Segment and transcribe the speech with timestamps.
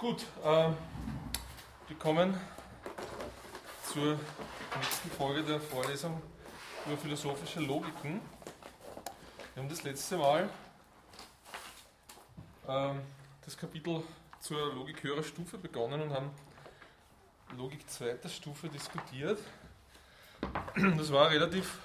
[0.00, 0.70] Gut, äh,
[1.88, 2.34] wir kommen
[3.92, 4.18] zur
[4.78, 6.22] nächsten Folge der Vorlesung
[6.86, 8.22] über philosophische Logiken.
[9.52, 10.48] Wir haben das letzte Mal
[12.66, 12.94] äh,
[13.44, 14.02] das Kapitel
[14.40, 16.30] zur Logik höherer Stufe begonnen und haben
[17.58, 19.38] Logik zweiter Stufe diskutiert.
[20.96, 21.78] Das war ein relativ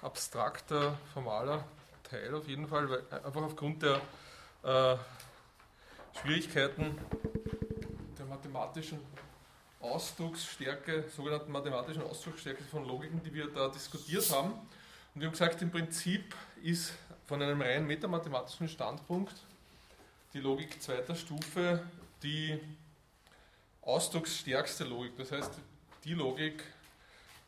[0.00, 1.62] abstrakter, formaler
[2.04, 4.00] Teil auf jeden Fall, weil einfach aufgrund der
[4.62, 4.96] äh,
[6.18, 6.98] Schwierigkeiten
[8.18, 9.00] der mathematischen
[9.80, 14.52] Ausdrucksstärke, sogenannten mathematischen Ausdrucksstärke von Logiken, die wir da diskutiert haben.
[15.14, 16.92] Und wir haben gesagt, im Prinzip ist
[17.26, 19.34] von einem rein metamathematischen Standpunkt
[20.32, 21.82] die Logik zweiter Stufe
[22.22, 22.60] die
[23.82, 25.16] ausdrucksstärkste Logik.
[25.16, 25.52] Das heißt,
[26.04, 26.62] die Logik,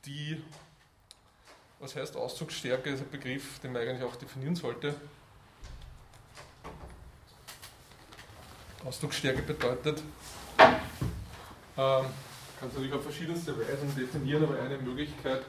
[0.04, 0.42] die,
[1.78, 4.94] was heißt Ausdrucksstärke, ist ein Begriff, den man eigentlich auch definieren sollte.
[8.84, 10.02] Ausdrucksstärke bedeutet,
[10.58, 10.74] ähm,
[11.76, 15.42] kann es natürlich auf verschiedenste Weisen definieren, aber eine Möglichkeit,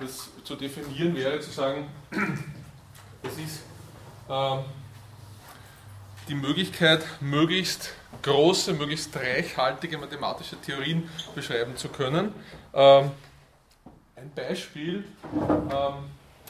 [0.00, 1.88] das zu definieren, wäre zu sagen,
[3.22, 3.62] es ist
[4.28, 4.60] ähm,
[6.28, 12.34] die Möglichkeit, möglichst große, möglichst reichhaltige mathematische Theorien beschreiben zu können.
[12.74, 13.10] Ähm,
[14.16, 15.94] ein Beispiel, ähm,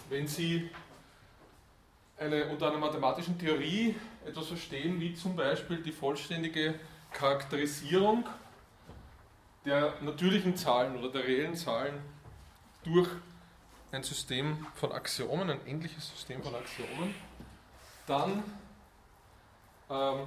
[0.08, 0.70] wenn Sie
[2.18, 3.94] eine, unter einer mathematischen Theorie
[4.28, 6.74] etwas verstehen, wie zum Beispiel die vollständige
[7.12, 8.24] Charakterisierung
[9.64, 12.00] der natürlichen Zahlen oder der reellen Zahlen
[12.84, 13.08] durch
[13.92, 17.14] ein System von Axiomen, ein endliches System von Axiomen,
[18.06, 18.42] dann
[19.90, 20.26] ähm,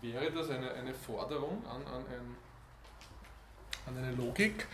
[0.00, 2.36] wäre das eine, eine Forderung an, an, ein,
[3.86, 4.66] an eine Logik,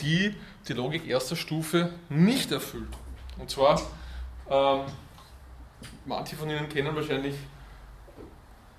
[0.00, 0.34] die
[0.68, 2.92] die Logik erster Stufe nicht erfüllt.
[3.38, 3.80] Und zwar,
[4.48, 4.86] ähm,
[6.04, 7.36] manche von Ihnen kennen wahrscheinlich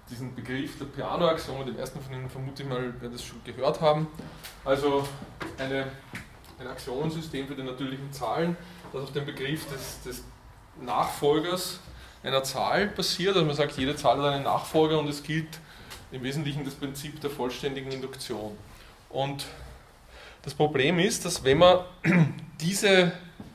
[0.10, 3.82] diesen Begriff der Peano-Axiome, den ersten von Ihnen vermute ich mal, werden das schon gehört
[3.82, 4.08] haben.
[4.64, 5.08] Also
[5.58, 5.88] eine,
[6.60, 8.56] ein Axiomensystem für die natürlichen Zahlen,
[8.94, 10.24] das auf dem Begriff des, des
[10.82, 11.80] Nachfolgers
[12.24, 13.36] einer Zahl basiert.
[13.36, 15.60] Also man sagt, jede Zahl hat einen Nachfolger und es gilt
[16.12, 18.58] im Wesentlichen das Prinzip der vollständigen Induktion.
[19.10, 19.46] Und
[20.44, 21.80] das Problem ist, dass wenn man
[22.62, 23.12] diese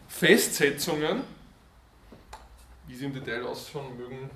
[0.08, 1.22] Festsetzungen,
[2.86, 4.30] wie sie im Detail ausschauen mögen,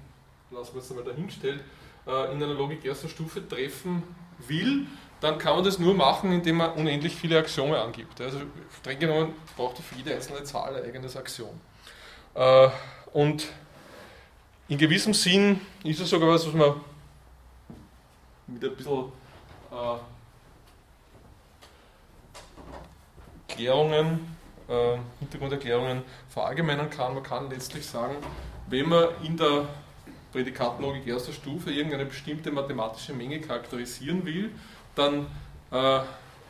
[0.50, 1.62] lassen wir es einmal dahingestellt,
[2.06, 4.02] äh, in einer Logik erster Stufe treffen
[4.46, 4.86] will,
[5.20, 8.20] dann kann man das nur machen, indem man unendlich viele Axiome angibt.
[8.20, 8.40] Also
[8.78, 11.58] streng genommen braucht für jede einzelne Zahl ein eigenes Axiom.
[12.34, 12.68] Äh,
[13.12, 13.46] und
[14.68, 16.80] in gewissem Sinn ist es sogar was, was man
[18.46, 19.04] mit ein bisschen
[19.70, 19.96] äh,
[23.48, 24.36] Klärungen,
[24.68, 27.14] äh, Hintergrunderklärungen verallgemeinern kann.
[27.14, 28.16] Man kann letztlich sagen,
[28.68, 29.66] wenn man in der
[30.36, 34.50] Prädikatenlogik erster Stufe irgendeine bestimmte mathematische Menge charakterisieren will,
[34.94, 35.26] dann
[35.72, 36.00] äh,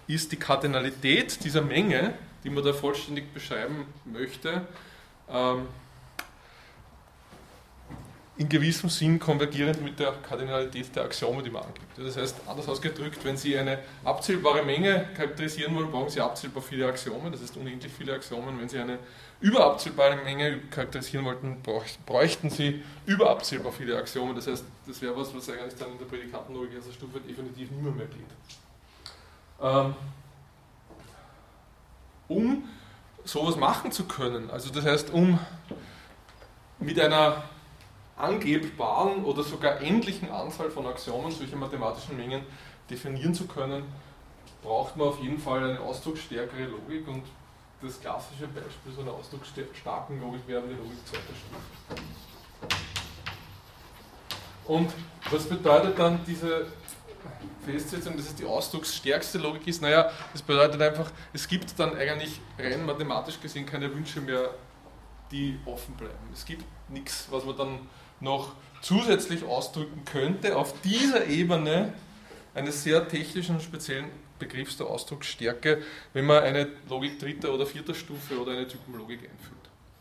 [0.08, 4.62] ist die Kardinalität dieser Menge, die man da vollständig beschreiben möchte,
[5.30, 5.68] ähm,
[8.36, 11.96] in gewissem Sinn konvergierend mit der Kardinalität der Axiome, die man angibt.
[11.96, 16.88] Das heißt, anders ausgedrückt, wenn Sie eine abzählbare Menge charakterisieren wollen, brauchen Sie abzählbar viele
[16.88, 18.52] Axiome, das heißt unendlich viele Axiome.
[18.58, 18.98] Wenn Sie eine
[19.40, 21.62] überabzählbare Menge charakterisieren wollten,
[22.06, 24.34] bräuchten Sie überabzählbar viele Axiome.
[24.34, 27.82] Das heißt, das wäre was, was eigentlich dann in der Prädikatenlogik erster Stufe definitiv nicht
[27.82, 28.26] mehr, mehr geht.
[29.60, 29.94] Ähm,
[32.28, 32.68] um
[33.24, 35.38] sowas machen zu können, also das heißt, um
[36.78, 37.44] mit einer
[38.16, 42.42] angebbaren oder sogar endlichen Anzahl von Axiomen solche mathematischen Mengen
[42.88, 43.84] definieren zu können,
[44.62, 47.24] braucht man auf jeden Fall eine ausdrucksstärkere Logik und
[47.82, 52.02] das klassische Beispiel so einer ausdrucksstarken Logik wäre die Logik zweiter Stufe.
[54.66, 54.92] Und
[55.30, 56.66] was bedeutet dann diese
[57.64, 59.82] Festsetzung, dass es die ausdrucksstärkste Logik ist?
[59.82, 64.50] Naja, das bedeutet einfach, es gibt dann eigentlich rein mathematisch gesehen keine Wünsche mehr,
[65.30, 66.14] die offen bleiben.
[66.32, 67.78] Es gibt nichts, was man dann
[68.20, 71.92] noch zusätzlich ausdrücken könnte, auf dieser Ebene
[72.54, 77.94] eines sehr technischen und speziellen Begriffs der Ausdrucksstärke, wenn man eine Logik dritter oder vierter
[77.94, 79.56] Stufe oder eine Typenlogik einführt.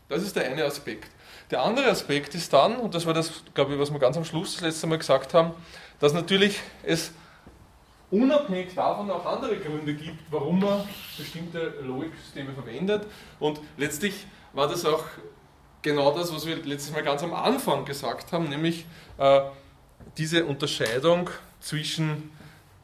[0.08, 1.10] Das ist der eine Aspekt.
[1.50, 4.24] Der andere Aspekt ist dann, und das war das, glaube ich, was wir ganz am
[4.24, 5.52] Schluss das letzte Mal gesagt haben,
[5.98, 7.12] dass natürlich es
[8.10, 13.06] unabhängig davon auch andere Gründe gibt, warum man bestimmte Logiksysteme verwendet.
[13.40, 15.04] Und letztlich war das auch
[15.82, 18.86] genau das, was wir letztes Mal ganz am Anfang gesagt haben, nämlich
[19.18, 19.40] äh,
[20.18, 21.30] diese Unterscheidung
[21.60, 22.30] zwischen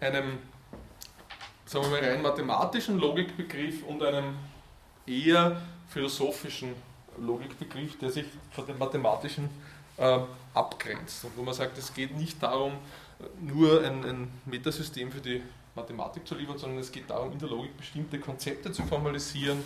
[0.01, 0.39] einem
[1.73, 4.37] sagen wir mal, rein mathematischen Logikbegriff und einem
[5.07, 6.75] eher philosophischen
[7.19, 9.49] Logikbegriff, der sich von dem mathematischen
[9.97, 10.19] äh,
[10.53, 11.25] abgrenzt.
[11.25, 12.75] Und wo man sagt, es geht nicht darum,
[13.41, 15.43] nur ein, ein Metasystem für die
[15.75, 19.63] Mathematik zu liefern, sondern es geht darum, in der Logik bestimmte Konzepte zu formalisieren,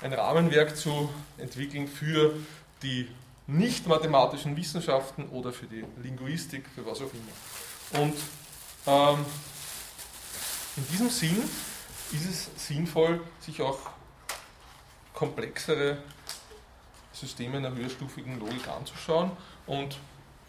[0.00, 1.08] ein Rahmenwerk zu
[1.38, 2.34] entwickeln für
[2.82, 3.08] die
[3.48, 8.04] nicht mathematischen Wissenschaften oder für die Linguistik, für was auch immer.
[8.04, 8.14] Und
[8.86, 9.24] ähm,
[10.78, 11.42] in diesem Sinn
[12.12, 13.78] ist es sinnvoll, sich auch
[15.12, 15.98] komplexere
[17.12, 19.32] Systeme einer höherstufigen Logik anzuschauen.
[19.66, 19.98] Und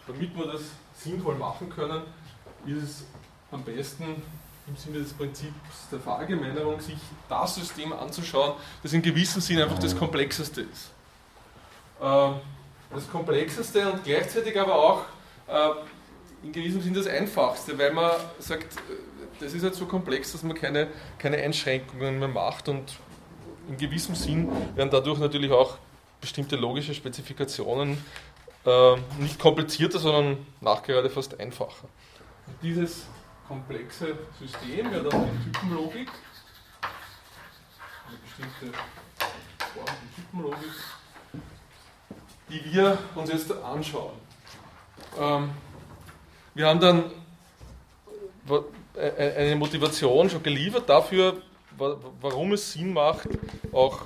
[0.06, 0.62] damit wir das
[0.96, 2.04] sinnvoll machen können,
[2.68, 3.04] ist es
[3.52, 4.22] am besten
[4.68, 6.98] im Sinne des Prinzips der Verallgemeinerung sich
[7.28, 8.54] das System anzuschauen,
[8.84, 10.92] das in gewissem Sinn einfach das Komplexeste ist.
[12.00, 12.36] Ähm,
[12.92, 15.02] das Komplexeste und gleichzeitig aber auch
[15.48, 15.70] äh,
[16.44, 18.78] in gewissem Sinn das Einfachste, weil man sagt,
[19.40, 20.88] das ist halt so komplex, dass man keine,
[21.18, 22.98] keine Einschränkungen mehr macht und
[23.68, 25.78] in gewissem Sinn werden dadurch natürlich auch
[26.20, 28.04] bestimmte logische Spezifikationen
[28.66, 31.88] äh, nicht komplizierter, sondern nachgerade fast einfacher.
[32.62, 33.06] Dieses
[33.48, 36.10] komplexe System wäre dann die Typenlogik,
[38.08, 38.78] eine bestimmte
[39.74, 40.72] Form von Typenlogik,
[42.50, 44.14] die wir uns jetzt anschauen.
[45.18, 45.52] Ähm,
[46.54, 47.12] wir haben dann
[48.98, 51.42] eine Motivation schon geliefert dafür,
[51.78, 53.30] warum es Sinn macht,
[53.72, 54.02] auch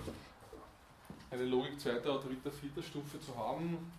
[1.31, 3.91] eine Logik zweiter, dritter, vierter Stufe zu haben,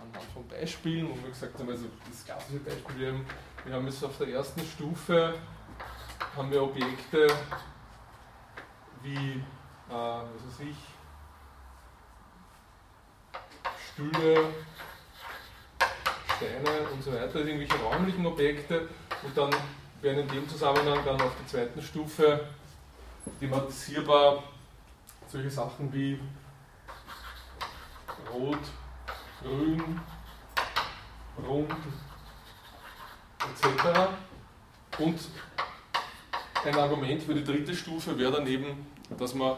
[0.00, 3.26] anhand von Beispielen, wo wir gesagt haben, also das klassische Beispiel, wir haben,
[3.64, 5.34] wir haben jetzt auf der ersten Stufe
[6.36, 7.28] haben wir Objekte
[9.02, 9.40] wie, äh,
[9.90, 10.76] was weiß ich,
[13.92, 14.48] Stühle,
[16.36, 18.88] Steine und so weiter, irgendwelche räumlichen Objekte
[19.22, 19.50] und dann
[20.02, 22.48] werden in dem Zusammenhang dann auf der zweiten Stufe
[23.40, 24.42] thematisierbar
[25.26, 26.18] solche Sachen wie
[28.32, 28.58] Rot,
[29.42, 30.00] Grün,
[31.46, 31.70] Rund
[33.40, 34.08] etc.
[34.98, 35.18] Und
[36.64, 38.86] ein Argument für die dritte Stufe wäre dann eben,
[39.18, 39.56] dass man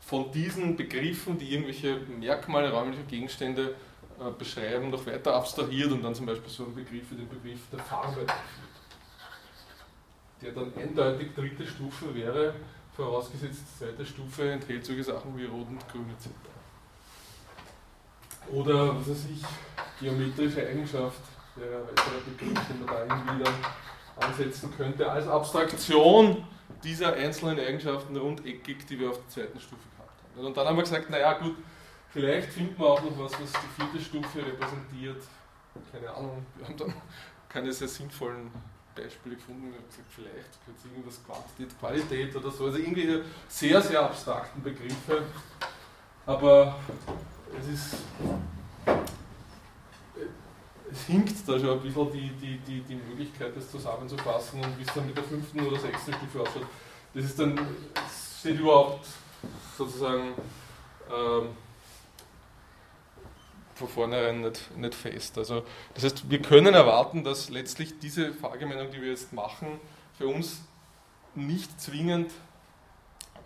[0.00, 3.74] von diesen Begriffen, die irgendwelche Merkmale räumlicher Gegenstände
[4.38, 7.80] beschreiben, noch weiter abstrahiert und dann zum Beispiel so einen Begriff wie den Begriff der
[7.80, 8.26] Farbe.
[10.42, 12.54] Der dann eindeutig dritte Stufe wäre,
[12.94, 16.28] vorausgesetzt zweite Stufe enthält solche Sachen wie Rot und Grün etc.
[18.52, 19.42] Oder, was weiß ich,
[20.00, 21.20] geometrische Eigenschaft
[21.56, 23.54] wäre ein weiterer Begriff, den man da irgendwie dann
[24.28, 26.44] ansetzen könnte, als Abstraktion
[26.82, 30.46] dieser einzelnen Eigenschaften rundeckig, die wir auf der zweiten Stufe gehabt haben.
[30.46, 31.56] Und dann haben wir gesagt, naja gut,
[32.16, 35.22] Vielleicht findet man auch noch was, was die vierte Stufe repräsentiert.
[35.92, 36.94] Keine Ahnung, wir haben dann
[37.46, 38.50] keine sehr sinnvollen
[38.94, 39.64] Beispiele gefunden.
[39.64, 42.64] Wir haben gesagt, vielleicht könnte es irgendwas Quantität, Qualität oder so.
[42.64, 45.24] Also irgendwie sehr, sehr abstrakten Begriffe.
[46.24, 46.76] Aber
[47.60, 47.96] es ist.
[50.90, 54.84] Es hinkt da schon ein bisschen die, die, die, die Möglichkeit, das zusammenzufassen und wie
[54.84, 56.66] es dann mit der fünften oder sechsten Stufe ausschaut.
[57.12, 57.60] Das ist dann,
[58.40, 59.06] steht überhaupt
[59.76, 60.32] sozusagen
[61.12, 61.48] ähm,
[63.76, 65.36] von vornherein nicht, nicht fest.
[65.38, 65.64] Also,
[65.94, 69.78] das heißt, wir können erwarten, dass letztlich diese Verallgemeinung, die wir jetzt machen,
[70.16, 70.62] für uns
[71.34, 72.32] nicht zwingend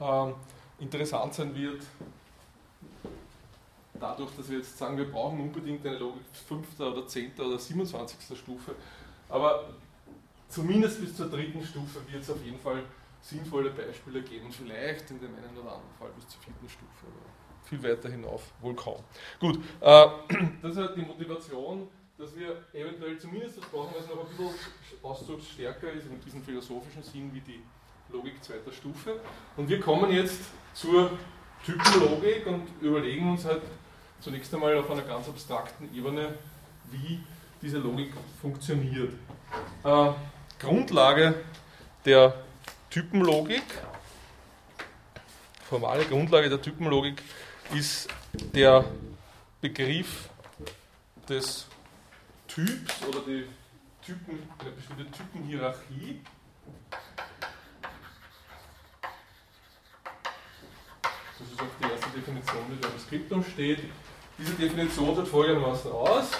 [0.01, 0.33] äh,
[0.79, 1.83] interessant sein wird,
[3.99, 6.81] dadurch, dass wir jetzt sagen, wir brauchen unbedingt eine Logik 5.
[6.81, 7.33] oder 10.
[7.39, 8.39] oder 27.
[8.39, 8.75] Stufe.
[9.29, 9.71] Aber
[10.49, 12.85] zumindest bis zur dritten Stufe wird es auf jeden Fall
[13.21, 17.07] sinnvolle Beispiele geben, vielleicht in dem einen oder anderen Fall bis zur vierten Stufe
[17.65, 19.03] viel weiter hinauf wohl kaum.
[19.39, 20.07] Gut, äh,
[20.63, 21.89] das ist halt die Motivation,
[22.19, 24.55] dass wir eventuell zumindest das brauchen, es noch ein bisschen
[25.03, 27.63] ausdrucksstärker ist in diesem philosophischen Sinn wie die
[28.13, 29.21] Logik zweiter Stufe.
[29.57, 30.41] Und wir kommen jetzt
[30.75, 31.11] zur
[31.65, 33.63] Typenlogik und überlegen uns halt
[34.21, 36.35] zunächst einmal auf einer ganz abstrakten Ebene,
[36.91, 37.21] wie
[37.63, 39.13] diese Logik funktioniert.
[39.85, 40.11] Äh,
[40.59, 41.35] Grundlage
[42.05, 42.35] der
[42.91, 43.63] Typenlogik,
[45.69, 47.23] formale Grundlage der Typenlogik
[47.75, 48.85] ist der
[49.61, 50.29] Begriff
[51.29, 51.67] des
[52.49, 53.47] Typs oder die
[54.05, 56.21] Typen, eine bestimmte Typenhierarchie.
[61.03, 63.81] Das ist auch die erste Definition, die da im Skriptum steht.
[64.39, 66.31] Diese Definition sieht folgendermaßen aus.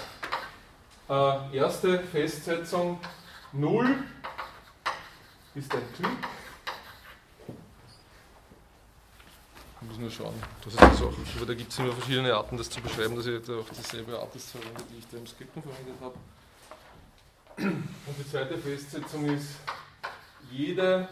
[1.09, 2.99] Äh, erste Festsetzung
[3.53, 4.03] 0
[5.55, 6.09] ist ein Typ.
[9.81, 10.35] Ich muss nur schauen.
[10.63, 13.25] Das ist das auch, aber da gibt es immer verschiedene Arten, das zu beschreiben, dass
[13.25, 16.15] ich jetzt auch dieselbe Art ist verwende, die ich da im Skripten verwendet habe.
[17.57, 19.55] Und die zweite Festsetzung ist,
[20.51, 21.07] jede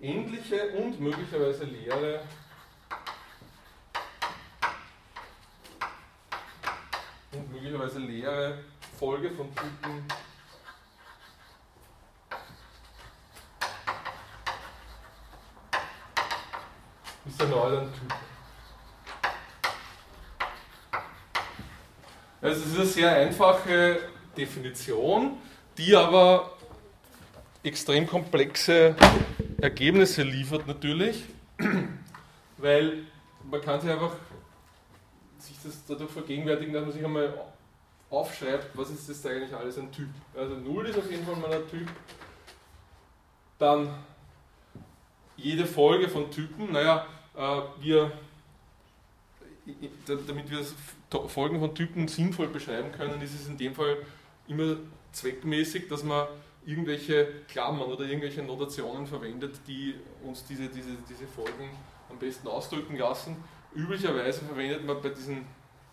[0.00, 2.20] endliche und möglicherweise leere
[7.32, 8.58] und möglicherweise leere
[8.98, 10.06] Folge von Typen
[17.40, 18.14] ein Typ.
[22.40, 24.00] Also es ist eine sehr einfache
[24.36, 25.38] Definition,
[25.78, 26.52] die aber
[27.62, 28.94] extrem komplexe
[29.60, 31.24] Ergebnisse liefert natürlich,
[32.58, 33.04] weil
[33.50, 34.12] man kann sich einfach
[35.38, 37.32] sich das dadurch vergegenwärtigen, dass man sich einmal
[38.10, 40.08] aufschreibt, was ist das eigentlich alles ein Typ.
[40.36, 41.88] Also 0 ist auf jeden Fall mal ein Typ.
[43.58, 43.88] Dann
[45.36, 48.12] jede Folge von Typen, naja, wir,
[50.06, 50.64] damit wir
[51.28, 53.96] Folgen von Typen sinnvoll beschreiben können, ist es in dem Fall
[54.48, 54.76] immer
[55.12, 56.26] zweckmäßig, dass man
[56.66, 61.70] irgendwelche Klammern oder irgendwelche Notationen verwendet, die uns diese, diese, diese Folgen
[62.10, 63.36] am besten ausdrücken lassen.
[63.74, 65.44] Üblicherweise verwendet man bei diesen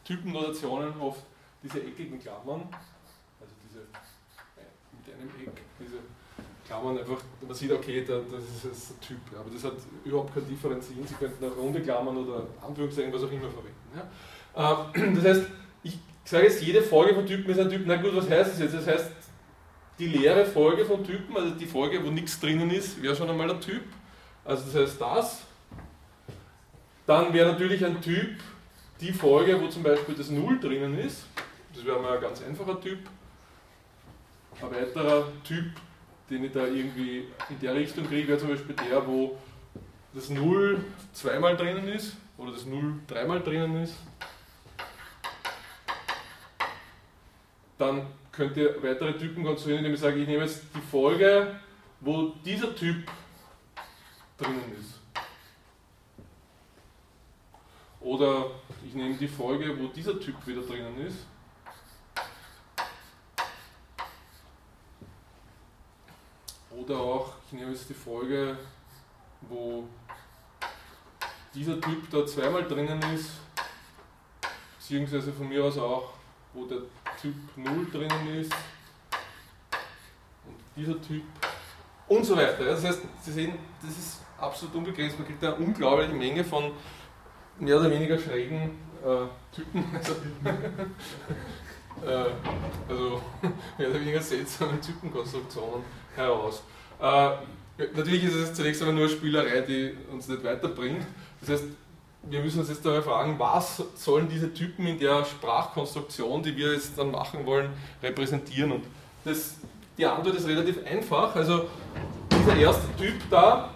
[0.03, 1.23] Typennotationen oft
[1.63, 2.67] diese eckigen Klammern,
[3.39, 5.97] also diese mit einem Eck, diese
[6.71, 9.73] Klammern einfach, man sieht, okay, da, das ist ein Typ, aber das hat
[10.05, 11.05] überhaupt kein Differenzieren.
[11.05, 13.91] Sie könnten auch runde Klammern oder Anführungszeichen, was auch immer verwenden.
[14.55, 14.85] Ja?
[14.95, 15.47] Ähm, das heißt,
[15.83, 17.81] ich sage jetzt, jede Folge von Typen ist ein Typ.
[17.85, 18.73] Na gut, was heißt das jetzt?
[18.73, 19.11] Das heißt,
[19.99, 23.51] die leere Folge von Typen, also die Folge, wo nichts drinnen ist, wäre schon einmal
[23.51, 23.83] ein Typ.
[24.45, 25.41] Also das heißt das.
[27.05, 28.39] Dann wäre natürlich ein Typ
[29.01, 31.25] die Folge, wo zum Beispiel das Null drinnen ist.
[31.75, 32.99] Das wäre mal ein ganz einfacher Typ.
[34.61, 35.65] Ein weiterer Typ,
[36.29, 39.37] den ich da irgendwie in der Richtung kriege, wäre zum Beispiel der, wo
[40.13, 43.95] das Null zweimal drinnen ist oder das Null dreimal drinnen ist.
[47.77, 51.59] Dann könnt ihr weitere Typen konstruieren, indem ich sage, ich nehme jetzt die Folge,
[51.99, 53.09] wo dieser Typ
[54.37, 54.99] drinnen ist.
[57.99, 58.51] Oder
[58.85, 61.25] ich nehme die Folge, wo dieser Typ wieder drinnen ist.
[66.83, 68.57] Oder auch, ich nehme jetzt die Folge,
[69.41, 69.87] wo
[71.53, 73.31] dieser Typ da zweimal drinnen ist,
[74.79, 76.13] beziehungsweise von mir aus auch,
[76.53, 76.79] wo der
[77.21, 78.51] Typ 0 drinnen ist
[80.45, 81.23] und dieser Typ
[82.07, 82.65] und so weiter.
[82.65, 85.19] Das heißt, Sie sehen, das ist absolut unbegrenzt.
[85.19, 86.71] Man kriegt eine unglaubliche Menge von
[87.59, 88.71] mehr oder weniger schrägen
[89.03, 90.13] äh, Typen, also,
[92.03, 92.31] äh,
[92.89, 93.21] also,
[93.77, 95.83] mehr oder weniger seltsamen Typenkonstruktionen
[96.15, 96.63] heraus.
[97.01, 97.31] Äh,
[97.95, 101.05] natürlich ist es zunächst einmal nur eine Spielerei, die uns nicht weiterbringt.
[101.39, 101.63] Das heißt,
[102.23, 106.73] wir müssen uns jetzt dabei fragen, was sollen diese Typen in der Sprachkonstruktion, die wir
[106.73, 107.69] jetzt dann machen wollen,
[108.03, 108.73] repräsentieren?
[108.73, 108.83] Und
[109.25, 109.55] das,
[109.97, 111.35] die Antwort ist relativ einfach.
[111.35, 111.67] Also
[112.31, 113.71] dieser erste Typ da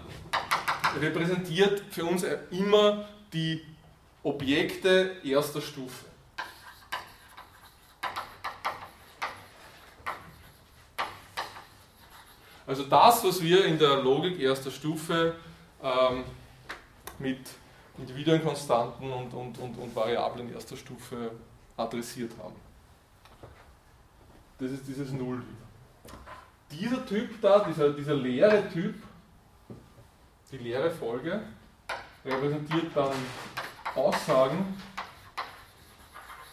[1.01, 3.62] repräsentiert für uns immer die
[4.24, 6.06] Objekte erster Stufe.
[12.68, 15.36] Also das, was wir in der Logik erster Stufe
[15.84, 16.24] ähm,
[17.20, 17.40] mit
[17.98, 21.32] Individuenkonstanten und, und, und, und Variablen erster Stufe
[21.78, 22.56] adressiert haben.
[24.60, 25.44] Das ist dieses Null
[26.72, 28.96] Dieser Typ da, dieser, dieser leere Typ,
[30.52, 31.42] die leere Folge,
[32.26, 33.12] repräsentiert dann
[33.96, 34.78] Aussagen,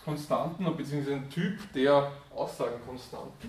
[0.05, 3.49] Konstanten, beziehungsweise ein Typ der Aussagenkonstanten.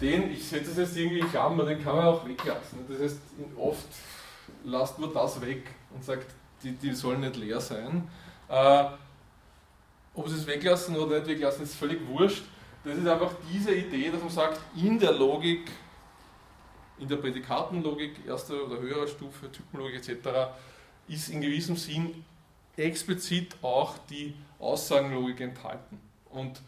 [0.00, 2.80] Den, ich setze es jetzt irgendwie in Klammer, den kann man auch weglassen.
[2.88, 3.18] Das heißt,
[3.56, 3.86] oft
[4.64, 5.62] lasst man das weg
[5.94, 6.26] und sagt,
[6.62, 8.08] die, die sollen nicht leer sein.
[8.48, 8.84] Äh,
[10.14, 12.44] ob sie es weglassen oder nicht weglassen, ist völlig wurscht.
[12.84, 15.70] Das ist einfach diese Idee, dass man sagt, in der Logik,
[16.98, 20.50] in der Prädikatenlogik, erster oder höherer Stufe, Typenlogik etc.,
[21.08, 22.24] ist in gewissem Sinn
[22.76, 26.00] explizit auch die Aussagenlogik enthalten.
[26.30, 26.60] Und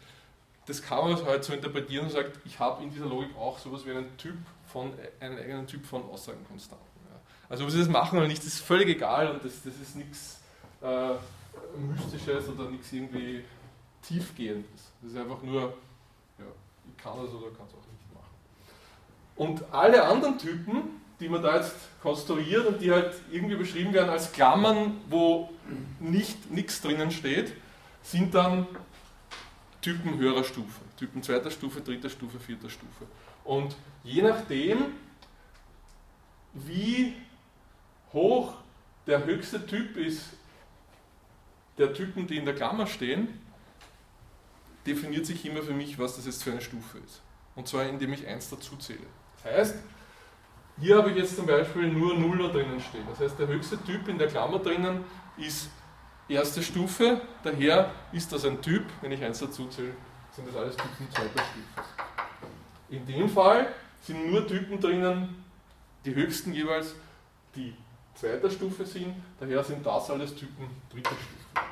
[0.69, 3.85] das kann man halt so interpretieren und sagt, ich habe in dieser Logik auch sowas
[3.85, 4.35] wie einen Typ
[4.67, 6.85] von, einen eigenen Typ von Aussagenkonstanten.
[7.09, 7.19] Ja.
[7.49, 10.39] Also ob sie das machen oder nicht, ist völlig egal und das, das ist nichts
[10.81, 11.13] äh,
[11.75, 13.43] Mystisches oder nichts irgendwie
[14.03, 14.91] Tiefgehendes.
[15.01, 15.61] Das ist einfach nur,
[16.37, 16.45] ja,
[16.87, 18.35] ich kann das oder kann es auch nicht machen.
[19.35, 24.09] Und alle anderen Typen, die man da jetzt konstruiert und die halt irgendwie beschrieben werden
[24.09, 25.49] als Klammern, wo
[25.99, 27.53] nicht nichts drinnen steht,
[28.03, 28.67] sind dann
[29.81, 30.81] Typen höherer Stufe.
[30.97, 33.05] Typen zweiter Stufe, dritter Stufe, vierter Stufe.
[33.43, 34.77] Und je nachdem,
[36.53, 37.13] wie
[38.11, 38.55] hoch
[39.07, 40.23] der höchste Typ ist,
[41.77, 43.39] der Typen, die in der Klammer stehen,
[44.85, 47.21] definiert sich immer für mich, was das jetzt für eine Stufe ist.
[47.55, 49.05] Und zwar indem ich 1 dazu zähle.
[49.43, 49.75] Das heißt,
[50.79, 53.05] hier habe ich jetzt zum Beispiel nur Nuller drinnen stehen.
[53.09, 55.03] Das heißt, der höchste Typ in der Klammer drinnen
[55.37, 55.69] ist
[56.29, 59.93] erste Stufe, daher ist das ein Typ, wenn ich eins dazu zähle,
[60.35, 61.89] sind das alles Typen zweiter Stufe.
[62.89, 63.67] In dem Fall
[64.01, 65.43] sind nur Typen drinnen,
[66.05, 66.95] die höchsten jeweils
[67.55, 67.73] die
[68.15, 71.65] zweiter Stufe sind, daher sind das alles Typen dritter Stufe.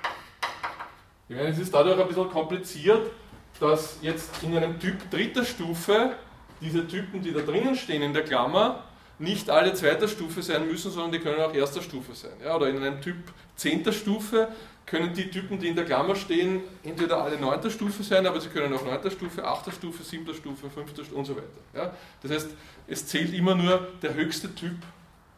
[1.29, 3.11] Ich meine, es ist dadurch ein bisschen kompliziert,
[3.59, 6.15] dass jetzt in einem Typ dritter Stufe
[6.61, 8.83] diese Typen, die da drinnen stehen in der Klammer,
[9.19, 12.33] nicht alle zweiter Stufe sein müssen, sondern die können auch erster Stufe sein.
[12.43, 13.17] Ja, oder in einem Typ
[13.55, 14.49] zehnter Stufe
[14.85, 18.49] können die Typen, die in der Klammer stehen, entweder alle neunter Stufe sein, aber sie
[18.49, 21.47] können auch neunter Stufe, achter Stufe, siebter Stufe, fünfter Stufe und so weiter.
[21.73, 22.49] Ja, das heißt,
[22.87, 24.77] es zählt immer nur der höchste Typ,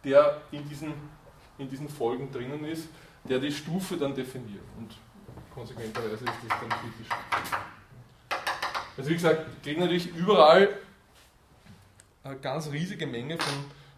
[0.03, 0.93] der in diesen,
[1.57, 2.87] in diesen Folgen drinnen ist,
[3.23, 4.63] der die Stufe dann definiert.
[4.77, 4.91] Und
[5.53, 7.09] konsequenterweise ist das dann kritisch.
[8.97, 10.69] Also wie gesagt, kriegen natürlich überall
[12.35, 13.53] ganz riesige Menge von,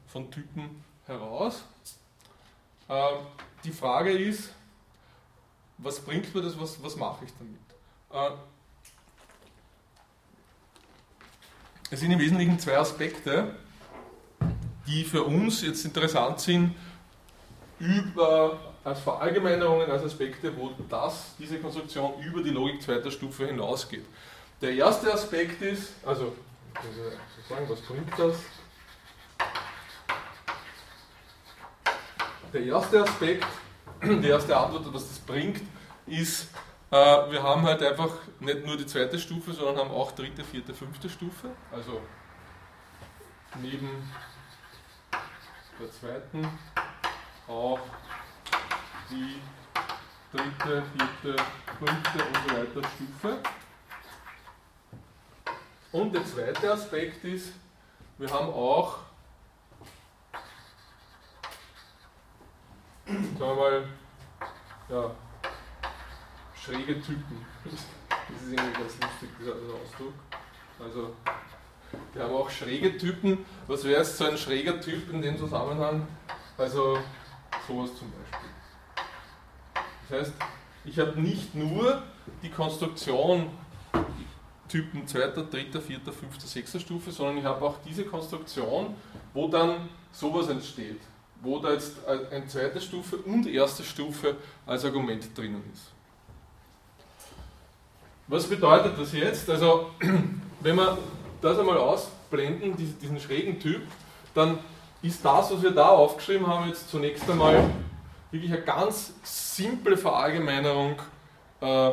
[0.08, 1.64] von Typen heraus.
[2.90, 3.26] Ähm,
[3.64, 4.52] die Frage ist,
[5.78, 7.60] was bringt mir das, was, was mache ich damit?
[8.12, 8.38] Äh,
[11.90, 13.56] es sind im Wesentlichen zwei Aspekte,
[14.88, 16.76] die für uns jetzt interessant sind,
[17.80, 24.06] über, als Verallgemeinerungen, als Aspekte, wo das, diese Konstruktion über die Logik zweiter Stufe hinausgeht.
[24.62, 26.34] Der erste Aspekt ist, also
[27.36, 28.38] sozusagen, was bringt das?
[32.54, 33.48] Der erste Aspekt,
[34.04, 35.62] die erste Antwort, was das bringt,
[36.06, 36.50] ist,
[36.92, 40.74] äh, wir haben halt einfach nicht nur die zweite Stufe, sondern haben auch dritte, vierte,
[40.74, 41.52] fünfte Stufe.
[41.72, 42.02] Also
[43.62, 44.12] neben
[45.80, 46.48] der zweiten
[47.48, 47.80] auch
[49.10, 49.42] die
[50.32, 51.44] dritte, vierte,
[51.80, 53.40] fünfte und so weiter Stufe.
[55.92, 57.54] Und der zweite Aspekt ist,
[58.18, 59.00] wir haben auch,
[63.06, 63.84] sagen wir mal,
[64.90, 65.12] ja,
[66.56, 67.46] schräge Typen.
[67.66, 67.88] Das ist
[68.52, 70.14] irgendwie ganz lustig, dieser Ausdruck.
[70.80, 71.14] Also,
[72.14, 73.46] wir haben auch schräge Typen.
[73.68, 76.08] Was wäre jetzt so ein schräger Typ in dem Zusammenhang?
[76.58, 77.00] Also,
[77.68, 78.50] sowas zum Beispiel.
[80.08, 80.34] Das heißt,
[80.86, 82.02] ich habe nicht nur
[82.42, 83.50] die Konstruktion
[84.72, 88.96] Typen zweiter, dritter, vierter, fünfter, sechster Stufe, sondern ich habe auch diese Konstruktion,
[89.34, 91.02] wo dann sowas entsteht,
[91.42, 95.92] wo da jetzt eine zweite Stufe und erste Stufe als Argument drinnen ist.
[98.28, 99.50] Was bedeutet das jetzt?
[99.50, 99.90] Also,
[100.62, 100.98] wenn wir
[101.42, 103.82] das einmal ausblenden, diesen schrägen Typ,
[104.34, 104.58] dann
[105.02, 107.70] ist das, was wir da aufgeschrieben haben, jetzt zunächst einmal
[108.32, 110.96] wirklich eine ganz simple Verallgemeinerung
[111.60, 111.92] äh,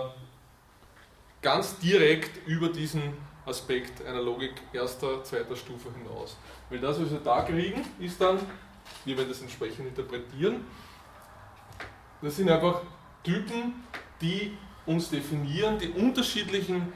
[1.42, 3.14] ganz direkt über diesen
[3.46, 6.36] Aspekt einer Logik erster, zweiter Stufe hinaus.
[6.70, 8.38] Weil das, was wir da kriegen, ist dann,
[9.04, 10.64] wir werden das entsprechend interpretieren,
[12.20, 12.82] das sind einfach
[13.22, 13.84] Typen,
[14.20, 16.92] die uns definieren, die unterschiedlichen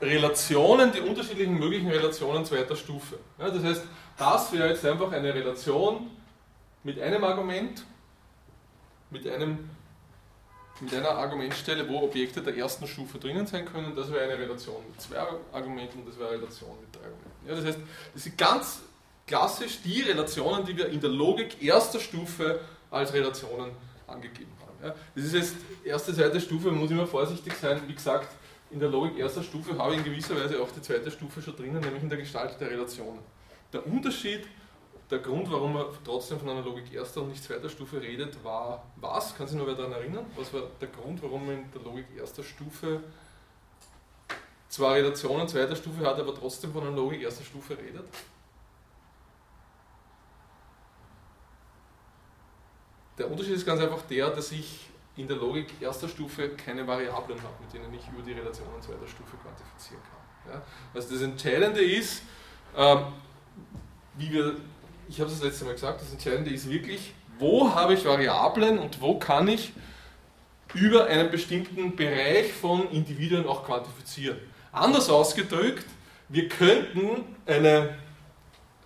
[0.00, 3.18] Relationen, die unterschiedlichen möglichen Relationen zweiter Stufe.
[3.38, 3.84] Ja, das heißt,
[4.16, 6.10] das wäre jetzt einfach eine Relation
[6.82, 7.84] mit einem Argument,
[9.10, 9.70] mit einem
[10.80, 13.94] mit einer Argumentstelle, wo Objekte der ersten Stufe drinnen sein können.
[13.94, 15.18] Das wäre eine Relation mit zwei
[15.52, 17.48] Argumenten und das wäre eine Relation mit drei Argumenten.
[17.48, 17.78] Ja, das heißt,
[18.14, 18.80] das sind ganz
[19.26, 23.70] klassisch die Relationen, die wir in der Logik erster Stufe als Relationen
[24.06, 24.88] angegeben haben.
[24.88, 27.80] Ja, das ist jetzt erste, zweite Stufe, man muss immer vorsichtig sein.
[27.86, 28.28] Wie gesagt,
[28.70, 31.56] in der Logik erster Stufe habe ich in gewisser Weise auch die zweite Stufe schon
[31.56, 33.20] drinnen, nämlich in der Gestalt der Relationen.
[33.72, 34.46] Der Unterschied
[35.10, 38.84] der Grund, warum man trotzdem von einer Logik erster und nicht zweiter Stufe redet, war
[38.96, 39.36] was?
[39.36, 40.26] Kann sich noch wer daran erinnern?
[40.36, 43.02] Was war der Grund, warum man in der Logik erster Stufe
[44.68, 48.04] zwar Relationen zweiter Stufe hat, aber trotzdem von einer Logik erster Stufe redet?
[53.18, 57.42] Der Unterschied ist ganz einfach der, dass ich in der Logik erster Stufe keine Variablen
[57.42, 60.54] habe, mit denen ich über die Relationen zweiter Stufe quantifizieren kann.
[60.54, 60.62] Ja?
[60.94, 62.22] Also das Entscheidende ist,
[62.76, 63.06] ähm,
[64.16, 64.56] wie wir
[65.10, 68.78] ich habe es das letzte Mal gesagt, das Entscheidende ist wirklich, wo habe ich Variablen
[68.78, 69.72] und wo kann ich
[70.72, 74.38] über einen bestimmten Bereich von Individuen auch quantifizieren.
[74.70, 75.84] Anders ausgedrückt,
[76.28, 77.96] wir könnten eine,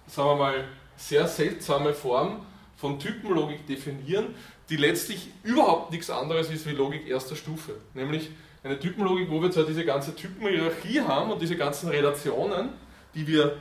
[0.06, 0.64] sagen wir mal,
[0.96, 2.46] sehr seltsame Form
[2.78, 4.34] von Typenlogik definieren,
[4.70, 7.72] die letztlich überhaupt nichts anderes ist wie Logik erster Stufe.
[7.92, 8.30] Nämlich
[8.62, 12.70] eine Typenlogik, wo wir zwar diese ganze Typenhierarchie haben und diese ganzen Relationen,
[13.14, 13.58] die wir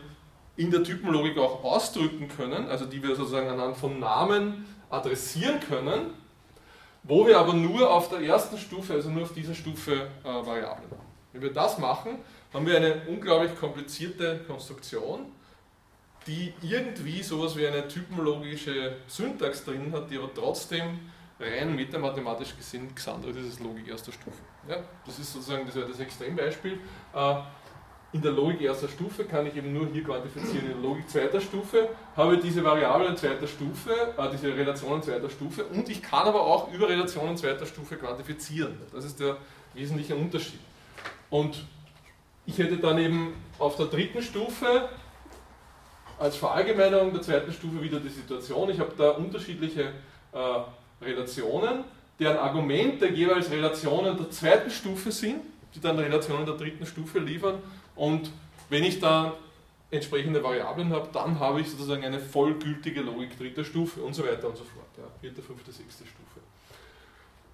[0.55, 6.13] in der Typenlogik auch ausdrücken können, also die wir sozusagen anhand von Namen adressieren können,
[7.03, 10.91] wo wir aber nur auf der ersten Stufe, also nur auf dieser Stufe äh, Variablen
[10.91, 11.07] haben.
[11.33, 12.19] Wenn wir das machen,
[12.53, 15.25] haben wir eine unglaublich komplizierte Konstruktion,
[16.27, 20.99] die irgendwie sowas wie eine typenlogische Syntax drin hat, die aber trotzdem
[21.39, 24.37] rein metamathematisch gesehen anderes ist Logik erster Stufe.
[24.69, 26.79] Ja, das ist sozusagen das, das Extrembeispiel.
[27.13, 27.35] Äh,
[28.13, 30.67] in der Logik erster Stufe kann ich eben nur hier quantifizieren.
[30.67, 35.30] In der Logik zweiter Stufe habe ich diese Variablen zweiter Stufe, äh, diese Relationen zweiter
[35.30, 38.78] Stufe und ich kann aber auch über Relationen zweiter Stufe quantifizieren.
[38.93, 39.38] Das ist der
[39.73, 40.60] wesentliche Unterschied.
[41.32, 41.65] Und
[42.45, 44.89] ich hätte dann eben auf der dritten Stufe
[46.19, 49.91] als Verallgemeinerung der zweiten Stufe wieder die Situation, ich habe da unterschiedliche
[50.32, 51.84] äh, Relationen,
[52.19, 55.41] deren Argumente jeweils Relationen der zweiten Stufe sind,
[55.73, 57.56] die dann Relationen der dritten Stufe liefern
[57.95, 58.32] und
[58.69, 59.34] wenn ich da
[59.91, 64.47] entsprechende Variablen habe, dann habe ich sozusagen eine vollgültige Logik dritter Stufe und so weiter
[64.47, 64.88] und so fort.
[64.97, 66.39] Ja, vierte, fünfte, sechste Stufe.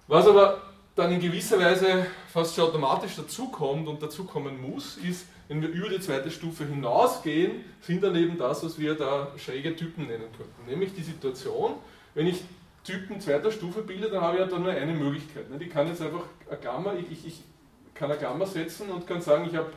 [0.08, 0.62] Was aber
[0.96, 5.88] dann in gewisser Weise fast schon automatisch dazukommt und dazukommen muss, ist, wenn wir über
[5.88, 10.66] die zweite Stufe hinausgehen, sind dann eben das, was wir da schräge Typen nennen könnten.
[10.66, 11.74] Nämlich die Situation,
[12.14, 12.42] wenn ich
[12.84, 15.44] Typen zweiter Stufe bilde, dann habe ich ja da nur eine Möglichkeit.
[15.58, 17.42] Ich kann jetzt einfach eine Klammer, ich, ich, ich
[17.94, 19.70] kann eine Klammer setzen und kann sagen, ich habe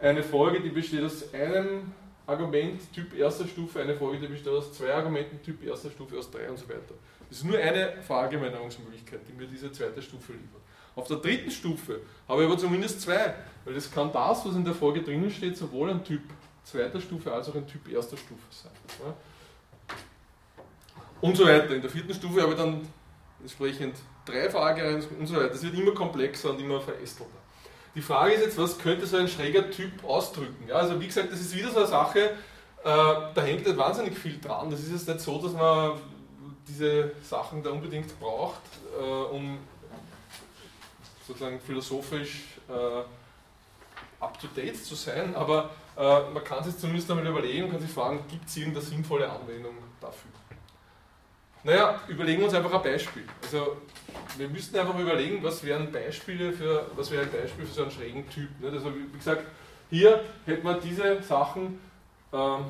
[0.00, 1.92] eine Folge, die besteht aus einem
[2.26, 6.30] Argument Typ erster Stufe, eine Folge, die besteht aus zwei Argumenten Typ erster Stufe, aus
[6.30, 6.94] drei und so weiter.
[7.28, 10.62] Das ist nur eine Verallgemeinerungsmöglichkeit, die mir diese zweite Stufe liefert.
[10.96, 13.34] Auf der dritten Stufe habe ich aber zumindest zwei,
[13.64, 16.22] weil das kann das, was in der Folge drinnen steht, sowohl ein Typ
[16.64, 18.72] zweiter Stufe als auch ein Typ erster Stufe sein.
[21.20, 21.74] Und so weiter.
[21.74, 22.80] In der vierten Stufe habe ich dann
[23.40, 25.48] entsprechend drei Fragereihen und so weiter.
[25.48, 27.39] Das wird immer komplexer und immer verästelter.
[27.94, 30.68] Die Frage ist jetzt, was könnte so ein schräger Typ ausdrücken?
[30.68, 32.32] Ja, also wie gesagt, das ist wieder so eine Sache, äh,
[32.84, 34.70] da hängt nicht wahnsinnig viel dran.
[34.70, 35.98] Das ist jetzt nicht so, dass man
[36.68, 38.62] diese Sachen da unbedingt braucht,
[38.98, 39.58] äh, um
[41.26, 47.72] sozusagen philosophisch äh, up-to-date zu sein, aber äh, man kann sich zumindest einmal überlegen und
[47.72, 50.30] kann sich fragen, gibt es irgendeine sinnvolle Anwendung dafür?
[51.62, 53.24] Naja, überlegen wir uns einfach ein Beispiel.
[53.42, 53.76] Also
[54.38, 57.90] wir müssten einfach überlegen, was wären Beispiele für, was wäre ein Beispiel für so einen
[57.90, 58.48] schrägen Typ.
[58.60, 58.72] Nicht?
[58.72, 59.44] Also wie gesagt,
[59.90, 61.78] hier hätten wir diese Sachen,
[62.32, 62.64] ähm,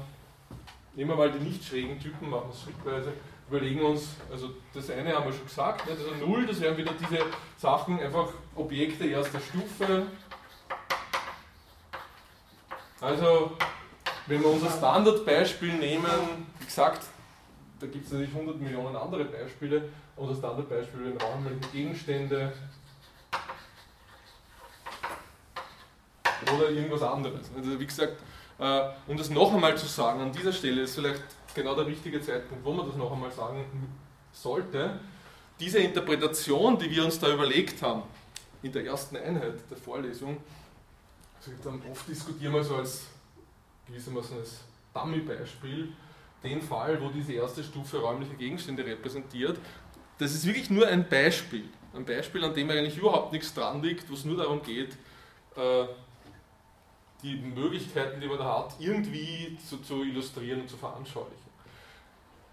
[0.94, 3.12] nehmen wir mal die nicht schrägen Typen, machen es schrittweise,
[3.48, 5.98] überlegen uns, also das eine haben wir schon gesagt, nicht?
[5.98, 7.24] also 0, das wären wieder diese
[7.59, 10.07] Sachen, einfach Objekte erster Stufe.
[13.00, 13.57] Also
[14.26, 17.03] wenn wir unser Standardbeispiel nehmen, wie gesagt,
[17.81, 19.88] da gibt es natürlich 100 Millionen andere Beispiele.
[20.16, 22.53] Unser Standardbeispiel sind räumliche Gegenstände
[26.55, 27.51] oder irgendwas anderes.
[27.57, 28.16] Also wie gesagt,
[28.59, 31.23] äh, um das noch einmal zu sagen, an dieser Stelle ist vielleicht
[31.55, 33.64] genau der richtige Zeitpunkt, wo man das noch einmal sagen
[34.33, 35.01] sollte.
[35.59, 38.03] Diese Interpretation, die wir uns da überlegt haben,
[38.62, 40.37] in der ersten Einheit der Vorlesung,
[41.38, 41.53] also
[41.90, 43.07] oft diskutieren wir so als
[43.87, 44.61] gewissermaßen als
[44.93, 45.93] Dummy-Beispiel,
[46.42, 49.59] den Fall, wo diese erste Stufe räumliche Gegenstände repräsentiert.
[50.18, 51.68] Das ist wirklich nur ein Beispiel.
[51.94, 54.92] Ein Beispiel, an dem eigentlich überhaupt nichts dran liegt, wo es nur darum geht,
[55.57, 55.87] äh,
[57.22, 61.50] die Möglichkeiten, die man da hat, irgendwie zu, zu illustrieren und zu veranschaulichen.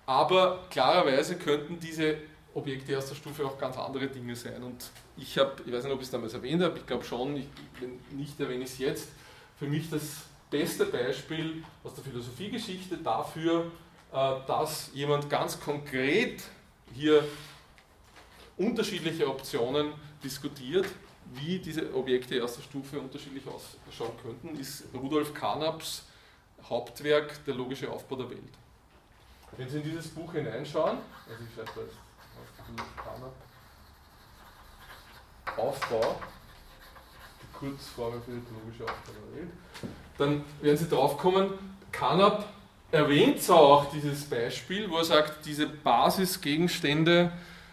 [0.06, 2.18] Aber klarerweise könnten diese
[2.54, 4.64] Objekte erster Stufe auch ganz andere Dinge sein.
[4.64, 7.38] Und ich habe, ich weiß nicht, ob ich es damals erwähnt habe, ich glaube schon,
[7.38, 7.48] ich,
[7.80, 9.10] wenn nicht erwähne ich es jetzt,
[9.58, 13.72] für mich das beste Beispiel aus der Philosophiegeschichte dafür,
[14.12, 16.44] äh, dass jemand ganz konkret
[16.94, 17.24] hier
[18.58, 20.88] unterschiedliche Optionen diskutiert,
[21.34, 26.04] wie diese Objekte erster Stufe unterschiedlich ausschauen könnten, ist Rudolf Carnaps
[26.70, 28.54] Hauptwerk Der logische Aufbau der Welt.
[29.56, 30.98] Wenn Sie in dieses Buch hineinschauen,
[31.30, 33.34] also ich schreibe da Carnap,
[35.58, 36.20] Aufbau,
[37.62, 39.52] die Kurzformel für die logische Aufbau der Welt,
[40.18, 41.50] dann werden Sie draufkommen,
[41.92, 42.46] Carnap
[42.92, 47.32] erwähnt zwar auch dieses Beispiel, wo er sagt, diese Basisgegenstände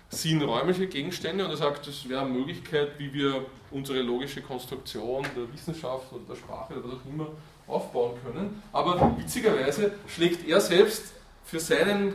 [0.09, 5.25] sind räumliche Gegenstände und er sagt, das wäre eine Möglichkeit, wie wir unsere logische Konstruktion
[5.37, 7.29] der Wissenschaft oder der Sprache oder was auch immer
[7.67, 8.63] aufbauen können.
[8.73, 12.15] Aber witzigerweise schlägt er selbst für, seinen,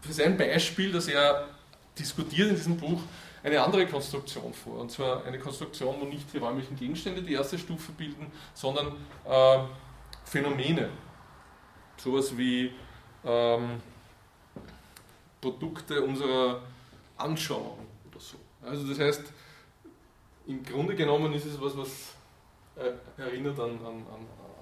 [0.00, 1.48] für sein Beispiel, das er
[1.98, 3.00] diskutiert in diesem Buch,
[3.42, 4.80] eine andere Konstruktion vor.
[4.80, 9.58] Und zwar eine Konstruktion, wo nicht die räumlichen Gegenstände die erste Stufe bilden, sondern äh,
[10.24, 10.90] Phänomene.
[11.96, 12.72] Sowas wie
[13.24, 13.80] ähm,
[15.40, 16.60] Produkte unserer
[17.16, 18.36] Anschauung oder so.
[18.62, 19.32] Also das heißt,
[20.46, 22.14] im Grunde genommen ist es was, was
[22.76, 24.04] äh, erinnert an, an,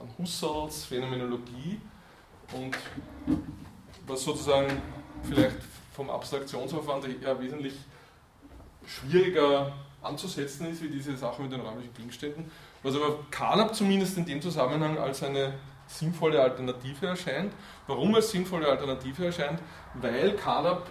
[0.01, 1.81] an Husserls Phänomenologie
[2.53, 2.77] und
[4.07, 4.83] was sozusagen
[5.23, 5.57] vielleicht
[5.93, 7.75] vom Abstraktionsverfahren her wesentlich
[8.89, 9.73] schwieriger
[10.03, 12.51] anzusetzen ist, wie diese Sache mit den räumlichen Gegenständen,
[12.83, 15.55] was aber Carnap zumindest in dem Zusammenhang als eine
[15.87, 17.53] sinnvolle Alternative erscheint.
[17.87, 19.61] Warum als sinnvolle Alternative erscheint?
[19.95, 20.87] Weil Carnap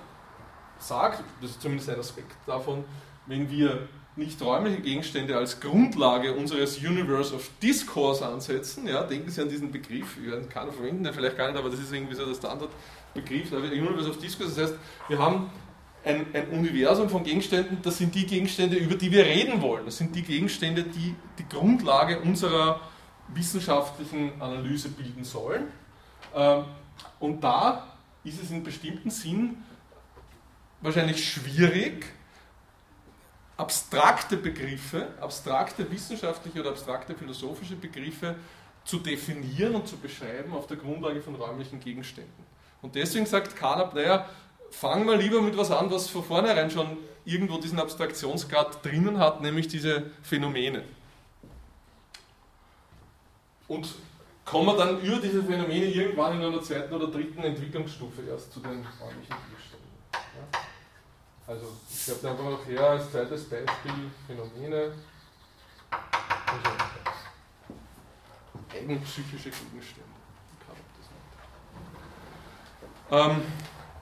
[0.79, 2.83] sagt, das ist zumindest ein Aspekt davon,
[3.25, 8.87] wenn wir nicht räumliche Gegenstände als Grundlage unseres Universe of Discourse ansetzen.
[8.87, 11.69] Ja, denken Sie an diesen Begriff, ich werde keiner verwenden, den vielleicht gar nicht, aber
[11.69, 13.51] das ist irgendwie so der Standardbegriff.
[13.51, 15.51] Universe of Discourse, das heißt, wir haben
[16.07, 19.85] ein, ein, Universum von Gegenständen, das sind die Gegenstände, über die wir reden wollen.
[19.85, 22.81] Das sind die Gegenstände, die die Grundlage unserer
[23.29, 25.67] wissenschaftlichen Analyse bilden sollen.
[26.33, 26.63] Ähm,
[27.19, 27.87] und da
[28.23, 29.57] ist es in bestimmten Sinn
[30.81, 32.05] wahrscheinlich schwierig,
[33.57, 38.35] abstrakte Begriffe, abstrakte wissenschaftliche oder abstrakte philosophische Begriffe
[38.83, 42.45] zu definieren und zu beschreiben auf der Grundlage von räumlichen Gegenständen.
[42.81, 44.29] Und deswegen sagt Carnap, naja,
[44.79, 49.41] fangen wir lieber mit was an, was von vornherein schon irgendwo diesen Abstraktionsgrad drinnen hat,
[49.41, 50.83] nämlich diese Phänomene.
[53.67, 53.95] Und
[54.45, 58.59] kommen wir dann über diese Phänomene irgendwann in einer zweiten oder dritten Entwicklungsstufe erst zu
[58.59, 59.89] den räumlichen Gegenständen.
[60.13, 60.59] Ja?
[61.47, 64.93] Also ich glaube da einfach noch her als zweites Beispiel Phänomene.
[65.89, 66.69] Also
[68.73, 70.07] eigenpsychische Gegenstände.
[73.09, 73.41] Ähm,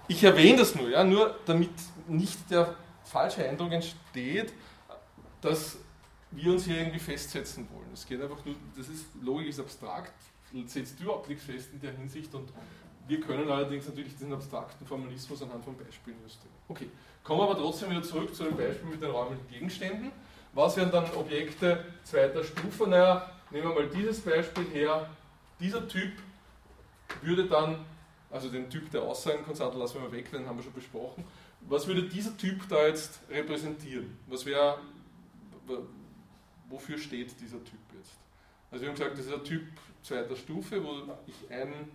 [0.08, 1.72] ich erwähne das nur, ja, nur damit
[2.08, 4.54] nicht der falsche Eindruck entsteht,
[5.42, 5.78] dass
[6.32, 7.88] wir uns hier irgendwie festsetzen wollen.
[7.94, 10.14] Es geht einfach nur, das ist Logik ist abstrakt,
[10.66, 12.52] setzt überhaupt nichts fest in der Hinsicht und
[13.08, 16.56] wir können allerdings natürlich diesen abstrakten Formalismus anhand von Beispielen illustrieren.
[16.68, 16.90] Okay,
[17.24, 20.12] kommen wir aber trotzdem wieder zurück zu dem Beispiel mit den räumlichen Gegenständen.
[20.54, 22.88] Was wären dann Objekte zweiter Stufe?
[22.88, 25.10] Naja, nehmen wir mal dieses Beispiel her.
[25.60, 26.14] Dieser Typ
[27.22, 27.86] würde dann
[28.36, 31.24] also den Typ der Aussagenkonstanten lassen wir mal weg, den haben wir schon besprochen.
[31.62, 34.18] Was würde dieser Typ da jetzt repräsentieren?
[34.28, 34.78] Was wäre,
[36.68, 38.18] wofür steht dieser Typ jetzt?
[38.70, 39.64] Also wir haben gesagt, das ist ein Typ
[40.04, 41.90] zweiter Stufe, wo ich einen,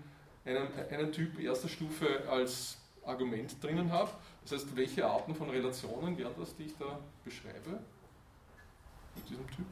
[0.46, 4.10] einen, einen Typ erster Stufe als Argument drinnen habe.
[4.42, 7.80] Das heißt, welche Arten von Relationen wären das, die ich da beschreibe
[9.14, 9.66] mit diesem Typ?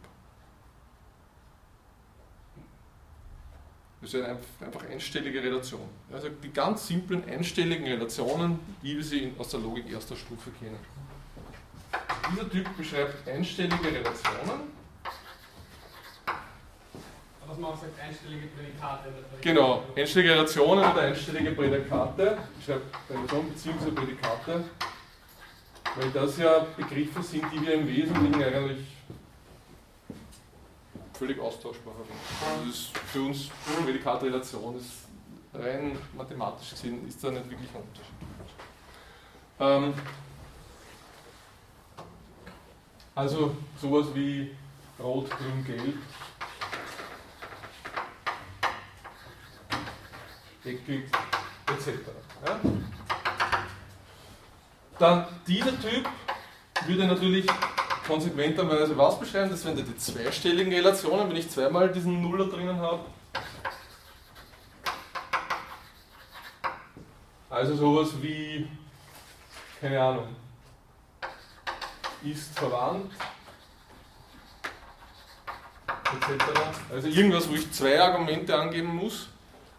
[4.00, 5.88] Das ist eine einfach einstellige Relation.
[6.12, 10.78] Also die ganz simplen einstelligen Relationen, wie wir sie aus der Logik erster Stufe kennen.
[12.30, 14.78] Dieser Typ beschreibt einstellige Relationen.
[17.46, 19.08] Was man auch sagt, einstellige Prädikate.
[19.40, 22.38] Genau, einstellige Relationen oder einstellige Prädikate.
[22.58, 23.90] Ich schreibe Relation bzw.
[23.90, 24.64] Prädikate,
[25.96, 28.97] weil das ja Begriffe sind, die wir im Wesentlichen eigentlich
[31.18, 31.94] völlig austauschbar.
[32.64, 33.48] Das ist für uns
[33.84, 35.08] Prädikatrelation ist
[35.52, 38.14] rein mathematisch gesehen ist da nicht wirklich ein Unterschied.
[39.60, 39.94] Ähm,
[43.14, 44.54] also sowas wie
[45.00, 45.96] Rot, Grün, Gelb,
[50.64, 51.10] eckig,
[51.66, 51.88] etc.
[52.46, 52.60] Ja?
[54.98, 56.08] Dann dieser Typ
[56.86, 57.46] würde natürlich
[58.08, 59.50] konsequenterweise was beschreiben?
[59.50, 63.00] Das wären die zweistelligen Relationen, wenn ich zweimal diesen Nuller drinnen habe.
[67.50, 68.66] Also sowas wie,
[69.80, 70.28] keine Ahnung,
[72.22, 73.12] ist verwandt,
[75.86, 76.44] etc.
[76.90, 79.28] Also irgendwas, wo ich zwei Argumente angeben muss.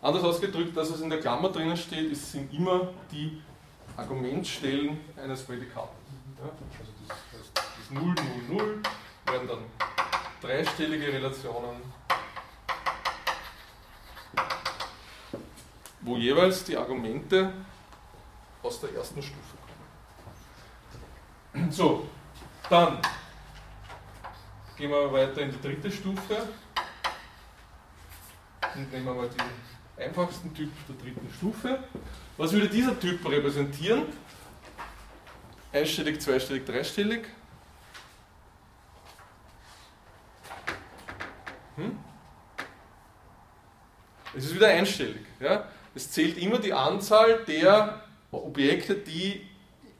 [0.01, 3.41] Anders ausgedrückt, das, was in der Klammer drinnen steht, sind immer die
[3.97, 5.95] Argumentstellen eines Prädikaten.
[6.41, 6.49] Ja?
[7.89, 8.15] Also 0,
[8.47, 8.81] 0, 0
[9.25, 9.65] werden dann
[10.41, 11.81] dreistellige Relationen,
[16.01, 17.53] wo jeweils die Argumente
[18.61, 19.57] aus der ersten Stufe
[21.53, 21.71] kommen.
[21.71, 22.07] So,
[22.69, 23.01] dann
[24.77, 26.47] gehen wir weiter in die dritte Stufe
[28.75, 31.83] und nehmen wir mal den einfachsten Typ der dritten Stufe.
[32.37, 34.05] Was würde dieser Typ repräsentieren?
[35.73, 37.27] Einstellig, zweistellig, dreistellig.
[41.79, 41.97] Hm?
[44.35, 45.25] Es ist wieder einstellig.
[45.39, 45.65] Ja?
[45.95, 49.41] Es zählt immer die Anzahl der Objekte, die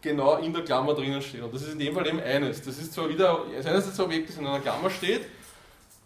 [0.01, 1.43] genau in der Klammer drinnen stehen.
[1.43, 2.61] Und das ist in dem Fall eben eines.
[2.61, 5.25] Das ist zwar wieder einerseits ein Objekt, das in einer Klammer steht,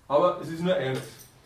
[0.08, 1.02] aber es ist nur eines.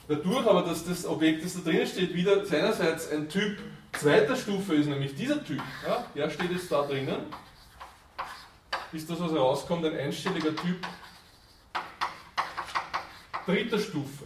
[0.08, 3.58] Dadurch aber, dass das Objekt, das da drinnen steht, wieder seinerseits ein Typ
[3.92, 7.18] zweiter Stufe ist, nämlich dieser Typ, ja, der steht jetzt da drinnen,
[8.94, 10.78] ist das, was herauskommt, ein einstelliger Typ
[13.48, 14.26] dritter Stufe.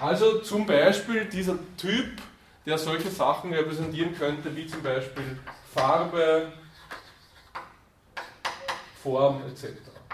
[0.00, 2.22] Also zum Beispiel dieser Typ,
[2.64, 5.38] der solche Sachen repräsentieren könnte, wie zum Beispiel
[5.74, 6.52] Farbe,
[9.02, 9.64] Form etc.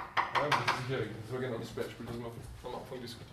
[0.09, 3.31] Ja, das, war genau das Beispiel, das wir am Anfang diskutiert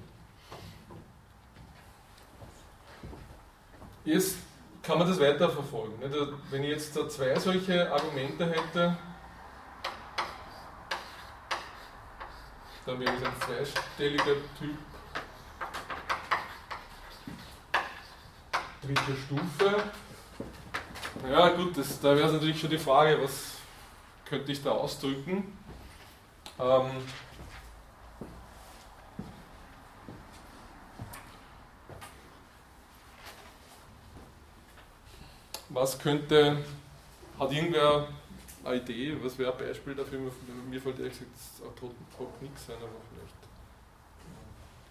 [4.04, 4.38] Jetzt
[4.82, 5.95] kann man das weiterverfolgen.
[6.49, 8.97] Wenn ich jetzt zwei solche Argumente hätte,
[12.86, 14.78] dann wäre es ein zweistelliger Typ.
[18.82, 19.84] Dritte Stufe.
[21.30, 23.58] Ja gut, das, da wäre es natürlich schon die Frage, was
[24.26, 25.58] könnte ich da ausdrücken.
[26.60, 26.91] Ähm,
[35.70, 36.63] was könnte,
[37.39, 38.08] hat irgendwer
[38.63, 40.19] eine Idee, was wäre ein Beispiel dafür?
[40.69, 41.62] Mir fällt ehrlich gesagt das
[42.19, 43.36] auch nichts sein, aber vielleicht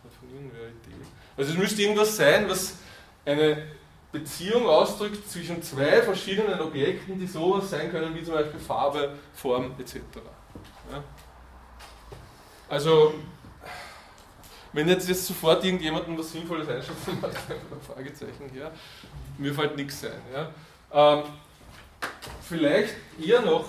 [0.05, 1.07] hat von irgendwer eine Idee.
[1.37, 2.77] Also es müsste irgendwas sein, was
[3.25, 3.67] eine
[4.13, 9.73] Beziehung ausdrückt zwischen zwei verschiedenen Objekten, die sowas sein können wie zum Beispiel Farbe, Form
[9.79, 9.97] etc.
[10.91, 11.05] Ja?
[12.69, 13.15] Also,
[14.73, 18.73] wenn jetzt, jetzt sofort irgendjemandem was Sinnvolles einschätzen macht, einfach ein Fragezeichen her,
[19.39, 20.21] mir fällt nichts ein.
[20.33, 20.51] Ja?
[20.93, 21.25] Ähm,
[22.43, 23.67] vielleicht eher noch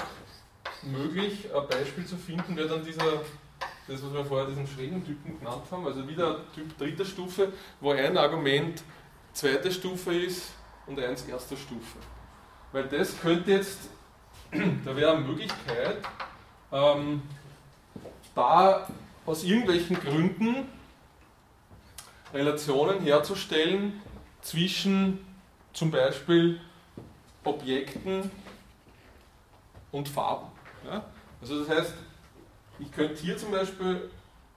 [0.84, 3.22] möglich, ein Beispiel zu finden, wäre dann dieser,
[3.88, 7.92] das was wir vorher diesen schrägen Typen genannt haben, also wieder Typ dritter Stufe, wo
[7.92, 8.82] ein Argument
[9.34, 10.52] zweite Stufe ist
[10.88, 11.98] und eins erster Stufe.
[12.72, 13.90] Weil das könnte jetzt,
[14.52, 15.98] da wäre eine Möglichkeit,
[16.72, 17.22] ähm,
[18.34, 18.88] da
[19.26, 20.68] aus irgendwelchen Gründen
[22.34, 24.02] Relationen herzustellen
[24.42, 25.20] zwischen
[25.74, 26.60] zum Beispiel
[27.44, 28.30] Objekten
[29.92, 30.48] und Farben.
[30.86, 31.04] Ja?
[31.42, 31.94] Also das heißt,
[32.80, 34.10] ich könnte hier zum Beispiel,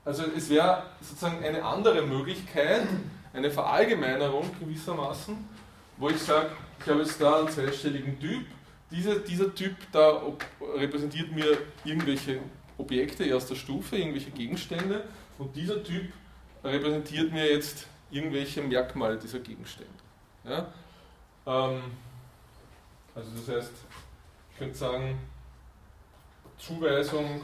[0.04, 2.86] also es wäre sozusagen eine andere Möglichkeit,
[3.32, 5.36] eine Verallgemeinerung gewissermaßen,
[5.96, 8.46] wo ich sage, ich habe jetzt da einen zweistelligen Typ,
[8.90, 10.22] dieser, dieser Typ da
[10.76, 12.40] repräsentiert mir irgendwelche
[12.78, 15.04] Objekte erster Stufe, irgendwelche Gegenstände
[15.38, 16.12] und dieser Typ
[16.62, 19.92] repräsentiert mir jetzt irgendwelche Merkmale dieser Gegenstände.
[20.44, 20.66] Ja?
[21.46, 21.82] Ähm,
[23.14, 23.72] also das heißt,
[24.50, 25.20] ich könnte sagen,
[26.58, 27.42] Zuweisung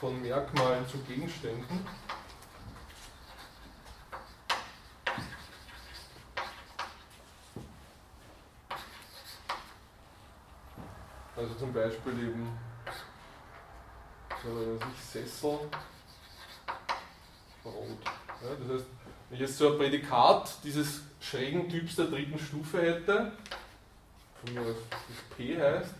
[0.00, 1.86] von Merkmalen zu Gegenständen.
[11.36, 12.58] Also zum Beispiel eben
[14.42, 15.70] so Sessel
[17.64, 17.98] rot.
[18.42, 18.86] Ja, das heißt,
[19.28, 23.32] wenn ich jetzt so ein Prädikat dieses schrägen Typs der dritten Stufe hätte,
[24.44, 25.94] von mir das P heißt,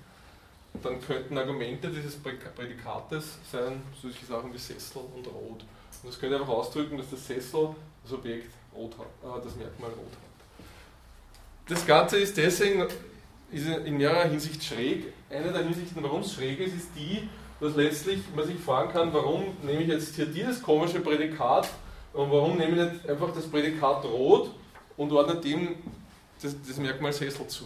[0.82, 5.64] dann könnten Argumente dieses Prädikates sein, solche Sachen wie Sessel und Rot.
[6.02, 9.90] Und das könnte einfach ausdrücken, dass das Sessel das Objekt rot hat, äh, das Merkmal
[9.90, 10.66] rot hat.
[11.68, 12.86] Das Ganze ist deswegen
[13.50, 15.12] ist in mehrerer Hinsicht schräg.
[15.30, 17.28] Eine der Hinsichten, warum es schräg ist, ist die,
[17.60, 21.68] dass letztlich man sich fragen kann, warum nehme ich jetzt hier dieses komische Prädikat
[22.12, 24.50] und warum nehme ich nicht einfach das Prädikat rot
[24.96, 25.76] und ordne dem
[26.42, 27.64] das, das Merkmal Sessel zu.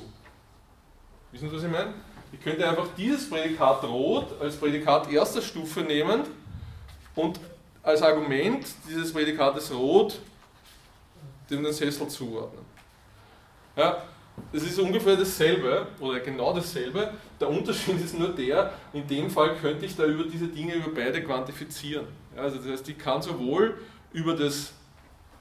[1.31, 1.95] Wissen Sie, was ich meine?
[2.33, 6.23] Ich könnte einfach dieses Prädikat rot als Prädikat erster Stufe nehmen
[7.15, 7.39] und
[7.83, 10.19] als Argument dieses Prädikates rot
[11.51, 12.65] dem den Sessel zuordnen.
[13.77, 14.03] Ja,
[14.53, 17.13] das ist ungefähr dasselbe oder genau dasselbe.
[17.39, 20.91] Der Unterschied ist nur der, in dem Fall könnte ich da über diese Dinge über
[20.95, 22.07] beide quantifizieren.
[22.35, 23.79] Ja, also das heißt, ich kann sowohl
[24.13, 24.73] über das,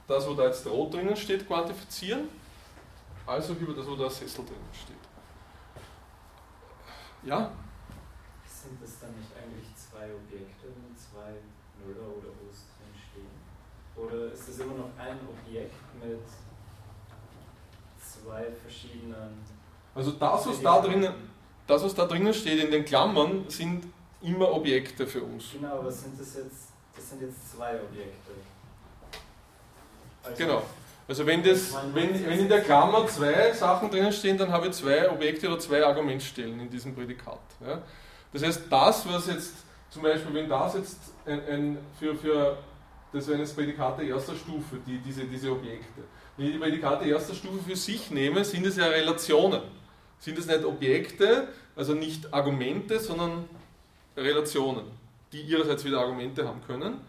[0.07, 2.29] das, wo da jetzt rot drinnen steht, quantifizieren,
[3.25, 4.95] als auch über das, wo da Sessel drinnen steht.
[7.23, 7.51] Ja?
[8.45, 11.39] Sind das dann nicht eigentlich zwei Objekte, wenn zwei
[11.79, 13.35] Nuller oder O's drin stehen?
[13.95, 16.19] Oder ist das immer noch ein Objekt mit
[18.21, 19.43] zwei verschiedenen.
[19.93, 21.13] Also das, was da drinnen,
[21.67, 23.85] das, was da drinnen steht in den Klammern, sind
[24.21, 25.51] immer Objekte für uns.
[25.51, 28.31] Genau, aber sind das jetzt, das sind jetzt zwei Objekte.
[30.23, 30.63] Also genau.
[31.07, 34.73] Also wenn, das, wenn, wenn in der Klammer zwei Sachen drinnen stehen, dann habe ich
[34.73, 37.39] zwei Objekte oder zwei Argumentstellen in diesem Prädikat.
[37.65, 37.81] Ja?
[38.31, 39.53] Das heißt, das, was jetzt
[39.89, 42.57] zum Beispiel, wenn das jetzt ein, ein, für, für
[43.11, 46.01] das wären jetzt Prädikate erster Stufe, die, diese, diese Objekte.
[46.37, 49.61] Wenn ich die Prädikate erster Stufe für sich nehme, sind es ja Relationen.
[50.19, 53.49] Sind es nicht Objekte, also nicht Argumente, sondern
[54.15, 54.85] Relationen,
[55.33, 57.01] die ihrerseits wieder Argumente haben können.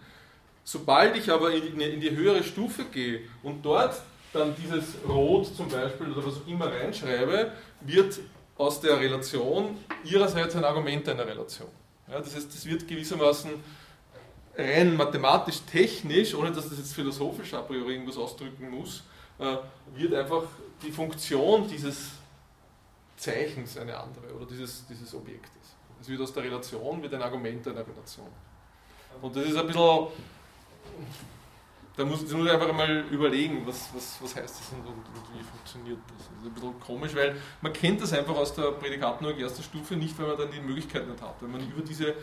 [0.64, 4.00] Sobald ich aber in die, in die höhere Stufe gehe und dort
[4.32, 8.20] dann dieses Rot zum Beispiel oder was auch immer reinschreibe, wird
[8.56, 11.68] aus der Relation ihrerseits ein Argument einer Relation.
[12.08, 13.52] Ja, das heißt, das wird gewissermaßen
[14.56, 19.02] rein mathematisch, technisch, ohne dass das jetzt philosophisch a priori irgendwas ausdrücken muss,
[19.38, 19.56] äh,
[19.94, 20.44] wird einfach
[20.82, 22.12] die Funktion dieses
[23.16, 25.50] Zeichens eine andere oder dieses, dieses Objektes.
[26.00, 28.26] Es wird aus der Relation, wird ein Argument einer Relation.
[29.20, 30.08] Und das ist ein bisschen
[31.96, 35.42] da muss, muss ich einfach mal überlegen, was, was, was heißt das und, und, wie
[35.42, 36.26] funktioniert das.
[36.28, 39.94] Das ist ein bisschen komisch, weil man kennt das einfach aus der Prädikatenlogik erster Stufe
[39.96, 41.34] nicht, weil man dann die Möglichkeit nicht hat.
[41.40, 42.14] Wenn man über diese,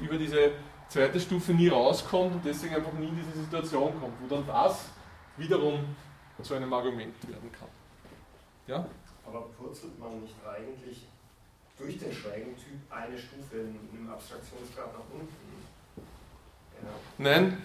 [0.00, 0.52] über diese
[0.88, 4.86] zweite Stufe nie rauskommt und deswegen einfach nie in diese Situation kommt, wo dann das
[5.36, 5.84] wiederum
[6.42, 7.68] zu einem Argument werden kann.
[8.66, 8.86] Ja?
[9.24, 11.06] Aber purzelt man nicht eigentlich
[11.78, 15.41] durch den schrägen Typ eine Stufe in einem Abstraktionsgrad nach unten?
[17.18, 17.58] Nein.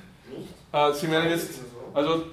[0.71, 1.61] Äh, Sie meinen jetzt,
[1.93, 2.25] also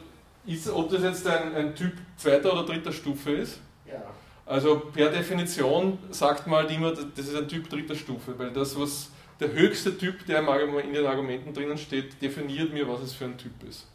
[0.46, 3.60] ist, ob das jetzt ein, ein Typ zweiter oder dritter Stufe ist?
[3.86, 4.02] Ja.
[4.46, 8.78] Also per Definition sagt man halt immer, das ist ein Typ dritter Stufe, weil das,
[8.78, 9.10] was
[9.40, 13.38] der höchste Typ, der in den Argumenten drinnen steht, definiert mir, was es für ein
[13.38, 13.86] Typ ist.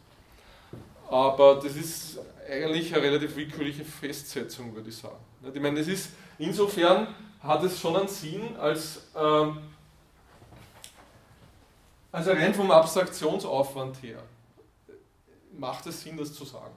[1.08, 2.18] Aber das ist
[2.48, 5.16] eigentlich eine relativ willkürliche Festsetzung, würde ich sagen.
[5.52, 7.08] Ich meine, das ist, insofern
[7.42, 9.58] hat es schon einen Sinn, als, ähm,
[12.12, 14.22] also rein vom Abstraktionsaufwand her
[15.60, 16.74] macht es Sinn, das zu sagen.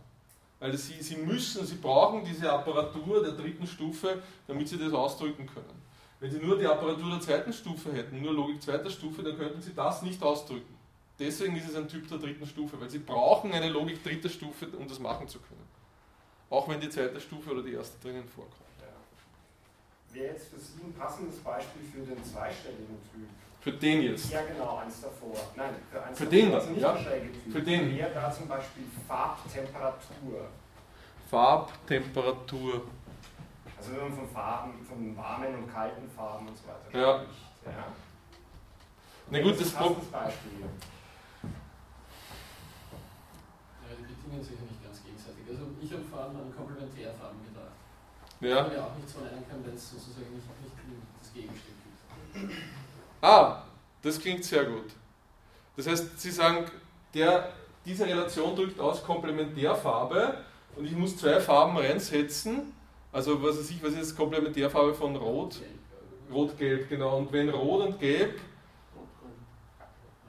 [0.59, 5.47] Weil sie, sie müssen, sie brauchen diese Apparatur der dritten Stufe, damit sie das ausdrücken
[5.47, 5.81] können.
[6.19, 9.61] Wenn sie nur die Apparatur der zweiten Stufe hätten, nur Logik zweiter Stufe, dann könnten
[9.61, 10.73] sie das nicht ausdrücken.
[11.19, 14.67] Deswegen ist es ein Typ der dritten Stufe, weil sie brauchen eine Logik dritter Stufe,
[14.67, 15.67] um das machen zu können.
[16.49, 18.55] Auch wenn die zweite Stufe oder die erste drinnen vorkommt.
[18.79, 20.15] Ja.
[20.15, 23.27] Wäre jetzt für Sie ein passendes Beispiel für den zweistelligen Typ?
[23.63, 24.29] Für den jetzt?
[24.29, 25.37] Ja, genau, eins davor.
[25.55, 26.97] Nein, für eins für davor, den also nicht ja?
[27.49, 27.95] Für den?
[27.95, 30.49] Wäre da zum Beispiel Farbtemperatur.
[31.29, 32.81] Farbtemperatur.
[33.77, 37.19] Also wenn man von Farben, von warmen und kalten Farben und so weiter ja.
[37.19, 37.39] spricht.
[37.65, 37.85] Ja.
[39.29, 40.59] Na gut, das, das Beispiel.
[43.79, 45.47] Ja, die bedingen sich ja nicht ganz gegenseitig.
[45.47, 47.79] Also ich habe vor allem an Komplementärfarben gedacht.
[48.41, 48.67] Ja.
[48.67, 50.75] Man ja auch nichts von einem kann, wenn es sozusagen nicht, nicht
[51.21, 52.82] das Gegenstück gibt.
[53.23, 53.63] Ah,
[54.01, 54.91] das klingt sehr gut.
[55.77, 56.65] Das heißt, Sie sagen,
[57.13, 57.53] der,
[57.85, 60.39] diese Relation drückt aus Komplementärfarbe
[60.75, 62.73] und ich muss zwei Farben reinsetzen.
[63.13, 65.61] Also was weiß ich, was ist Komplementärfarbe von Rot?
[66.33, 67.17] Rot-Gelb, genau.
[67.19, 68.41] Und wenn Rot und Gelb,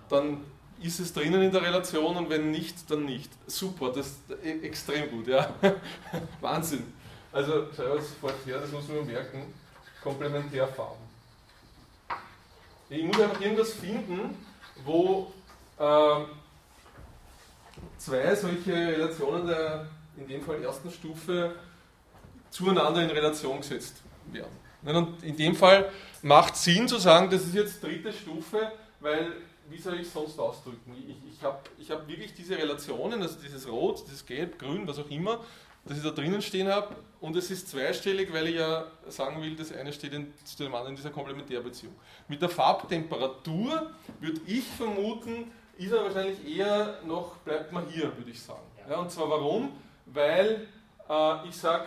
[0.09, 0.45] dann
[0.81, 3.33] ist es drinnen in der Relation und wenn nicht, dann nicht.
[3.49, 5.53] Super, das ist e- extrem gut, ja.
[6.41, 6.85] Wahnsinn.
[7.33, 9.53] Also schau das muss man merken.
[10.01, 11.14] Komplementärfarben.
[12.91, 14.37] Ich muss einfach irgendwas finden,
[14.85, 15.33] wo
[15.79, 16.25] äh,
[17.99, 21.55] zwei solche Relationen der, in dem Fall ersten Stufe,
[22.51, 24.53] zueinander in Relation gesetzt werden.
[24.85, 25.91] Und in dem Fall
[26.23, 28.71] macht Sinn zu sagen, das ist jetzt dritte Stufe,
[29.01, 29.33] weil
[29.71, 30.95] wie soll ich es sonst ausdrücken?
[31.09, 34.99] Ich, ich habe ich hab wirklich diese Relationen, also dieses Rot, dieses Gelb, Grün, was
[34.99, 35.41] auch immer,
[35.85, 39.55] das ich da drinnen stehen habe und es ist zweistellig, weil ich ja sagen will,
[39.55, 41.95] das eine steht in, zu dem anderen in dieser Komplementärbeziehung.
[42.29, 48.31] Mit der Farbtemperatur würde ich vermuten, ist er wahrscheinlich eher noch, bleibt man hier, würde
[48.31, 48.61] ich sagen.
[48.89, 49.73] Ja, und zwar warum?
[50.07, 50.67] Weil
[51.09, 51.87] äh, ich sage,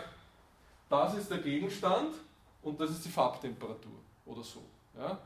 [0.89, 2.15] das ist der Gegenstand
[2.61, 4.63] und das ist die Farbtemperatur oder so.
[4.97, 5.17] Ja?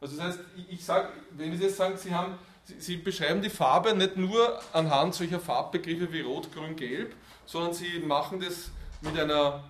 [0.00, 3.42] Also das heißt, ich, ich sage, wenn Sie jetzt sagen, Sie, haben, Sie, Sie beschreiben
[3.42, 7.14] die Farbe nicht nur anhand solcher Farbbegriffe wie Rot, Grün, Gelb,
[7.48, 8.70] sondern Sie machen das
[9.00, 9.64] mit, einer,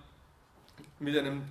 [0.99, 1.43] mit einem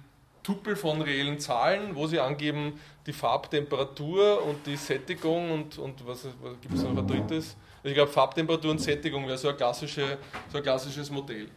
[0.43, 6.27] Tupel von reellen Zahlen, wo Sie angeben die Farbtemperatur und die Sättigung und, und was,
[6.43, 7.57] was gibt es noch ein drittes?
[7.83, 10.19] Ich glaube, Farbtemperatur und Sättigung wäre so ein, klassische,
[10.53, 11.49] so ein klassisches Modell.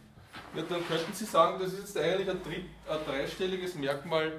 [0.56, 4.32] Ja, dann könnten Sie sagen, das ist jetzt eigentlich ein, ein dreistelliges Merkmal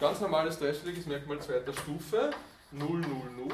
[0.00, 2.30] ganz normales dreistelliges Merkmal zweiter Stufe,
[2.72, 3.48] 0, 0, 0,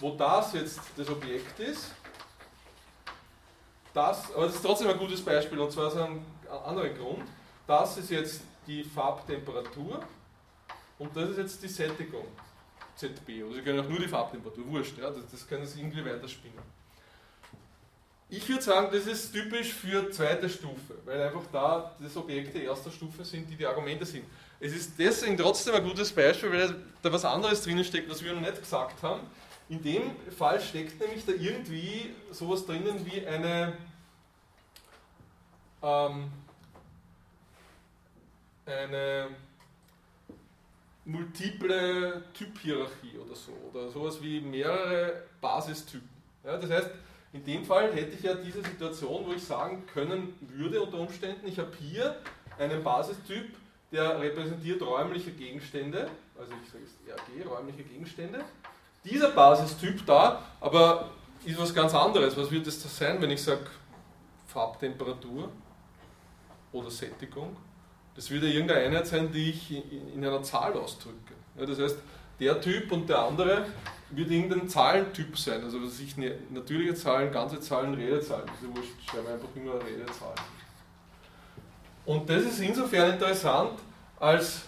[0.00, 1.92] wo das jetzt das Objekt ist.
[3.98, 6.24] Das, aber das ist trotzdem ein gutes Beispiel und zwar aus einem
[6.64, 7.24] anderen Grund.
[7.66, 9.98] Das ist jetzt die Farbtemperatur
[11.00, 12.26] und das ist jetzt die Sättigung,
[12.94, 13.42] ZB.
[13.42, 16.60] Also Sie können auch nur die Farbtemperatur, wurscht, ja, das, das können Sie irgendwie weiterspinnen.
[18.28, 22.92] Ich würde sagen, das ist typisch für zweite Stufe, weil einfach da das Objekte erster
[22.92, 24.26] Stufe sind, die die Argumente sind.
[24.60, 28.32] Es ist deswegen trotzdem ein gutes Beispiel, weil da was anderes drinnen steckt, was wir
[28.32, 29.22] noch nicht gesagt haben.
[29.68, 30.02] In dem
[30.36, 33.76] Fall steckt nämlich da irgendwie sowas drinnen wie eine,
[35.82, 36.30] ähm,
[38.66, 39.28] eine
[41.04, 46.08] multiple Typhierarchie oder so, oder sowas wie mehrere Basistypen.
[46.44, 46.90] Ja, das heißt,
[47.32, 51.46] in dem Fall hätte ich ja diese Situation, wo ich sagen können würde unter Umständen,
[51.46, 52.16] ich habe hier
[52.58, 53.54] einen Basistyp,
[53.90, 58.40] der repräsentiert räumliche Gegenstände, also ich sage jetzt RG, räumliche Gegenstände.
[59.04, 61.10] Dieser Basistyp da, aber
[61.44, 62.36] ist was ganz anderes.
[62.36, 63.66] Was wird das sein, wenn ich sage
[64.46, 65.50] Farbtemperatur
[66.78, 67.56] oder Sättigung?
[68.14, 69.70] Das würde irgendeine Einheit sein, die ich
[70.14, 71.34] in einer Zahl ausdrücke.
[71.58, 71.98] Ja, das heißt,
[72.40, 73.66] der Typ und der andere
[74.10, 76.16] wird irgendein Zahlentyp sein, also was ich
[76.50, 80.38] natürliche Zahlen, ganze Zahlen, Redezahlen, diese wurscht, schreiben wir einfach immer Redezahlen.
[82.06, 83.78] Und das ist insofern interessant,
[84.18, 84.62] als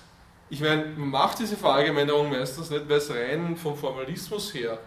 [0.51, 4.79] ich meine, man macht diese Verallgemeinerung meistens nicht, weil es rein vom Formalismus her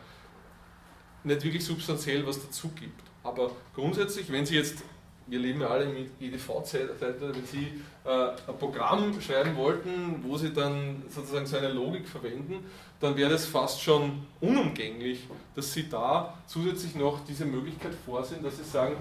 [1.24, 3.02] nicht wirklich substanziell was dazu gibt.
[3.24, 4.84] Aber grundsätzlich, wenn Sie jetzt
[5.28, 10.54] wir leben ja alle im EDV-Zeitalter, wenn Sie äh, ein Programm schreiben wollten, wo Sie
[10.54, 12.66] dann sozusagen so eine Logik verwenden,
[13.00, 18.58] dann wäre es fast schon unumgänglich, dass Sie da zusätzlich noch diese Möglichkeit vorsehen, dass
[18.58, 18.96] Sie sagen,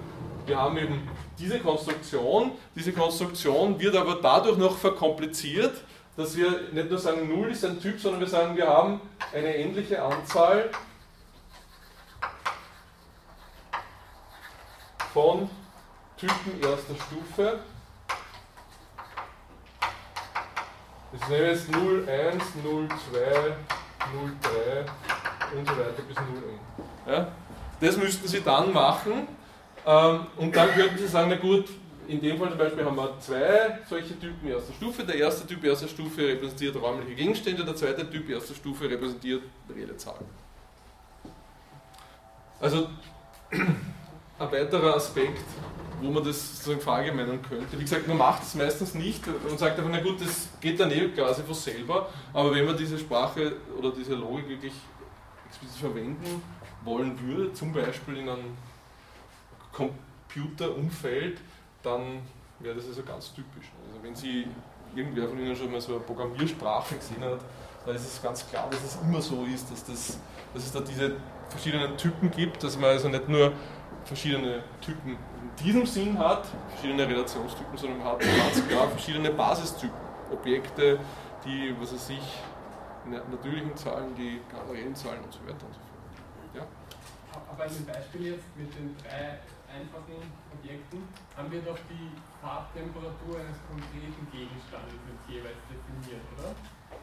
[0.47, 1.09] wir haben eben
[1.39, 5.75] diese Konstruktion, diese Konstruktion wird aber dadurch noch verkompliziert,
[6.17, 9.01] dass wir nicht nur sagen, 0 ist ein Typ, sondern wir sagen, wir haben
[9.33, 10.71] eine endliche Anzahl
[15.13, 15.49] von
[16.23, 17.59] Typen erster Stufe.
[21.13, 23.19] Das nehmen jetzt 0, 1, 0, 2,
[24.15, 27.13] 0, 3 und so weiter bis 0 n.
[27.13, 27.29] Ja?
[27.81, 29.27] Das müssten Sie dann machen
[29.85, 31.69] ähm, und dann könnten Sie sagen, na gut,
[32.07, 35.03] in dem Fall zum Beispiel haben wir zwei solche Typen erster Stufe.
[35.05, 39.97] Der erste Typ erster Stufe repräsentiert räumliche Gegenstände, der zweite Typ erster Stufe repräsentiert reelle.
[42.61, 42.89] Also
[44.43, 45.45] ein weiterer Aspekt
[46.03, 47.79] wo man das sozusagen verallgemeinern könnte.
[47.79, 50.91] Wie gesagt, man macht es meistens nicht und sagt einfach, na gut, das geht dann
[50.91, 54.73] eh quasi von selber, aber wenn man diese Sprache oder diese Logik wirklich
[55.49, 56.43] explizit verwenden
[56.85, 58.57] wollen würde, zum Beispiel in einem
[59.73, 61.41] Computerumfeld,
[61.83, 62.23] dann
[62.59, 63.71] wäre das also ganz typisch.
[63.87, 64.47] Also wenn Sie
[64.95, 67.41] irgendwer von Ihnen schon mal so eine Programmiersprache gesehen hat,
[67.87, 70.19] da ist es ganz klar, dass es immer so ist, dass, das,
[70.55, 71.17] dass es da diese
[71.49, 73.53] verschiedenen Typen gibt, dass man also nicht nur
[74.05, 80.13] verschiedene Typen in diesem Sinn hat, verschiedene Relationstypen, sondern hat ganz klar verschiedene Basistypen.
[80.33, 80.99] Objekte,
[81.45, 82.43] die, was weiß ich,
[83.31, 84.41] natürlichen Zahlen, die
[84.71, 86.55] reellen Zahlen und so weiter und so fort.
[86.55, 86.67] Ja?
[87.51, 89.41] Aber in dem Beispiel jetzt mit den drei
[89.73, 90.21] einfachen
[90.53, 96.53] Objekten haben wir doch die Farbtemperatur eines konkreten Gegenstandes jetzt jeweils definiert, oder?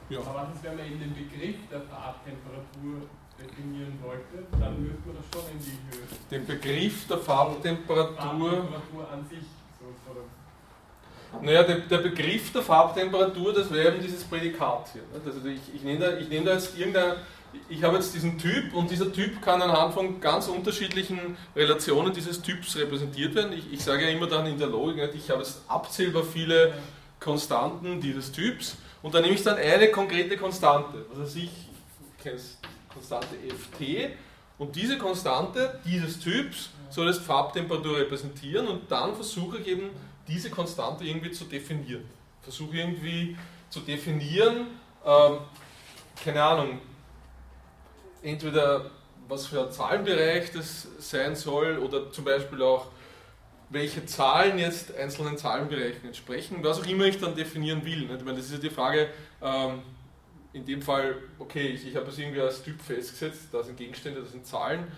[0.10, 0.20] Ja.
[0.22, 3.10] Aber was ist, wenn man eben den Begriff der Farbtemperatur
[3.42, 6.06] definieren wollte, dann müsste man das schon in die Höhe.
[6.32, 8.16] Den Begriff der Farbtemperatur.
[8.16, 9.40] Farbtemperatur an sich.
[9.80, 11.40] So.
[11.42, 15.04] Naja, der, der, Begriff der Farbtemperatur, das wäre eben dieses Prädikat hier.
[15.14, 17.18] Also ich, ich nehme da, ich nehme da jetzt irgendein,
[17.70, 22.42] ich habe jetzt diesen Typ und dieser Typ kann anhand von ganz unterschiedlichen Relationen dieses
[22.42, 23.54] Typs repräsentiert werden.
[23.54, 26.74] Ich, ich sage ja immer dann in der Logik, ich habe jetzt abzählbar viele
[27.20, 31.06] Konstanten dieses Typs und dann nehme ich dann eine konkrete Konstante.
[31.12, 32.58] Also ich, ich kenne es
[33.00, 33.82] Konstante Ft
[34.58, 39.90] und diese Konstante dieses Typs soll jetzt Farbtemperatur repräsentieren und dann versuche ich eben
[40.28, 42.04] diese Konstante irgendwie zu definieren.
[42.42, 43.38] Versuche irgendwie
[43.70, 44.68] zu definieren,
[45.06, 45.38] ähm,
[46.22, 46.80] keine Ahnung,
[48.22, 48.92] entweder
[49.28, 52.88] was für ein Zahlenbereich das sein soll oder zum Beispiel auch
[53.70, 58.04] welche Zahlen jetzt einzelnen Zahlenbereichen entsprechen, was auch immer ich dann definieren will.
[58.04, 59.10] Ich meine, das ist ja die Frage,
[59.42, 59.84] ähm,
[60.54, 64.22] in dem Fall, okay, ich, ich habe es irgendwie als Typ festgesetzt, da sind Gegenstände,
[64.22, 64.92] da sind Zahlen.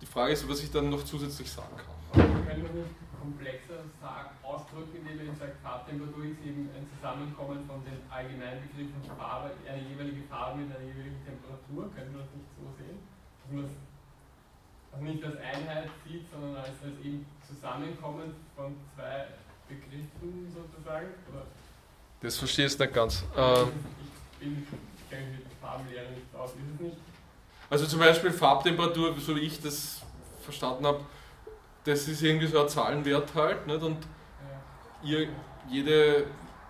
[0.00, 2.20] Die Frage ist, was ich dann noch zusätzlich sagen kann.
[2.20, 2.90] Aber können wir nicht
[3.26, 9.02] komplexer sagen, ausdrücken, indem wir sagen, Farbtemperatur ist eben ein Zusammenkommen von den allgemeinen Begriffen
[9.18, 11.90] Farbe, eine jeweilige Farbe mit einer jeweiligen Temperatur?
[11.94, 12.98] Können wir das nicht so sehen?
[13.42, 13.74] Dass man das
[14.92, 19.26] also nicht als Einheit sieht, sondern als, als eben Zusammenkommen von zwei
[19.68, 21.10] Begriffen sozusagen?
[21.30, 21.46] Oder?
[22.20, 23.24] Das verstehe ich nicht ganz.
[23.36, 23.68] Ähm,
[24.38, 24.66] ich bin
[25.16, 26.96] kenne mich mit Farbenlehre nicht aus, ist es nicht?
[27.68, 30.02] Also zum Beispiel Farbtemperatur, so wie ich das
[30.40, 31.00] verstanden habe,
[31.84, 33.66] das ist irgendwie so ein Zahlenwert halt.
[33.66, 33.82] Nicht?
[33.82, 33.98] Und
[35.04, 35.10] ja.
[35.10, 35.28] ihr,
[35.68, 36.24] jede,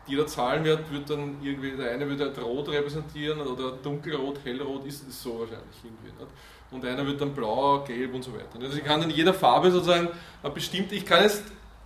[0.07, 5.07] jeder Zahlenwert wird dann irgendwie, der eine wird halt rot repräsentieren oder dunkelrot, hellrot ist
[5.09, 6.07] es so wahrscheinlich irgendwie.
[6.07, 6.33] Nicht?
[6.71, 8.59] Und einer wird dann blau, gelb und so weiter.
[8.61, 10.09] Also ich kann in jeder Farbe sozusagen
[10.43, 11.45] eine bestimmte, ich kann jetzt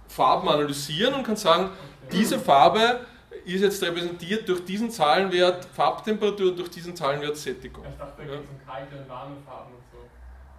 [0.08, 1.70] Farben analysieren und kann sagen,
[2.10, 3.00] diese Farbe
[3.44, 7.84] ist jetzt repräsentiert durch diesen Zahlenwert Farbtemperatur und durch diesen Zahlenwert Sättigung.
[7.88, 9.98] Ich dachte, da geht es um kalte und warme Farben und so.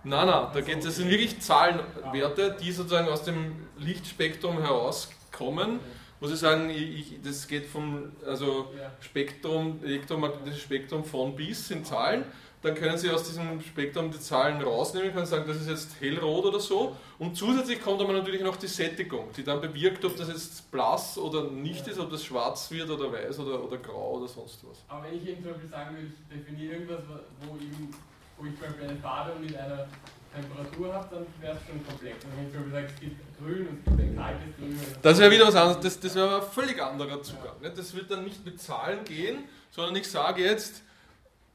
[0.03, 5.79] Nein, nein, da geht, das sind wirklich Zahlenwerte, die sozusagen aus dem Lichtspektrum herauskommen.
[6.19, 12.25] Muss ich sagen, ich, das geht vom also Spektrum, elektromagnetisches Spektrum von bis sind Zahlen
[12.61, 16.45] dann können Sie aus diesem Spektrum die Zahlen rausnehmen, können sagen, das ist jetzt hellrot
[16.45, 16.95] oder so.
[17.17, 21.17] Und zusätzlich kommt aber natürlich noch die Sättigung, die dann bewirkt, ob das jetzt blass
[21.17, 24.77] oder nicht ist, ob das schwarz wird oder weiß oder, oder grau oder sonst was.
[24.87, 26.99] Aber wenn ich eben zum Beispiel sagen würde, ich definiere irgendwas,
[27.41, 27.91] wo, eben,
[28.37, 29.87] wo ich zum Beispiel eine Farbe mit einer
[30.33, 32.23] Temperatur habe, dann wäre es schon komplex.
[32.23, 34.79] Und wenn ich zum Beispiel sage, es gibt grün und es gibt ein kaltes grün.
[35.01, 37.55] Das wäre wieder was anderes, das, das wäre ein völlig anderer Zugang.
[37.63, 37.69] Ja.
[37.69, 40.83] Das wird dann nicht mit Zahlen gehen, sondern ich sage jetzt,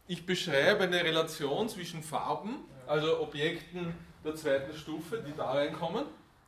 [0.09, 3.95] ich beschreibe eine Relation zwischen Farben, also Objekten
[4.25, 6.05] der zweiten Stufe, die da reinkommen,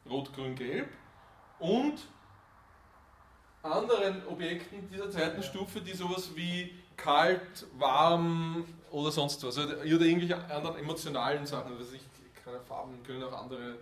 [0.08, 0.88] rot, grün, gelb,
[1.58, 1.94] und
[3.62, 9.84] anderen Objekten dieser zweiten Stufe, die sowas wie kalt, warm oder sonst was, also, oder
[10.06, 12.02] irgendwelche anderen emotionalen Sachen, also ich
[12.44, 13.76] keine Farben, können auch andere,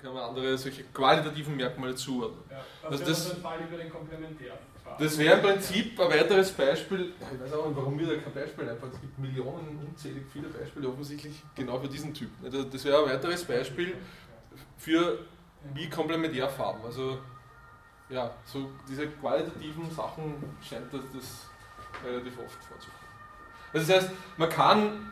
[0.00, 2.42] kann man andere solche qualitativen Merkmale zuordnen.
[2.50, 2.58] Ja,
[2.88, 4.58] Also das, das- das, Fall über den Komplementärfall.
[4.98, 8.32] Das wäre im Prinzip ein weiteres Beispiel, ich weiß auch nicht, warum mir da kein
[8.32, 12.30] Beispiel einfach, es gibt Millionen, unzählig viele Beispiele offensichtlich genau für diesen Typ.
[12.44, 13.96] Also Das wäre ein weiteres Beispiel
[14.76, 15.18] für
[15.74, 16.84] wie Komplementärfarben.
[16.84, 17.18] Also
[18.08, 21.48] ja, so diese qualitativen Sachen scheint das, das
[22.04, 23.04] relativ oft vorzukommen.
[23.72, 25.10] Also das heißt, man kann,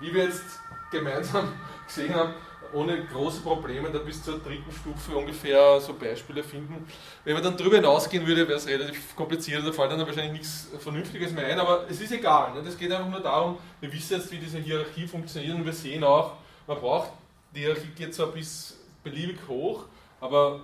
[0.00, 0.58] wie wir jetzt
[0.90, 1.52] gemeinsam
[1.86, 2.34] gesehen haben,
[2.72, 6.86] ohne große Probleme da bis zur dritten Stufe ungefähr so Beispiele finden.
[7.24, 10.68] Wenn man dann drüber hinausgehen würde, wäre es relativ kompliziert, da fällt dann wahrscheinlich nichts
[10.78, 12.54] Vernünftiges mehr ein, aber es ist egal.
[12.54, 12.68] Ne?
[12.68, 16.04] Es geht einfach nur darum, wir wissen jetzt, wie diese Hierarchie funktioniert und wir sehen
[16.04, 16.34] auch,
[16.66, 17.10] man braucht,
[17.54, 19.84] die Hierarchie geht zwar bis beliebig hoch,
[20.20, 20.60] aber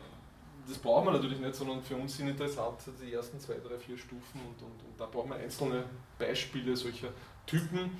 [0.69, 3.97] das brauchen wir natürlich nicht, sondern für uns sind interessant die ersten zwei, drei, vier
[3.97, 5.85] Stufen und, und, und da brauchen wir einzelne
[6.19, 7.09] Beispiele solcher
[7.47, 7.99] Typen.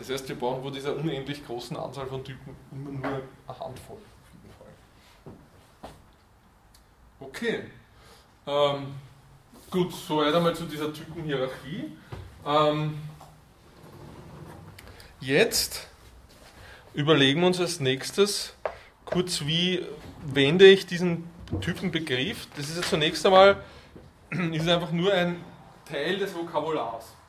[0.00, 3.98] Das heißt, wir brauchen von dieser unendlich großen Anzahl von Typen immer nur eine Handvoll.
[7.20, 7.64] Okay.
[8.46, 8.94] Ähm,
[9.70, 11.92] gut, soweit einmal zu dieser Typenhierarchie.
[12.46, 12.98] Ähm,
[15.20, 15.86] jetzt
[16.94, 18.54] überlegen wir uns als nächstes
[19.04, 19.84] kurz, wie
[20.24, 21.28] wende ich diesen
[21.60, 22.48] Typenbegriff.
[22.56, 23.62] Das ist ja zunächst einmal
[24.30, 25.44] ist einfach nur ein
[25.84, 27.19] Teil des Vokabulars.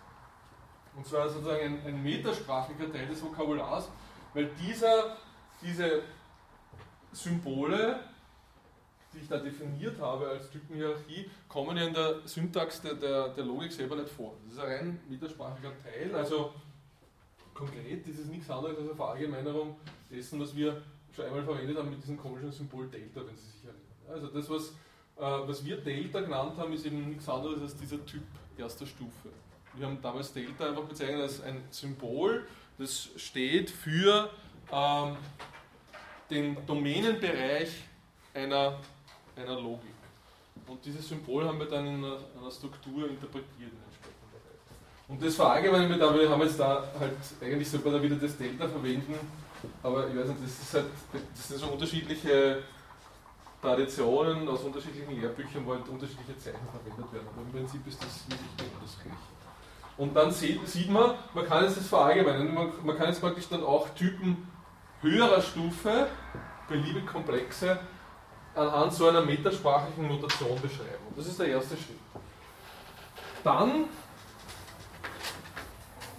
[0.95, 3.89] Und zwar sozusagen ein, ein metasprachlicher Teil des Vokabulars,
[4.33, 5.17] weil dieser,
[5.61, 6.03] diese
[7.11, 7.99] Symbole,
[9.13, 13.43] die ich da definiert habe als Typenhierarchie, kommen ja in der Syntax der, der, der
[13.43, 14.33] Logik selber nicht vor.
[14.43, 16.53] Das ist ein rein metasprachlicher Teil, also
[17.53, 19.75] konkret ist es nichts anderes als eine Verallgemeinerung
[20.09, 20.81] dessen, was wir
[21.13, 23.81] schon einmal verwendet haben mit diesem komischen Symbol Delta, wenn Sie sich erinnern.
[24.09, 24.69] Also das, was,
[25.17, 28.23] äh, was wir Delta genannt haben, ist eben nichts anderes als dieser Typ
[28.57, 29.29] erster Stufe.
[29.73, 32.45] Wir haben damals Delta einfach bezeichnet als ein Symbol,
[32.77, 34.29] das steht für
[34.71, 35.15] ähm,
[36.29, 37.69] den Domänenbereich
[38.33, 38.79] einer,
[39.35, 39.91] einer Logik.
[40.67, 43.71] Und dieses Symbol haben wir dann in einer, einer Struktur interpretiert.
[45.07, 48.15] Und das verallgemeinern wir da, wir haben jetzt da halt, eigentlich sollte man da wieder
[48.15, 49.15] das Delta verwenden,
[49.83, 50.85] aber ich weiß nicht, das ist halt,
[51.35, 52.63] das sind so unterschiedliche
[53.61, 57.27] Traditionen aus unterschiedlichen Lehrbüchern, wo halt unterschiedliche Zeichen verwendet werden.
[57.27, 59.40] Aber im Prinzip ist das wirklich genau das Gleiche.
[59.97, 62.53] Und dann sieht, man, man kann jetzt das verallgemeinern.
[62.53, 64.47] Man, man kann jetzt praktisch dann auch Typen
[65.01, 66.07] höherer Stufe,
[66.67, 67.79] beliebig komplexe,
[68.55, 71.03] anhand so einer metasprachlichen Notation beschreiben.
[71.09, 71.99] Und das ist der erste Schritt.
[73.43, 73.85] Dann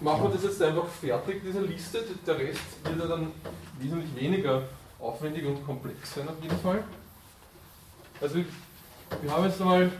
[0.00, 2.04] machen wir das jetzt einfach fertig, diese Liste.
[2.26, 3.32] Der Rest wird ja dann
[3.78, 4.62] wesentlich weniger
[4.98, 6.82] aufwendig und komplex sein auf jeden Fall.
[8.20, 8.36] Also
[9.20, 9.90] wir haben jetzt einmal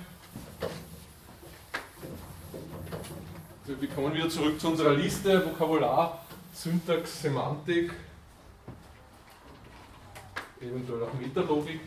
[3.81, 7.93] wir kommen wieder zurück zu unserer Liste, Vokabular, Syntax, Semantik,
[10.61, 11.81] eventuell auch Metalogik.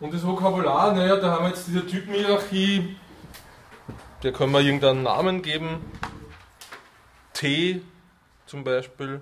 [0.00, 2.96] Und das Vokabular, naja, da haben wir jetzt diese Typenhierarchie,
[4.22, 5.84] der können wir irgendeinen Namen geben.
[7.34, 7.82] T
[8.50, 9.20] zum Beispiel.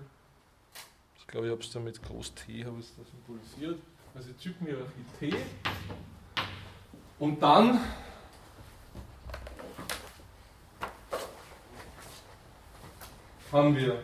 [1.18, 3.78] Ich glaube, ich habe es da mit Groß T habe ich es da symbolisiert.
[4.14, 5.36] Also Typenhierarchie T.
[7.18, 7.78] Und dann
[13.52, 14.02] haben wir,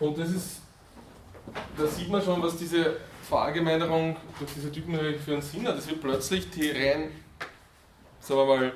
[0.00, 0.62] und das ist,
[1.76, 2.96] da sieht man schon, was diese
[3.28, 5.78] Verallgemeinerung durch diese Typenhierarchie für einen Sinn hat.
[5.78, 7.12] Es wird plötzlich die rein,
[8.18, 8.72] sagen wir mal,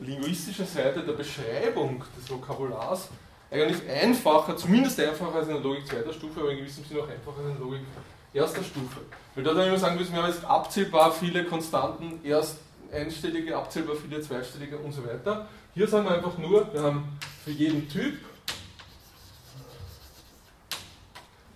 [0.00, 3.08] linguistische Seite der Beschreibung des Vokabulars
[3.50, 7.08] eigentlich einfacher, zumindest einfacher als in der Logik zweiter Stufe, aber in gewissem Sinne auch
[7.08, 7.80] einfacher als in der Logik
[8.32, 9.00] erster Stufe.
[9.34, 12.58] Weil da dann immer sagen müssen, wir haben jetzt abzählbar viele Konstanten, erst
[12.92, 15.48] einstellige, abzählbar viele zweistellige und so weiter.
[15.74, 18.18] Hier sagen wir einfach nur, wir haben für jeden Typ,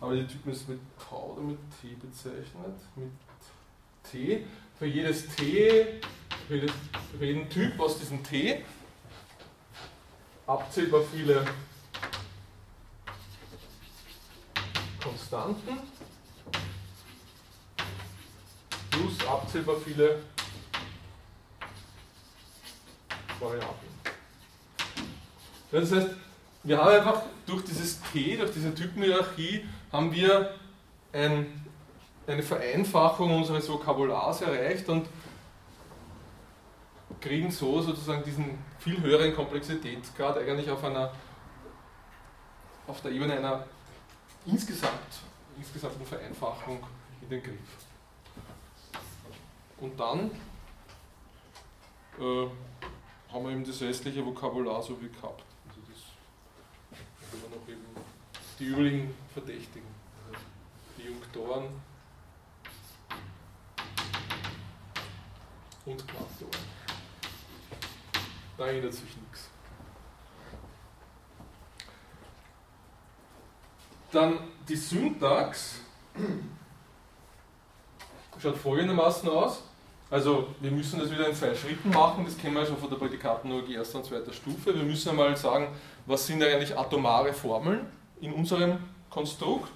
[0.01, 3.11] aber die Typen ist mit K oder mit T bezeichnet, mit
[4.11, 4.45] T,
[4.79, 6.01] für jedes T,
[6.49, 6.67] für,
[7.19, 8.63] für Typ aus diesem T,
[10.47, 11.45] abzählbar viele
[15.03, 15.79] Konstanten
[18.91, 20.21] plus abzählbar viele
[23.41, 23.95] Variablen.
[25.71, 26.09] Das heißt,
[26.63, 30.55] wir haben einfach durch dieses T, durch diese Typenhierarchie, haben wir
[31.13, 31.47] ein,
[32.27, 35.07] eine Vereinfachung unseres Vokabulars erreicht und
[37.25, 41.11] kriegen so sozusagen diesen viel höheren Komplexitätsgrad eigentlich auf einer
[42.87, 43.65] auf der Ebene einer
[44.45, 45.23] insgesamt,
[45.57, 46.87] insgesamten Vereinfachung
[47.23, 47.59] in den Griff.
[49.81, 50.31] Und dann
[52.21, 52.47] äh,
[53.33, 55.45] haben wir eben das restliche Vokabular so wie gehabt.
[55.67, 57.85] Also das haben wir noch eben
[58.59, 59.89] die übrigen Verdächtigen,
[60.99, 61.69] die Junktoren
[65.87, 66.74] und Quantoren.
[68.57, 69.51] Da ändert sich nichts.
[74.13, 74.39] Dann
[74.69, 75.81] die Syntax
[78.41, 79.63] schaut folgendermaßen aus.
[80.11, 82.97] Also wir müssen das wieder in zwei Schritten machen, das kennen wir schon von der
[82.97, 84.75] Prädikatenlogik erster und zweiter Stufe.
[84.75, 85.69] Wir müssen einmal sagen,
[86.07, 87.87] was sind eigentlich atomare Formeln
[88.21, 88.79] in unserem
[89.11, 89.73] Konstrukt.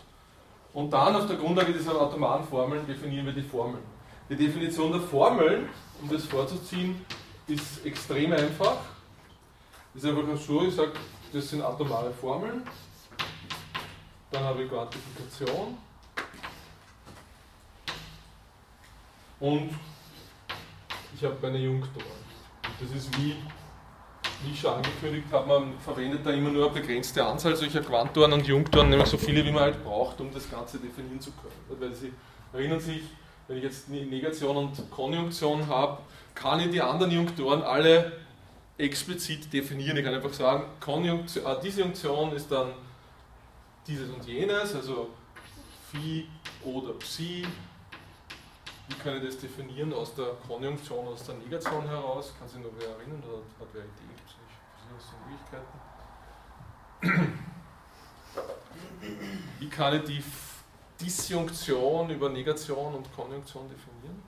[0.74, 3.82] Und dann auf der Grundlage dieser atomaren Formeln definieren wir die Formeln.
[4.28, 5.68] Die Definition der Formeln,
[6.02, 7.04] um das vorzuziehen,
[7.48, 8.78] ist extrem einfach.
[9.94, 10.92] Ist einfach so, ich sage,
[11.32, 12.62] das sind atomare Formeln.
[14.30, 15.78] Dann habe ich Quantifikation.
[19.40, 19.70] Und
[21.14, 22.06] ich habe meine Junktoren.
[22.80, 23.36] Das ist wie,
[24.44, 28.32] wie ich schon angekündigt habe, man verwendet da immer nur eine begrenzte Anzahl solcher Quantoren
[28.32, 31.80] und Junktoren, nämlich so viele, wie man halt braucht, um das Ganze definieren zu können.
[31.80, 32.12] Weil Sie
[32.52, 33.02] erinnern sich,
[33.46, 36.02] wenn ich jetzt Negation und Konjunktion habe,
[36.38, 38.12] kann ich die anderen Junktoren alle
[38.78, 39.96] explizit definieren.
[39.96, 42.72] Ich kann einfach sagen, Konjunktion, äh, Disjunktion ist dann
[43.86, 45.10] dieses und jenes, also
[45.90, 46.28] Phi
[46.64, 47.44] oder Psi.
[48.86, 52.32] Wie kann ich das definieren aus der Konjunktion, aus der Negation heraus?
[52.38, 54.14] Kann sich noch wer erinnern oder hat wer Ideen?
[54.16, 54.30] Gibt
[54.96, 55.78] es Möglichkeiten?
[59.58, 60.22] Wie kann ich die
[61.04, 64.22] Disjunktion über Negation und Konjunktion definieren?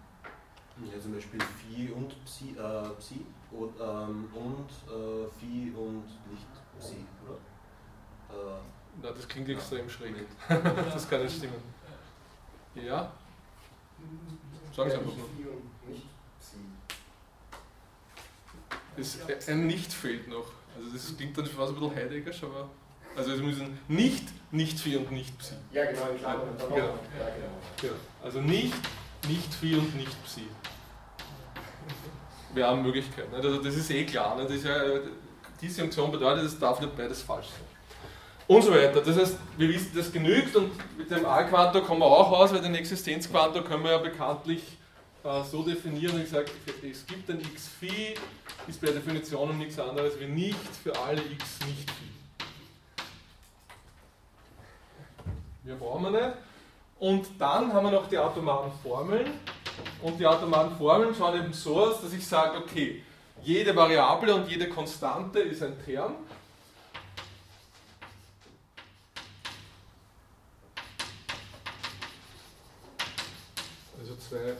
[0.87, 6.49] Ja, zum Beispiel Phi und Psi, äh, Psi und, ähm, und äh, Phi und nicht
[6.79, 7.37] Psi, oder?
[8.35, 8.61] Äh,
[9.03, 10.15] na, das klingt extrem schräg.
[10.49, 11.63] das kann nicht stimmen.
[12.75, 13.13] Ja?
[14.75, 15.27] Sagen Sie einfach nur.
[18.97, 20.47] Das, ein Nicht fehlt noch.
[20.77, 22.69] Also das klingt dann fast ein bisschen heideggerisch, aber
[23.17, 25.55] also es müssen nicht nicht Phi und nicht Psi.
[25.73, 26.49] Ja genau, Klammern.
[26.59, 26.77] Genau.
[26.77, 27.49] Ja, genau.
[27.81, 27.95] genau.
[28.23, 28.75] Also nicht
[29.29, 30.43] nicht Phi und nicht Psi.
[32.55, 33.35] Wir haben Möglichkeiten.
[33.35, 34.37] Also das ist eh klar.
[34.37, 34.77] Das ist ja,
[35.61, 37.71] diese Funktion bedeutet, es darf nicht beides falsch sein
[38.51, 39.01] und so weiter.
[39.01, 42.61] Das heißt, wir wissen, das genügt und mit dem A-Quantor kommen wir auch aus, weil
[42.61, 44.61] den Existenzquantor können wir ja bekanntlich
[45.23, 46.47] äh, so definieren, ich sage,
[46.83, 48.17] es gibt ein x phi,
[48.67, 52.11] ist per Definition nichts anderes wie nicht für alle x nicht phi.
[55.63, 56.37] Mehr brauchen wir nicht.
[56.99, 59.31] Und dann haben wir noch die atomaren Formeln.
[60.03, 63.03] Und die atomaren Formeln schauen eben so aus, dass ich sage, okay,
[63.43, 66.17] jede Variable und jede Konstante ist ein Term.
[74.31, 74.57] zwei,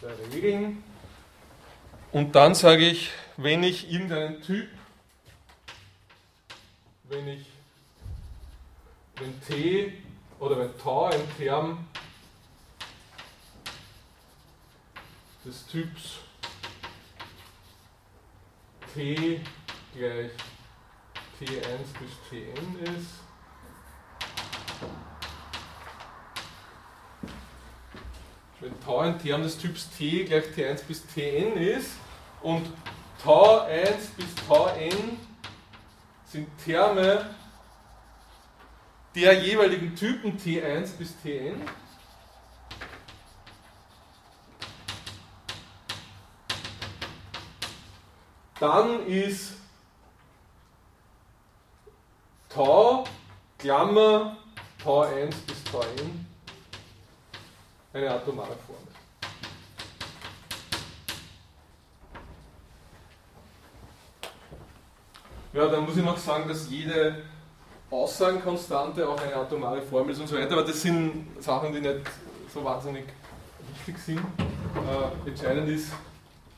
[0.00, 0.82] zwei Regeln.
[2.12, 4.68] Und dann sage ich, wenn ich irgendeinen Typ,
[7.04, 7.46] wenn ich,
[9.16, 9.92] wenn t
[10.38, 11.86] oder wenn tau ein Term
[15.46, 16.18] des Typs
[18.92, 19.40] t
[19.94, 20.32] gleich
[21.38, 23.26] t1 bis tn ist,
[28.60, 31.92] wenn Tau ein Term des Typs T gleich T1 bis Tn ist
[32.42, 32.66] und
[33.22, 35.18] Tau 1 bis Tau n
[36.24, 37.30] sind Terme
[39.14, 41.62] der jeweiligen Typen T1 bis Tn.
[48.58, 49.52] Dann ist
[52.48, 53.04] Tau,
[53.58, 54.36] Klammer,
[54.82, 56.26] Tau 1 bis Tau n
[57.92, 58.86] eine atomare Formel.
[65.52, 67.24] Ja, dann muss ich noch sagen, dass jede
[67.90, 72.00] Aussagenkonstante auch eine atomare Formel ist und so weiter, aber das sind Sachen, die nicht
[72.52, 73.04] so wahnsinnig
[73.74, 74.18] wichtig sind.
[74.18, 75.92] Äh, entscheidend ist,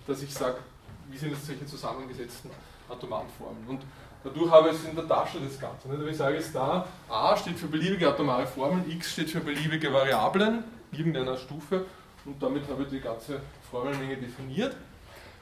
[0.06, 0.58] dass ich sage,
[1.08, 2.50] wie sind jetzt solche zusammengesetzten
[2.88, 3.66] atomaren Formeln.
[3.68, 3.82] Und
[4.24, 5.88] dadurch habe ich es in der Tasche das Ganze.
[5.88, 6.10] Nicht?
[6.10, 10.64] Ich sage jetzt da, A steht für beliebige atomare Formeln, X steht für beliebige Variablen,
[10.92, 11.84] irgendeiner Stufe
[12.24, 13.40] und damit habe ich die ganze
[13.70, 14.76] Formelmenge definiert.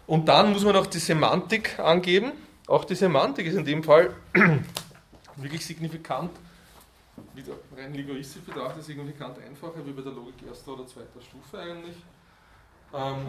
[0.06, 2.32] Und dann muss man noch die Semantik angeben.
[2.68, 4.14] auch die Semantik ist in dem Fall
[5.36, 6.30] wirklich signifikant,
[7.34, 11.96] wieder rein linguistisch betrachtet, signifikant einfacher wie bei der Logik erster oder zweiter Stufe eigentlich.
[12.94, 13.26] Ähm,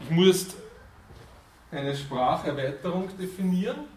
[0.00, 0.56] ich muss jetzt
[1.70, 3.88] eine Spracherweiterung definieren.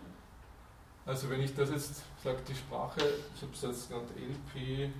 [1.05, 3.01] Also wenn ich das jetzt sage, die Sprache,
[3.35, 4.93] ich habe es jetzt genannt LPT,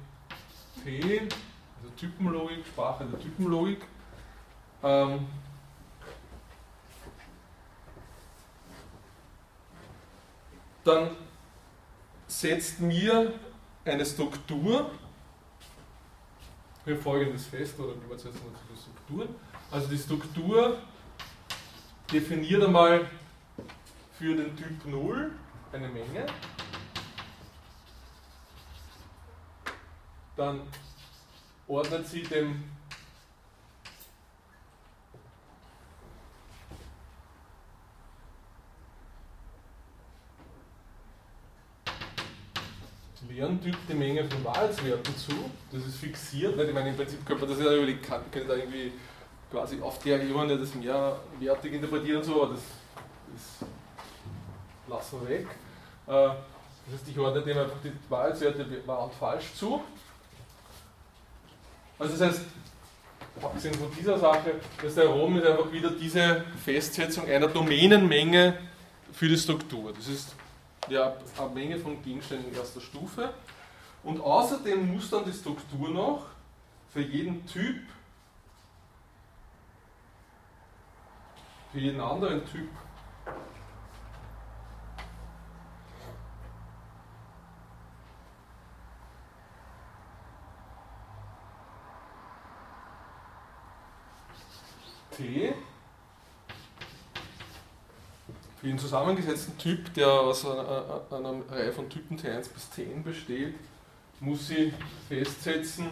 [1.81, 3.81] also Typenlogik, Sprache der Typenlogik.
[4.81, 5.27] Ähm,
[10.83, 11.11] dann
[12.27, 13.33] setzt mir
[13.85, 14.91] eine Struktur
[16.83, 19.35] für folgendes fest, oder wie man jetzt die Strukturen.
[19.71, 20.79] Also die Struktur
[22.11, 23.07] definiert einmal
[24.17, 25.31] für den Typ 0
[25.71, 26.25] eine Menge.
[30.35, 30.61] Dann
[31.67, 32.63] ordnet sie dem
[43.29, 45.31] Lerntyp die Menge von Wahrheitswerten zu.
[45.71, 46.59] Das ist fixiert.
[46.59, 48.91] Ich meine, im Prinzip könnte man das ja überlegen, könnte da irgendwie
[49.51, 52.61] quasi auf der Ebene das mehrwertig interpretieren und so, aber das,
[53.33, 53.69] das
[54.87, 55.47] lassen wir weg.
[56.07, 59.81] Äh, das heißt, ich ordne dem einfach die Wahrheitswerte wahr und falsch zu.
[61.99, 62.41] Also das heißt,
[63.41, 68.57] abgesehen von dieser Sache, das Herum ist einfach wieder diese Festsetzung einer Domänenmenge
[69.11, 69.93] für die Struktur.
[69.93, 70.35] Das ist
[70.87, 73.29] ja eine Menge von Gegenständen erster Stufe.
[74.03, 76.25] Und außerdem muss dann die Struktur noch
[76.91, 77.81] für jeden Typ,
[81.71, 82.69] für jeden anderen Typ.
[95.11, 95.53] T.
[98.59, 103.55] Für den zusammengesetzten Typ, der aus einer, einer Reihe von Typen T1 bis T besteht,
[104.19, 104.73] muss sie
[105.07, 105.91] festsetzen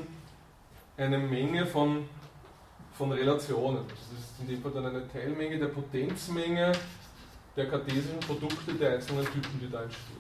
[0.98, 2.10] eine Menge von,
[2.98, 3.88] von Relationen.
[3.88, 6.72] Das ist in dem Fall dann eine Teilmenge der Potenzmenge
[7.56, 10.18] der kartesischen Produkte der einzelnen Typen, die da entstehen.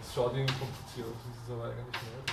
[0.00, 2.32] Das schaut irgendwie kompliziert aus, das ist aber eigentlich nicht.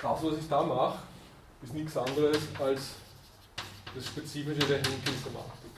[0.00, 0.98] Das, was ich da mache,
[1.62, 2.94] ist nichts anderes als
[3.94, 5.72] das Spezifische der Henkel-Semantik.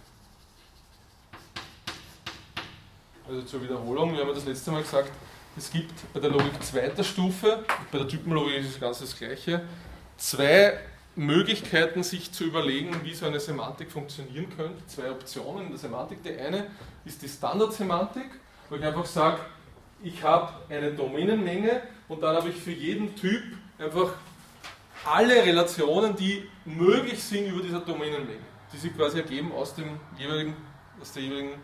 [3.27, 5.11] Also zur Wiederholung, wir haben das letzte Mal gesagt,
[5.57, 9.63] es gibt bei der Logik zweiter Stufe, bei der Typenlogik ist das Ganze das gleiche,
[10.17, 10.79] zwei
[11.17, 14.87] Möglichkeiten, sich zu überlegen, wie so eine Semantik funktionieren könnte.
[14.87, 16.23] Zwei Optionen in der Semantik.
[16.23, 16.69] Die eine
[17.05, 18.31] ist die Standardsemantik,
[18.69, 19.41] wo ich einfach sage,
[20.03, 23.43] ich habe eine Domänenmenge und dann habe ich für jeden Typ
[23.79, 24.13] einfach
[25.05, 28.41] alle Relationen, die möglich sind über dieser Domänenmenge,
[28.73, 30.57] die sich quasi ergeben aus, dem jeweiligen,
[31.01, 31.55] aus, jeweiligen,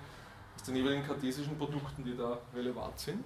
[0.56, 3.24] aus den jeweiligen kartesischen Produkten, die da relevant sind.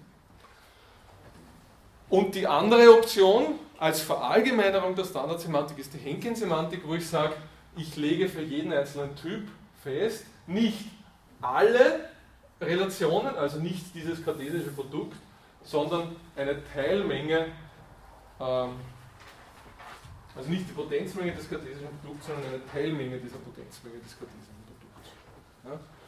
[2.10, 7.34] Und die andere Option als Verallgemeinerung der Standardsemantik ist die Henkin-Semantik, wo ich sage,
[7.76, 9.48] ich lege für jeden einzelnen Typ
[9.82, 10.86] fest, nicht
[11.40, 12.10] alle
[12.60, 15.16] Relationen, also nicht dieses kartesische Produkt,
[15.62, 17.46] sondern eine Teilmenge
[18.40, 18.72] ähm,
[20.36, 25.10] also nicht die Potenzmenge des kartesischen Produkts, sondern eine Teilmenge dieser Potenzmenge des kartesischen Produkts.
[25.64, 25.99] Ja?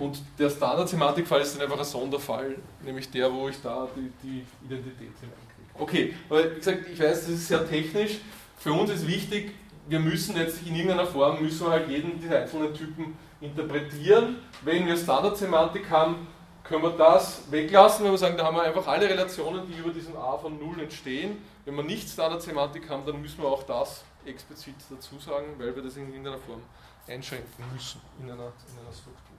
[0.00, 4.46] Und der Standard-Semantikfall ist dann einfach ein Sonderfall, nämlich der, wo ich da die, die
[4.64, 5.74] Identität hineinkriege.
[5.74, 8.18] Okay, aber wie gesagt, ich weiß, das ist sehr technisch.
[8.56, 9.52] Für uns ist wichtig,
[9.88, 14.36] wir müssen jetzt in irgendeiner Form, müssen wir halt jeden dieser einzelnen Typen interpretieren.
[14.62, 16.26] Wenn wir Standard-Semantik haben,
[16.64, 19.90] können wir das weglassen, wenn wir sagen, da haben wir einfach alle Relationen, die über
[19.90, 21.38] diesen A von 0 entstehen.
[21.66, 25.82] Wenn wir nicht Standard-Semantik haben, dann müssen wir auch das explizit dazu sagen, weil wir
[25.82, 26.62] das in irgendeiner Form
[27.06, 29.29] einschränken müssen in einer, in einer Struktur.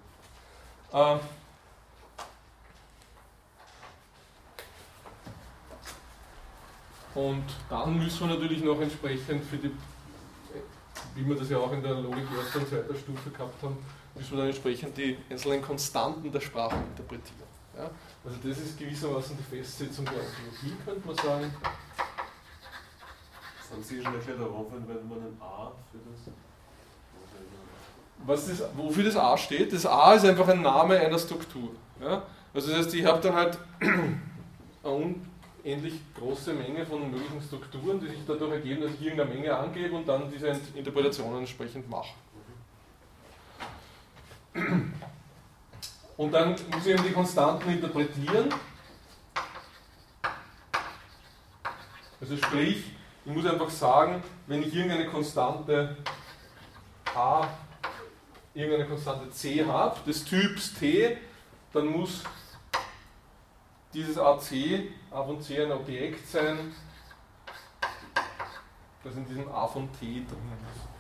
[0.94, 1.20] Ähm,
[7.16, 9.72] und dann müssen wir natürlich noch entsprechend für die,
[11.16, 13.78] wie wir das ja auch in der Logik erster und zweiter Stufe gehabt haben,
[14.16, 17.48] müssen wir dann entsprechend die einzelnen Konstanten der Sprache interpretieren.
[17.78, 17.90] Ja?
[18.26, 21.54] Also das ist gewissermaßen die Festsetzung der Ontologie, könnte man sagen.
[23.72, 26.51] Sind Sie schon erklärt, wenn man ein A für das?
[28.26, 29.74] Was das, wofür das A steht?
[29.74, 31.72] Das A ist einfach ein Name einer Struktur.
[32.00, 32.24] Ja?
[32.54, 35.14] Also das heißt, ich habe dann halt eine
[35.64, 39.96] unendlich große Menge von möglichen Strukturen, die sich dadurch ergeben, dass ich irgendeine Menge angebe
[39.96, 42.10] und dann diese Interpretationen entsprechend mache.
[46.18, 48.50] Und dann muss ich eben die Konstanten interpretieren.
[52.20, 52.92] Also sprich,
[53.24, 55.96] Ich muss einfach sagen, wenn ich irgendeine Konstante
[57.16, 57.48] a,
[58.54, 61.18] irgendeine Konstante c habe, des Typs t,
[61.74, 62.24] dann muss
[63.94, 64.52] dieses AC,
[65.12, 66.74] a von c ein Objekt sein,
[69.04, 70.92] das in diesem a von t drinnen ist.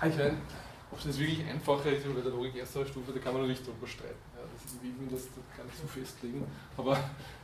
[0.00, 0.38] Ja, ich meine,
[0.90, 3.66] ob jetzt wirklich einfacher ist bei der Logik erster Stufe, da kann man noch nicht
[3.66, 4.14] drüber streiten.
[4.34, 6.46] Ja, das ist, wie wir das gar nicht so festlegen.
[6.76, 6.98] Aber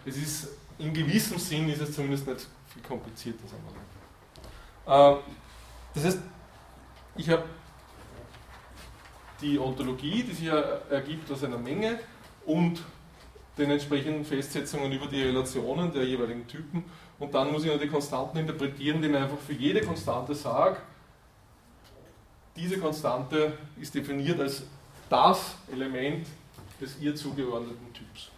[0.05, 0.49] es ist,
[0.79, 5.15] in gewissem Sinn ist es zumindest nicht viel komplizierter, sagen wir mal.
[5.17, 5.19] Ähm,
[5.95, 6.19] das heißt,
[7.17, 7.45] ich habe
[9.41, 11.99] die Ontologie, die sich ergibt aus einer Menge
[12.47, 12.83] und
[13.57, 16.85] den entsprechenden Festsetzungen über die Relationen der jeweiligen Typen.
[17.19, 20.79] Und dann muss ich noch die Konstanten interpretieren, indem ich einfach für jede Konstante sage,
[22.57, 24.65] diese Konstante ist definiert als
[25.09, 26.27] das Element
[26.81, 28.31] des ihr zugeordneten Typs.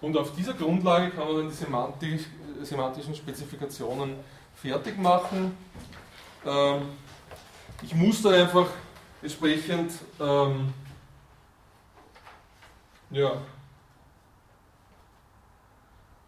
[0.00, 2.22] Und auf dieser Grundlage kann man dann die semantisch,
[2.62, 4.16] semantischen Spezifikationen
[4.54, 5.56] fertig machen.
[6.46, 6.82] Ähm,
[7.82, 8.66] ich muss dann einfach
[9.22, 10.72] entsprechend ähm,
[13.10, 13.32] ja,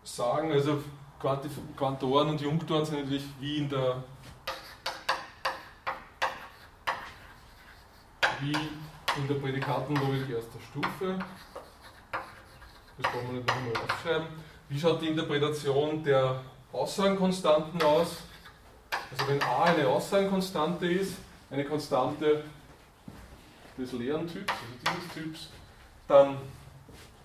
[0.03, 0.83] sagen, also
[1.77, 4.03] Quantoren und Junktoren sind natürlich wie in der
[8.41, 11.19] wie in der Prädikatenlogik erster Stufe.
[13.03, 14.27] Das wollen wir nicht nochmal aufschreiben.
[14.69, 16.41] Wie schaut die Interpretation der
[16.73, 18.19] Aussagenkonstanten aus?
[19.11, 21.17] Also wenn A eine Aussagenkonstante ist,
[21.51, 22.45] eine Konstante
[23.77, 25.49] des leeren Typs, also dieses Typs,
[26.07, 26.37] dann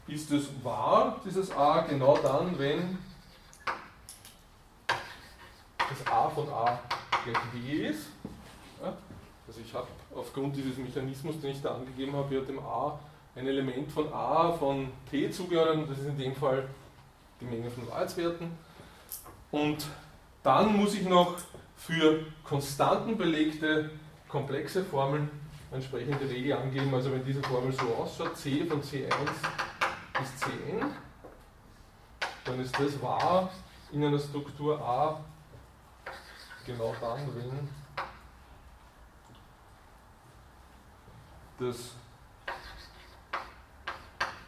[0.07, 2.97] ist es wahr, dieses A, genau dann, wenn
[4.87, 6.79] das A von A
[7.23, 8.07] gleich W ist.
[8.81, 8.93] Ja?
[9.47, 12.99] Also ich habe aufgrund dieses Mechanismus, den ich da angegeben habe, wird dem A
[13.37, 16.67] ein Element von A von T zugeordnet das ist in dem Fall
[17.39, 18.51] die Menge von Wahrheitswerten.
[19.51, 19.85] Und
[20.43, 21.35] dann muss ich noch
[21.75, 23.91] für konstantenbelegte
[24.27, 25.29] komplexe Formeln
[25.71, 26.93] entsprechende Regel angeben.
[26.93, 29.09] Also wenn diese Formel so ausschaut, C von C1
[30.19, 30.85] bis Cn,
[32.43, 33.51] dann ist das wahr
[33.91, 35.23] in einer Struktur A
[36.65, 37.69] genau dann, wenn
[41.59, 41.96] das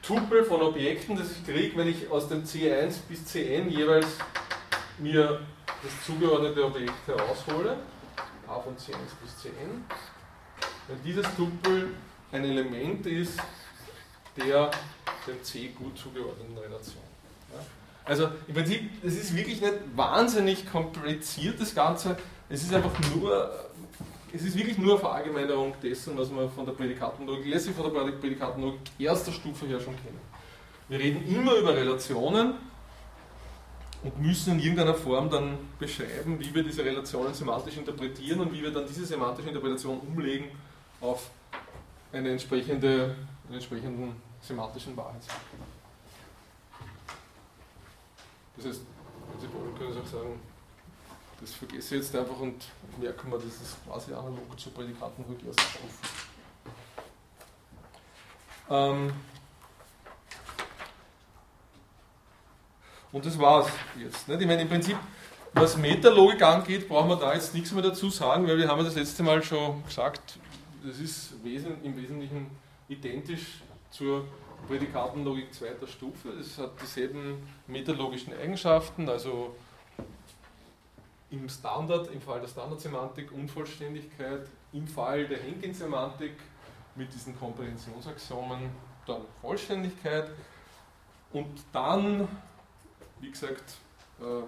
[0.10, 4.08] Tupel von Objekten, das ich kriege, wenn ich aus dem C1 bis Cn jeweils
[4.98, 5.42] mir
[5.84, 7.78] das zugeordnete Objekt heraushole,
[8.48, 9.86] a von C1 bis Cn,
[10.88, 11.90] wenn dieses Tupel
[12.32, 13.40] ein Element ist
[14.36, 14.72] der
[15.28, 17.04] dem C gut zugeordneten Relation.
[17.54, 17.64] Ja?
[18.04, 22.18] Also im Prinzip, es ist wirklich nicht wahnsinnig kompliziert das Ganze,
[22.50, 23.69] es ist einfach nur
[24.34, 28.12] es ist wirklich nur eine Verallgemeinerung dessen, was man von der Prädikatenlogik, letztlich von der
[28.12, 30.20] Prädikatenlogik erster Stufe her schon kennen.
[30.88, 32.56] Wir reden immer über Relationen
[34.04, 38.62] und müssen in irgendeiner Form dann beschreiben, wie wir diese Relationen semantisch interpretieren und wie
[38.62, 40.50] wir dann diese semantische Interpretation umlegen
[41.02, 41.30] auf
[42.12, 43.16] eine entsprechende,
[43.46, 45.38] einen entsprechenden semantischen Wahrheitswert.
[48.58, 48.82] Das heißt,
[49.32, 50.40] wenn Sie wollen, können Sie auch sagen,
[51.40, 52.66] das vergesse ich jetzt einfach und
[53.00, 56.08] merke mir, das ist quasi analog zur Prädikatenrück erster Stufe.
[58.70, 59.14] Ähm
[63.12, 63.68] und das war's
[63.98, 64.28] jetzt.
[64.28, 64.42] Nicht?
[64.42, 64.98] Ich meine, im Prinzip,
[65.54, 68.96] was Metalogik angeht, brauchen wir da jetzt nichts mehr dazu sagen, weil wir haben das
[68.96, 70.38] letzte Mal schon gesagt,
[70.86, 71.34] das ist
[71.84, 72.48] im Wesentlichen
[72.88, 74.26] identisch zur
[74.68, 76.30] Prädikatenlogik zweiter Stufe.
[76.30, 79.56] Es hat dieselben metalogischen Eigenschaften, also
[81.32, 86.34] im Standard, im Fall der Standardsemantik Unvollständigkeit, im Fall der Henkin-Semantik
[86.96, 88.70] mit diesen Komprehensionsaxiomen
[89.06, 90.32] dann Vollständigkeit
[91.32, 92.28] und dann,
[93.20, 93.78] wie gesagt,
[94.20, 94.44] äh,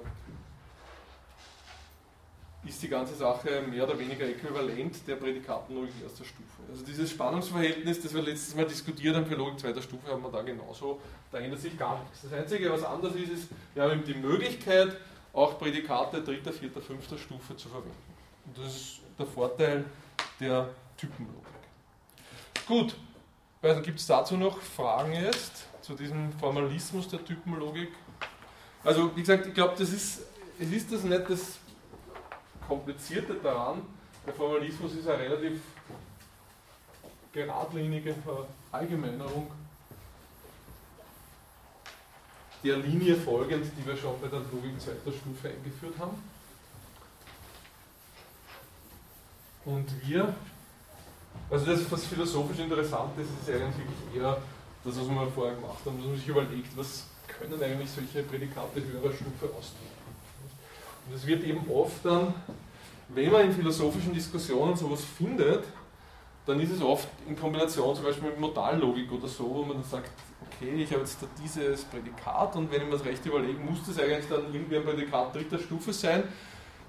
[2.67, 6.61] ist die ganze Sache mehr oder weniger äquivalent der Prädikatenlogik erster Stufe.
[6.69, 10.32] Also dieses Spannungsverhältnis, das wir letztes Mal diskutiert haben für Logik zweiter Stufe, haben wir
[10.32, 11.01] da genauso,
[11.32, 12.21] da ändert sich gar nichts.
[12.21, 14.95] Das Einzige, was anders ist, ist, wir haben eben die Möglichkeit,
[15.34, 17.95] auch Prädikate dritter, vierter, fünfter Stufe zu verwenden.
[18.45, 19.86] Und das ist der Vorteil
[20.39, 21.41] der Typenlogik.
[22.67, 22.95] Gut,
[23.61, 27.91] also gibt es dazu noch Fragen jetzt zu diesem Formalismus der Typenlogik?
[28.84, 30.21] Also wie gesagt, ich glaube, das ist,
[30.59, 31.59] es ist das nicht das
[32.67, 33.82] Komplizierte daran.
[34.25, 35.61] Der Formalismus ist eine relativ
[37.32, 38.15] geradlinige
[38.71, 39.51] Verallgemeinerung
[42.64, 46.22] der Linie folgend, die wir schon bei der Logik zweiter Stufe eingeführt haben.
[49.66, 50.34] Und wir,
[51.49, 54.38] also das, was philosophisch interessant ist, ist eigentlich eher
[54.84, 58.82] das, was wir vorher gemacht haben, dass man sich überlegt, was können eigentlich solche Prädikate
[58.84, 60.01] höherer Stufe ausdrücken.
[61.07, 62.34] Und es wird eben oft dann,
[63.09, 65.66] wenn man in philosophischen Diskussionen sowas findet,
[66.45, 69.89] dann ist es oft in Kombination zum Beispiel mit Modallogik oder so, wo man dann
[69.89, 70.12] sagt,
[70.62, 73.80] okay, ich habe jetzt da dieses Prädikat und wenn ich mir das recht überlege, muss
[73.86, 76.24] das eigentlich dann irgendwie ein Prädikat dritter Stufe sein.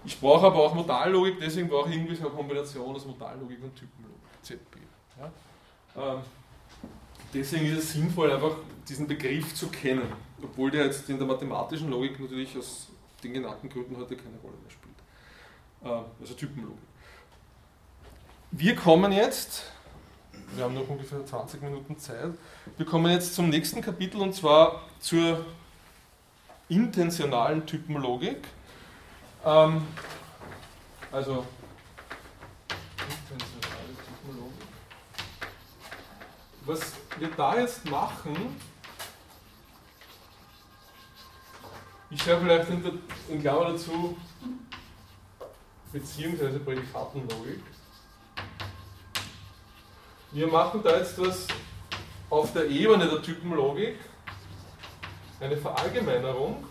[0.05, 3.75] Ich brauche aber auch Modallogik, deswegen brauche ich irgendwie so eine Kombination aus Modallogik und
[3.75, 4.79] Typenlogik, ZP.
[5.19, 6.13] Ja?
[6.15, 6.21] Ähm,
[7.33, 8.57] deswegen ist es sinnvoll, einfach
[8.89, 10.13] diesen Begriff zu kennen,
[10.43, 12.89] obwohl der jetzt in der mathematischen Logik natürlich aus
[13.23, 14.97] den genannten Gründen heute keine Rolle mehr spielt.
[15.85, 16.79] Äh, also Typenlogik.
[18.51, 19.73] Wir kommen jetzt,
[20.55, 22.33] wir haben noch ungefähr 20 Minuten Zeit,
[22.77, 25.45] wir kommen jetzt zum nächsten Kapitel und zwar zur
[26.69, 28.39] intentionalen Typenlogik.
[29.45, 29.87] Ähm,
[31.11, 31.45] also
[33.29, 34.67] intentionale Typenlogik.
[36.65, 38.57] Was wir da jetzt machen,
[42.11, 42.93] ich schreibe vielleicht in, der,
[43.29, 44.17] in Klammer dazu
[45.93, 47.63] beziehungsweise Prädikatenlogik.
[50.35, 51.47] Wir machen da jetzt was
[52.31, 53.99] auf der Ebene der Typenlogik,
[55.39, 56.65] eine Verallgemeinerung,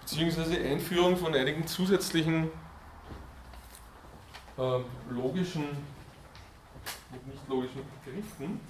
[0.00, 2.50] beziehungsweise Einführung von einigen zusätzlichen
[4.56, 4.78] äh,
[5.10, 5.64] logischen
[7.12, 8.60] und nicht logischen Begriffen,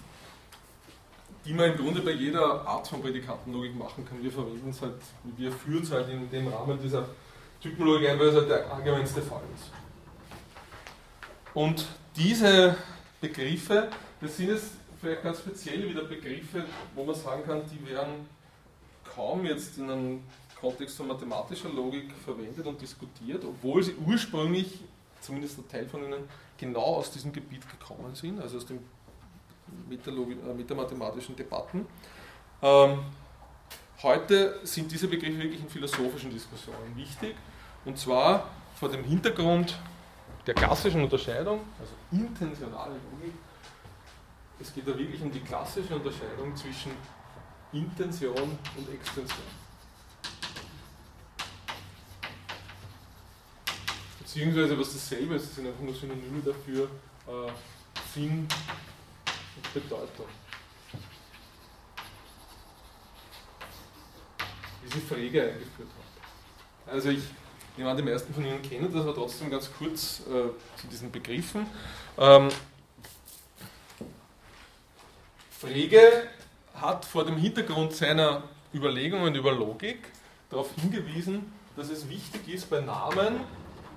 [1.44, 4.20] die man im Grunde bei jeder Art von Prädikatenlogik machen kann.
[4.20, 7.06] Wir verwenden es halt, wir führen es halt in dem Rahmen dieser
[7.60, 9.70] Typenlogik ein, weil es halt der allgemeinste Fall ist.
[11.54, 11.86] Und
[12.16, 12.76] diese
[13.20, 13.88] Begriffe,
[14.20, 18.28] das sind jetzt vielleicht ganz speziell wieder Begriffe, wo man sagen kann, die werden
[19.14, 20.22] kaum jetzt in einem
[20.60, 24.80] Kontext von mathematischer Logik verwendet und diskutiert, obwohl sie ursprünglich,
[25.20, 26.28] zumindest ein Teil von ihnen,
[26.58, 28.78] genau aus diesem Gebiet gekommen sind, also aus den
[29.90, 31.86] äh, metamathematischen Debatten.
[32.62, 32.98] Ähm,
[34.02, 37.34] heute sind diese Begriffe wirklich in philosophischen Diskussionen wichtig,
[37.86, 39.78] und zwar vor dem Hintergrund
[40.50, 43.34] der klassischen Unterscheidung, also intentionale Logik,
[44.58, 46.90] es geht da wirklich um die klassische Unterscheidung zwischen
[47.72, 49.46] Intention und Extension.
[54.18, 56.88] Beziehungsweise was dasselbe ist, das sind einfach nur Synonyme dafür,
[57.28, 57.52] äh,
[58.12, 58.48] Sinn
[59.56, 60.26] und Bedeutung.
[64.82, 66.92] Wie sie Frege eingeführt hat.
[66.92, 67.22] Also ich
[67.80, 71.10] nehme an, die meisten von Ihnen kennen das, aber trotzdem ganz kurz äh, zu diesen
[71.10, 71.66] Begriffen.
[72.18, 72.48] Ähm,
[75.50, 76.28] Frege
[76.74, 78.42] hat vor dem Hintergrund seiner
[78.74, 79.98] Überlegungen über Logik
[80.50, 83.40] darauf hingewiesen, dass es wichtig ist, bei Namen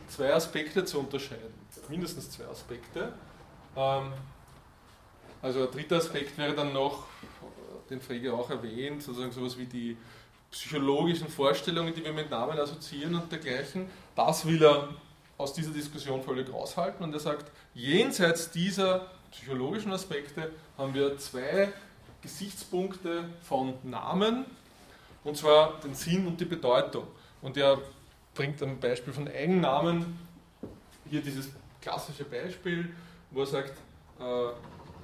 [0.07, 1.53] zwei Aspekte zu unterscheiden.
[1.89, 3.11] Mindestens zwei Aspekte.
[3.75, 4.13] Ähm,
[5.41, 7.05] also ein dritter Aspekt wäre dann noch,
[7.89, 9.97] den Frege auch erwähnt, sozusagen sowas wie die
[10.53, 14.89] psychologischen Vorstellungen, die wir mit Namen assoziieren und dergleichen, das will er
[15.35, 21.73] aus dieser Diskussion völlig raushalten und er sagt, jenseits dieser psychologischen Aspekte haben wir zwei
[22.21, 24.45] Gesichtspunkte von Namen,
[25.23, 27.07] und zwar den Sinn und die Bedeutung.
[27.41, 27.79] Und er
[28.35, 30.19] bringt ein Beispiel von Eigennamen,
[31.09, 31.49] hier dieses
[31.81, 32.93] klassische Beispiel,
[33.31, 33.73] wo er sagt,
[34.19, 34.23] äh,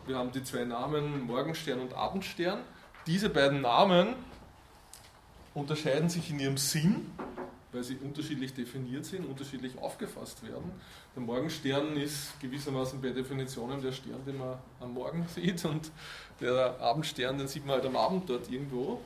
[0.06, 2.60] wir haben die zwei Namen Morgenstern und Abendstern.
[3.08, 4.16] Diese beiden Namen
[5.60, 7.12] unterscheiden sich in ihrem Sinn,
[7.72, 10.72] weil sie unterschiedlich definiert sind, unterschiedlich aufgefasst werden.
[11.16, 15.92] Der Morgenstern ist gewissermaßen bei Definitionen der Stern, den man am Morgen sieht, und
[16.42, 19.02] der Abendstern, den sieht man halt am Abend dort irgendwo.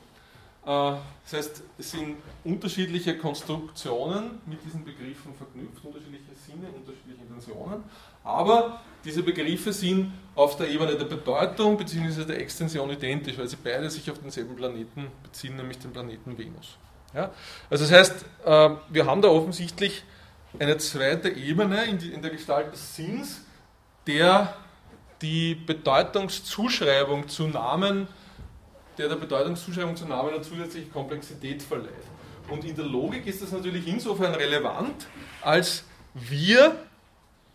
[0.64, 0.66] Äh,
[1.24, 7.84] das heißt, es sind unterschiedliche Konstruktionen mit diesen Begriffen verknüpft, unterschiedliche Sinne, unterschiedliche Intentionen,
[8.22, 12.24] aber diese Begriffe sind auf der Ebene der Bedeutung bzw.
[12.24, 16.78] der Extension identisch, weil sie beide sich auf denselben Planeten beziehen, nämlich den Planeten Venus.
[17.12, 17.30] Ja?
[17.70, 20.02] Also das heißt, äh, wir haben da offensichtlich
[20.58, 23.42] eine zweite Ebene in der Gestalt des Sinns,
[24.06, 24.54] der
[25.20, 28.08] die Bedeutungszuschreibung zu Namen,
[28.98, 31.90] der der Bedeutungszuschreibung zu Namen eine zusätzliche Komplexität verleiht.
[32.48, 35.06] Und in der Logik ist das natürlich insofern relevant,
[35.40, 36.76] als wir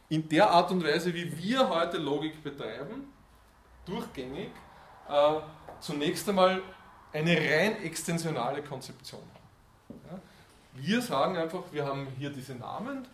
[0.09, 3.13] in der Art und Weise, wie wir heute Logik betreiben,
[3.85, 4.49] durchgängig,
[5.07, 5.33] äh,
[5.79, 6.61] zunächst einmal
[7.13, 9.21] eine rein extensionale Konzeption.
[9.89, 10.19] Ja?
[10.73, 13.07] Wir sagen einfach, wir haben hier diese Namen,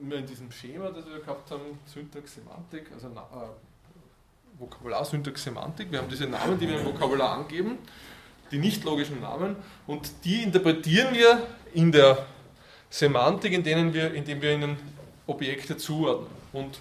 [0.00, 5.90] immer in diesem Schema, das wir gehabt haben, Syntax, Semantik, also äh, Vokabular, Syntax, Semantik.
[5.90, 7.78] Wir haben diese Namen, die wir im Vokabular angeben,
[8.50, 9.56] die nicht logischen Namen,
[9.86, 12.26] und die interpretieren wir in der
[12.90, 14.76] Semantik, in wir, indem wir ihnen
[15.32, 16.30] Objekte zuordnen.
[16.52, 16.78] Und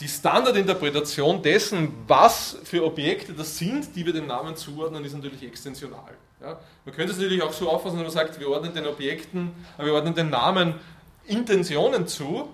[0.00, 5.42] die Standardinterpretation dessen, was für Objekte das sind, die wir dem Namen zuordnen, ist natürlich
[5.42, 6.12] extensional.
[6.40, 6.58] Ja?
[6.84, 9.84] Man könnte es natürlich auch so auffassen, wenn man sagt, wir ordnen den Objekten, äh,
[9.84, 10.74] wir ordnen den Namen
[11.26, 12.48] Intentionen zu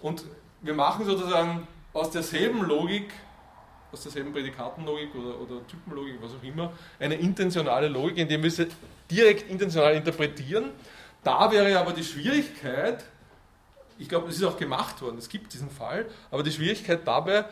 [0.00, 0.24] und
[0.62, 3.12] wir machen sozusagen aus derselben Logik,
[3.92, 8.66] aus derselben Prädikatenlogik oder, oder Typenlogik, was auch immer, eine intentionale Logik, indem wir sie
[9.10, 10.70] direkt intentional interpretieren.
[11.22, 13.04] Da wäre aber die Schwierigkeit,
[13.98, 17.46] ich glaube, es ist auch gemacht worden, es gibt diesen Fall, aber die Schwierigkeit dabei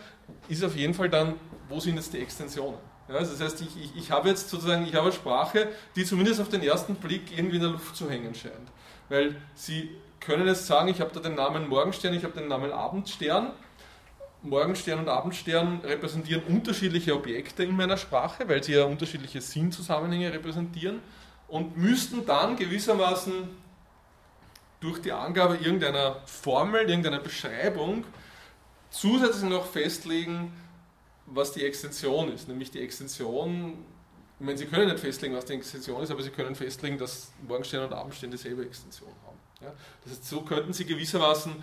[0.48, 1.34] ist auf jeden Fall dann,
[1.68, 2.78] wo sind jetzt die Extensionen?
[3.08, 6.04] Ja, also das heißt, ich, ich, ich habe jetzt sozusagen, ich habe eine Sprache, die
[6.04, 8.70] zumindest auf den ersten Blick irgendwie in der Luft zu hängen scheint.
[9.08, 9.90] Weil sie
[10.20, 13.52] können jetzt sagen, ich habe da den Namen Morgenstern, ich habe den Namen Abendstern.
[14.42, 21.00] Morgenstern und Abendstern repräsentieren unterschiedliche Objekte in meiner Sprache, weil sie ja unterschiedliche Sinnzusammenhänge repräsentieren
[21.48, 23.48] und müssten dann gewissermaßen
[24.84, 28.04] durch die Angabe irgendeiner Formel, irgendeiner Beschreibung
[28.90, 30.52] zusätzlich noch festlegen,
[31.24, 32.48] was die Extension ist.
[32.48, 33.78] Nämlich die Extension,
[34.38, 37.32] ich meine, Sie können nicht festlegen, was die Extension ist, aber Sie können festlegen, dass
[37.48, 39.38] Morgenstern und Abendstern dieselbe Extension haben.
[39.62, 39.72] Ja?
[40.04, 41.54] Das heißt, so könnten Sie gewissermaßen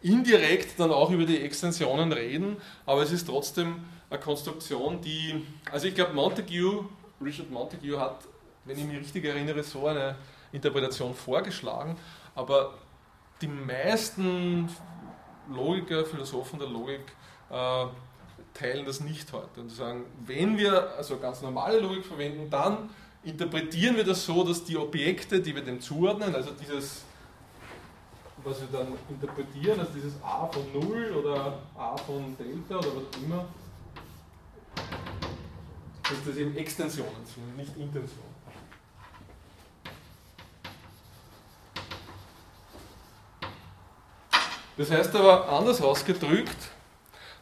[0.00, 5.88] indirekt dann auch über die Extensionen reden, aber es ist trotzdem eine Konstruktion, die, also
[5.88, 6.84] ich glaube Montague,
[7.20, 8.20] Richard Montague hat,
[8.64, 10.14] wenn ich mich richtig erinnere, so eine
[10.52, 11.96] Interpretation vorgeschlagen,
[12.38, 12.74] aber
[13.42, 14.68] die meisten
[15.52, 17.00] Logiker, Philosophen der Logik
[17.50, 17.86] äh,
[18.54, 22.90] teilen das nicht heute und sagen, wenn wir also ganz normale Logik verwenden, dann
[23.24, 27.02] interpretieren wir das so, dass die Objekte, die wir dem zuordnen, also dieses,
[28.44, 33.20] was wir dann interpretieren, also dieses a von 0 oder a von Delta oder was
[33.20, 33.46] immer,
[36.04, 38.38] dass das eben Extensionen sind, nicht Intentionen.
[44.78, 46.56] Das heißt aber anders ausgedrückt,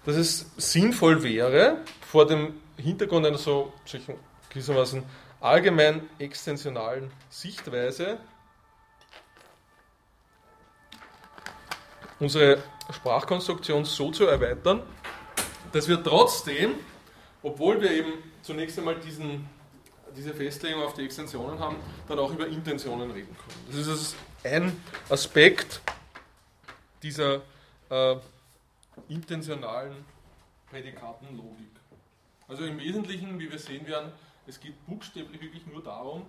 [0.07, 3.73] dass es sinnvoll wäre, vor dem Hintergrund einer so
[4.49, 5.03] gewissermaßen
[5.41, 8.19] allgemein extensionalen Sichtweise
[12.19, 14.83] unsere Sprachkonstruktion so zu erweitern,
[15.73, 16.77] dass wir trotzdem,
[17.43, 19.47] obwohl wir eben zunächst einmal diesen,
[20.17, 21.77] diese Festlegung auf die Extensionen haben,
[22.09, 23.77] dann auch über Intentionen reden können.
[23.77, 24.81] Das ist ein
[25.11, 25.83] Aspekt
[27.07, 27.43] dieser
[27.89, 28.17] äh,
[29.09, 30.05] intentionalen
[30.71, 31.71] Prädikatenlogik.
[32.49, 34.13] Also im Wesentlichen, wie wir sehen werden,
[34.47, 36.27] es geht buchstäblich wirklich nur darum,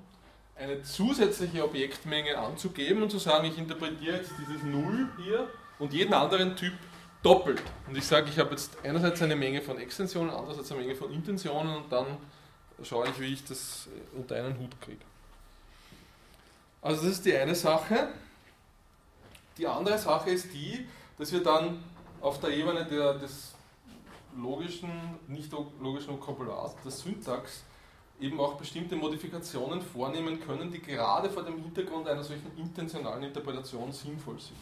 [0.56, 5.48] eine zusätzliche Objektmenge anzugeben und zu sagen, ich interpretiere jetzt dieses Null hier
[5.78, 6.74] und jeden anderen Typ
[7.22, 7.62] doppelt.
[7.88, 11.12] Und ich sage, ich habe jetzt einerseits eine Menge von Extensionen, andererseits eine Menge von
[11.12, 12.06] Intentionen und dann
[12.84, 15.06] schaue ich, wie ich das unter einen Hut kriege.
[16.82, 18.10] Also das ist die eine Sache.
[19.57, 21.84] Die andere Sache ist die, dass wir dann
[22.21, 23.55] auf der Ebene der, des
[24.35, 24.91] logischen,
[25.27, 27.63] nicht logischen Vokabulars, der Syntax,
[28.19, 33.91] eben auch bestimmte Modifikationen vornehmen können, die gerade vor dem Hintergrund einer solchen intentionalen Interpretation
[33.91, 34.57] sinnvoll sind.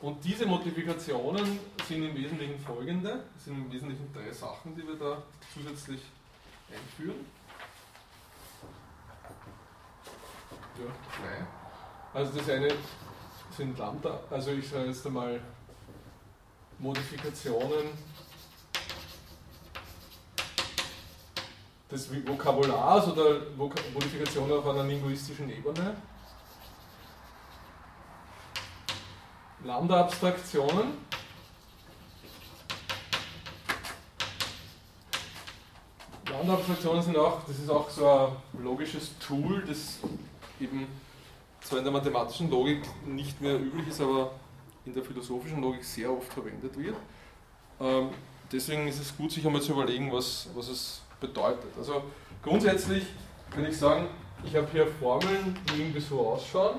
[0.00, 1.58] Und diese Modifikationen
[1.88, 5.22] sind im Wesentlichen folgende, sind im Wesentlichen drei Sachen, die wir da
[5.52, 6.02] zusätzlich
[6.70, 7.24] einführen.
[10.78, 10.84] Ja,
[11.22, 11.46] drei.
[12.12, 12.68] Also das eine
[13.56, 15.40] sind Lambda, also ich sage jetzt einmal
[16.78, 17.88] Modifikationen
[21.90, 25.96] des Vokabulars oder Modifikationen auf einer linguistischen Ebene.
[29.64, 30.98] Lambda-Abstraktionen.
[36.28, 40.00] Lambda-Abstraktionen sind auch, das ist auch so ein logisches Tool, das
[40.60, 40.86] eben
[41.66, 44.30] zwar in der mathematischen Logik nicht mehr üblich ist, aber
[44.84, 46.94] in der philosophischen Logik sehr oft verwendet wird.
[47.80, 48.10] Ähm,
[48.52, 51.76] deswegen ist es gut, sich einmal zu überlegen, was, was es bedeutet.
[51.76, 52.04] Also
[52.40, 53.06] grundsätzlich
[53.50, 54.06] kann ich sagen,
[54.44, 56.78] ich habe hier Formeln, die irgendwie so ausschauen.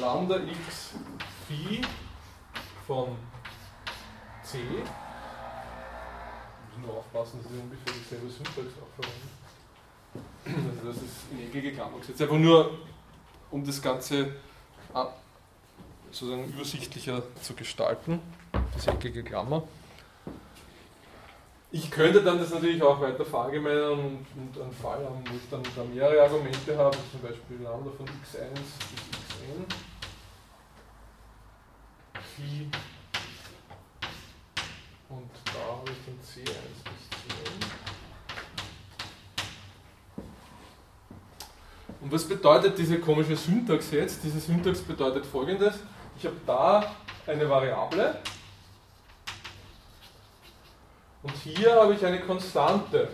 [0.00, 0.94] Lambda x
[1.46, 1.80] Phi
[2.84, 3.16] von
[4.42, 4.58] c.
[4.58, 9.28] Ich muss nur aufpassen, dass ich ungefähr dieselbe Syntax auch verwende.
[10.46, 12.22] Also das ist in eckige Klammer gesetzt.
[12.22, 12.72] Einfach nur
[13.56, 14.32] um das Ganze
[16.10, 18.20] sozusagen übersichtlicher zu gestalten,
[18.76, 19.62] diese eckige Klammer.
[21.72, 25.48] Ich könnte dann das natürlich auch weiter verallgemeinern und, und einen Fall haben, wo ich
[25.50, 29.64] dann da mehrere Argumente habe, zum Beispiel Lambda von x1 bis xn,
[32.36, 32.68] Phi
[35.08, 37.86] und da habe ich dann c1 bis cn.
[42.06, 44.22] Und was bedeutet diese komische Syntax jetzt?
[44.22, 45.74] Diese Syntax bedeutet folgendes.
[46.16, 46.94] Ich habe da
[47.26, 48.20] eine Variable
[51.24, 53.08] Und hier habe ich eine Konstante.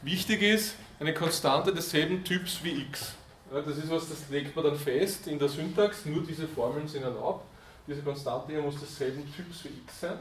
[0.00, 3.12] Wichtig ist, eine Konstante desselben Typs wie x.
[3.52, 7.02] Das ist was, das legt man dann fest in der Syntax, nur diese Formeln sind
[7.02, 7.44] erlaubt.
[7.86, 10.18] Diese Konstante hier muss desselben Typs wie x sein.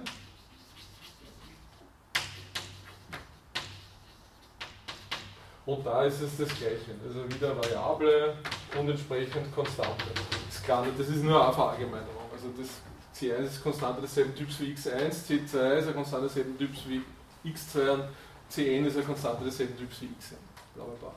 [5.70, 6.96] Und da ist es das Gleiche.
[7.06, 8.34] Also wieder Variable
[8.76, 10.06] und entsprechend Konstante.
[10.16, 12.26] Das ist, gar nicht, das ist nur eine Verallgemeinerung.
[12.34, 12.70] Also das
[13.16, 17.04] C1 ist Konstante desselben Typs wie x1, C2 ist eine Konstante desselben Typs wie
[17.48, 18.04] x2 und
[18.50, 20.38] Cn ist eine Konstante desselben Typs wie xn.
[20.74, 21.12] Bla bla bla.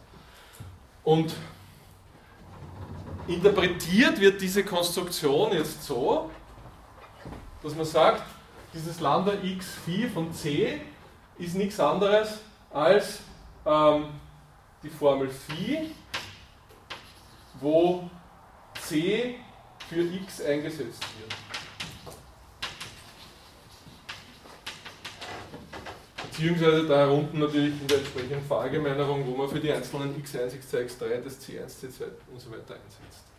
[1.04, 1.32] Und
[3.28, 6.30] interpretiert wird diese Konstruktion jetzt so,
[7.62, 8.22] dass man sagt,
[8.74, 10.78] dieses Lambda x phi von c
[11.38, 13.20] ist nichts anderes als
[13.64, 14.08] ähm,
[14.82, 15.90] die Formel phi,
[17.60, 18.10] wo
[18.80, 19.38] c
[19.88, 21.34] für x eingesetzt wird.
[26.30, 30.86] Beziehungsweise da unten natürlich in der entsprechenden Verallgemeinerung, wo man für die einzelnen x1, x2,
[30.86, 33.32] x3 das c1, c2 und so weiter einsetzt.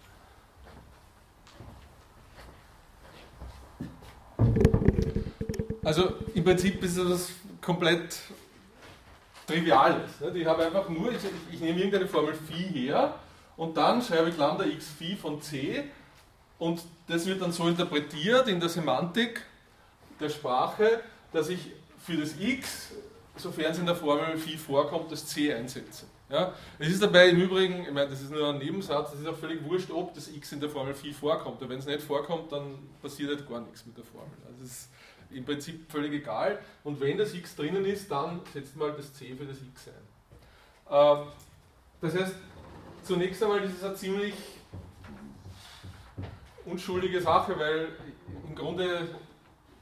[5.84, 8.18] Also im Prinzip ist das komplett
[9.48, 10.12] Triviales.
[10.34, 11.20] Ich habe einfach nur, ich,
[11.52, 13.16] ich nehme irgendeine Formel phi her
[13.58, 15.84] und dann schreibe ich lambda x phi von c
[16.60, 19.42] und das wird dann so interpretiert in der Semantik
[20.20, 21.02] der Sprache,
[21.32, 22.92] dass ich für das x,
[23.36, 26.06] sofern es in der Formel phi vorkommt, das c einsetze.
[26.30, 29.28] Ja, es ist dabei im Übrigen, ich meine, das ist nur ein Nebensatz, es ist
[29.28, 31.58] auch völlig wurscht, ob das x in der Formel phi vorkommt.
[31.62, 34.32] Wenn es nicht vorkommt, dann passiert halt gar nichts mit der Formel.
[34.48, 34.90] Also es ist
[35.34, 36.60] im Prinzip völlig egal.
[36.84, 39.88] Und wenn das x drinnen ist, dann setzt man halt das c für das x
[39.88, 39.94] ein.
[40.92, 41.28] Ähm,
[42.02, 42.36] das heißt,
[43.04, 44.34] zunächst einmal ist es eine ziemlich
[46.66, 47.90] unschuldige Sache, weil
[48.48, 49.08] im Grunde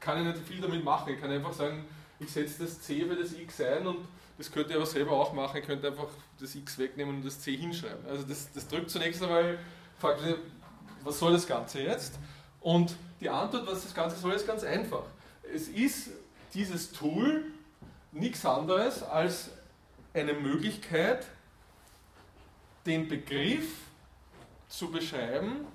[0.00, 1.12] kann ich nicht viel damit machen.
[1.12, 1.84] Ich kann einfach sagen,
[2.18, 3.98] ich setze das c für das x ein und
[4.38, 5.56] das könnt ihr aber selber auch machen.
[5.56, 6.08] Ihr könnt einfach
[6.40, 8.06] das x wegnehmen und das c hinschreiben.
[8.06, 9.58] Also das, das drückt zunächst einmal,
[9.98, 10.22] fragt
[11.04, 12.18] was soll das Ganze jetzt?
[12.60, 15.04] Und die Antwort, was das Ganze soll, ist ganz einfach.
[15.54, 16.10] Es ist
[16.54, 17.44] dieses Tool
[18.12, 19.50] nichts anderes als
[20.14, 21.26] eine Möglichkeit,
[22.86, 23.76] den Begriff
[24.68, 25.66] zu beschreiben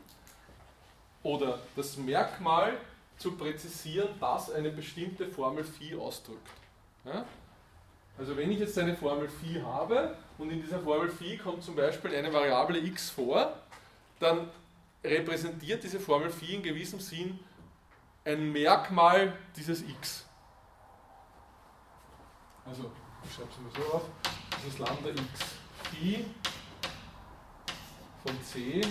[1.23, 2.77] oder das Merkmal
[3.17, 6.47] zu präzisieren, das eine bestimmte Formel phi ausdrückt.
[7.05, 7.25] Ja?
[8.17, 11.75] Also wenn ich jetzt eine Formel phi habe und in dieser Formel phi kommt zum
[11.75, 13.57] Beispiel eine Variable x vor,
[14.19, 14.49] dann
[15.03, 17.39] repräsentiert diese Formel phi in gewissem Sinn
[18.27, 20.25] ein Merkmal dieses x.
[22.65, 22.91] Also,
[23.23, 24.03] ich schreibe es mal so auf,
[24.61, 25.21] dieses Lambda x.
[25.83, 26.25] Phi
[28.25, 28.81] von c,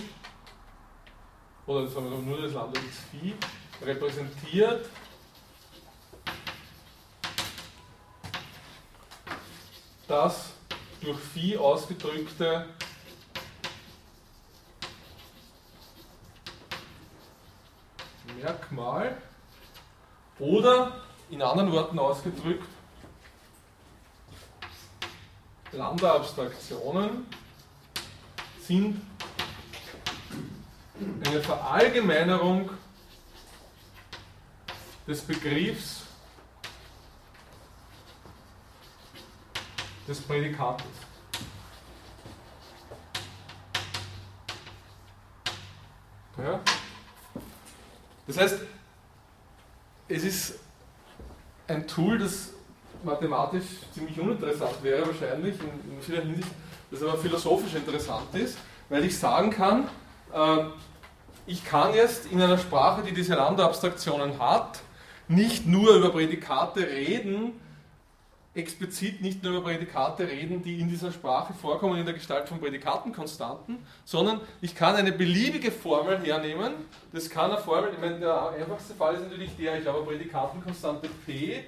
[1.67, 3.35] oder sagen wir nur das Lambda x phi,
[3.83, 4.89] repräsentiert
[10.07, 10.53] das
[10.99, 12.65] durch Phi ausgedrückte
[18.41, 19.17] Merkmal
[20.39, 22.67] oder in anderen Worten ausgedrückt,
[25.71, 27.25] Lambda-Abstraktionen
[28.61, 29.01] sind
[31.25, 32.69] eine Verallgemeinerung
[35.07, 36.03] des Begriffs
[40.07, 40.85] des Prädikates.
[46.37, 46.61] Ja?
[48.27, 48.59] Das heißt,
[50.09, 50.59] es ist
[51.67, 52.49] ein Tool, das
[53.03, 56.49] mathematisch ziemlich uninteressant wäre, wahrscheinlich in, in vieler Hinsicht,
[56.91, 58.57] das aber philosophisch interessant ist,
[58.89, 59.87] weil ich sagen kann,
[60.33, 60.65] äh,
[61.45, 64.81] ich kann jetzt in einer Sprache, die diese Lambda-Abstraktionen hat,
[65.29, 67.53] nicht nur über Prädikate reden,
[68.57, 72.59] explizit nicht nur über Prädikate reden, die in dieser Sprache vorkommen in der Gestalt von
[72.59, 76.73] Prädikatenkonstanten, sondern ich kann eine beliebige Formel hernehmen.
[77.13, 80.07] Das kann eine Formel, ich meine, der einfachste Fall ist natürlich der, ich habe eine
[80.07, 81.63] Prädikatenkonstante p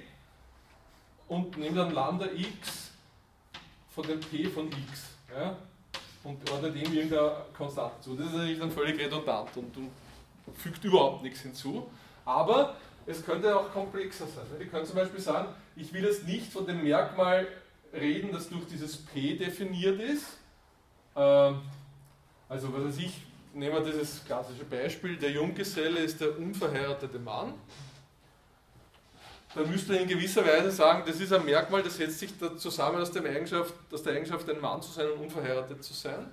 [1.28, 2.90] und nehme dann Lambda x
[3.94, 5.56] von dem p von x ja,
[6.24, 8.16] und ordne dem irgendeine Konstante zu.
[8.16, 9.90] Das ist natürlich dann völlig redundant und, und
[10.56, 11.88] fügt überhaupt nichts hinzu.
[12.24, 14.46] Aber es könnte auch komplexer sein.
[14.60, 17.46] Ich könnte zum Beispiel sagen, ich will jetzt nicht von dem Merkmal
[17.92, 20.38] reden, das durch dieses P definiert ist.
[21.16, 21.62] Ähm,
[22.48, 23.22] also, was weiß ich,
[23.54, 27.54] nehmen wir dieses klassische Beispiel, der Junggeselle ist der unverheiratete Mann.
[29.54, 32.56] Dann müsste er in gewisser Weise sagen, das ist ein Merkmal, das setzt sich da
[32.56, 36.30] zusammen aus, dem Eigenschaft, aus der Eigenschaft, ein Mann zu sein und unverheiratet zu sein.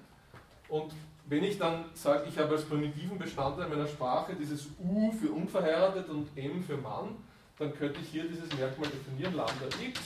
[0.69, 0.94] Und
[1.30, 6.08] wenn ich dann sage, ich habe als primitiven Bestandteil meiner Sprache dieses U für unverheiratet
[6.10, 7.18] und M für Mann,
[7.60, 9.99] dann könnte ich hier dieses Merkmal definieren, Lambda x,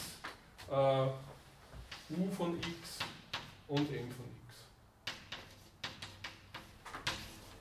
[0.72, 3.00] äh, U von x
[3.68, 4.58] und M von x.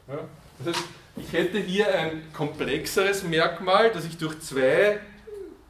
[0.09, 0.19] Ja?
[0.59, 5.01] Das heißt, ich hätte hier ein komplexeres Merkmal, das ich durch zwei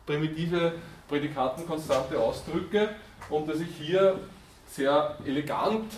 [0.07, 0.75] primitive
[1.09, 2.95] Prädikatenkonstante ausdrücke
[3.31, 4.21] und das ich hier
[4.69, 5.93] sehr elegant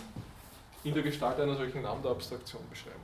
[0.85, 3.01] in der Gestalt einer solchen Lambda-Abstraktion beschreiben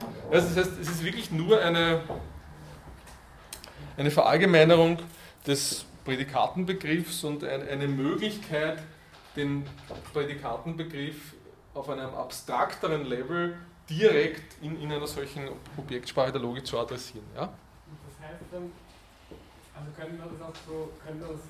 [0.00, 0.14] kann.
[0.30, 2.02] Also das heißt, es ist wirklich nur eine,
[3.96, 4.98] eine Verallgemeinerung
[5.46, 8.82] des Prädikatenbegriffs und eine Möglichkeit,
[9.34, 9.66] den
[10.12, 11.34] Prädikatenbegriff
[11.74, 13.56] auf einem abstrakteren Level
[13.88, 17.26] direkt in, in einer solchen Objektsprache der Logik zu adressieren.
[17.34, 17.42] Ja?
[17.42, 18.72] Das heißt dann,
[19.74, 21.40] also können wir das auch so, können wir das,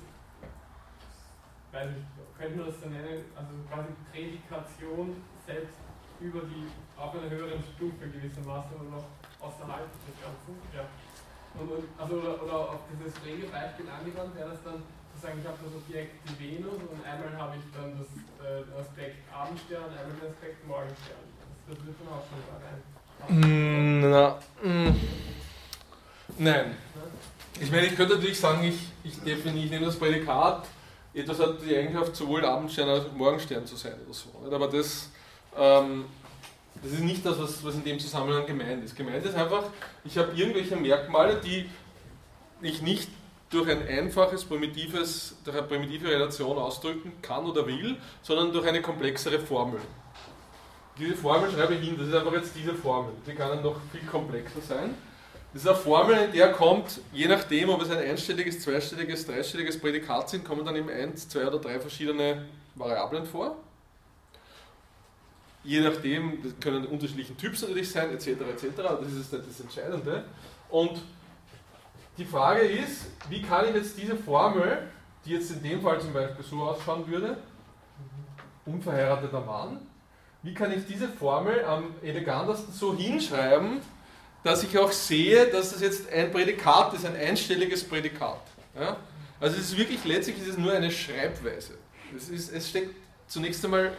[1.77, 2.05] weiß ich,
[2.37, 5.77] können wir das so nennen, also quasi Prädikation selbst
[6.19, 6.65] über die,
[6.97, 10.57] auf einer höheren Stufe gewissermaßen oder noch außerhalb des Ganzen.
[10.73, 10.89] Ja.
[11.53, 14.81] Und, und, also oder, oder auf dieses Regelbeispiel angewandt wäre das dann
[15.13, 18.09] sozusagen, ich habe das Objekt die Venus und einmal habe ich dann das,
[18.41, 21.25] äh, Aspekt Abendstern, einmal den Aspekt Morgenstern.
[21.37, 22.81] Das, das wird dann auch schon da rein.
[23.29, 24.93] Mm, na, mm.
[26.37, 26.77] Nein.
[27.59, 30.67] Ich meine, ich könnte natürlich sagen, ich, ich definiere, ich nehme das Prädikat,
[31.17, 34.29] etwas hat die Eigenschaft, sowohl Abendstern als auch Morgenstern zu sein oder so.
[34.43, 34.53] Nicht?
[34.53, 35.09] Aber das,
[35.57, 36.05] ähm,
[36.81, 38.95] das ist nicht das, was, was in dem Zusammenhang gemeint ist.
[38.95, 39.63] Gemeint ist einfach,
[40.05, 41.69] ich habe irgendwelche Merkmale, die
[42.61, 43.09] ich nicht
[43.49, 48.81] durch ein einfaches, primitives, durch eine primitive Relation ausdrücken kann oder will, sondern durch eine
[48.81, 49.79] komplexere Formel.
[50.99, 53.13] Diese Formel schreibe ich hin, das ist einfach jetzt diese Formel.
[53.25, 54.95] Die kann dann noch viel komplexer sein.
[55.57, 59.79] Das ist eine Formel, in der kommt, je nachdem, ob es ein einstelliges, zweistelliges, dreistelliges
[59.79, 63.55] Prädikat sind, kommen dann eben eins, zwei oder drei verschiedene Variablen vor.
[65.63, 68.27] Je nachdem, das können unterschiedlichen Typs natürlich sein, etc.
[68.27, 68.65] etc.
[68.75, 70.25] Das ist das Entscheidende.
[70.69, 71.01] Und
[72.19, 74.87] die Frage ist, wie kann ich jetzt diese Formel,
[75.25, 77.35] die jetzt in dem Fall zum Beispiel so ausschauen würde,
[78.67, 79.79] unverheirateter Mann,
[80.43, 83.81] wie kann ich diese Formel am elegantesten so hinschreiben,
[84.43, 88.41] dass ich auch sehe, dass das jetzt ein Prädikat ist, ein einstelliges Prädikat.
[88.75, 88.97] Ja?
[89.39, 91.77] Also es ist wirklich, letztlich ist es nur eine Schreibweise.
[92.15, 92.95] Es, ist, es steckt
[93.27, 93.91] zunächst einmal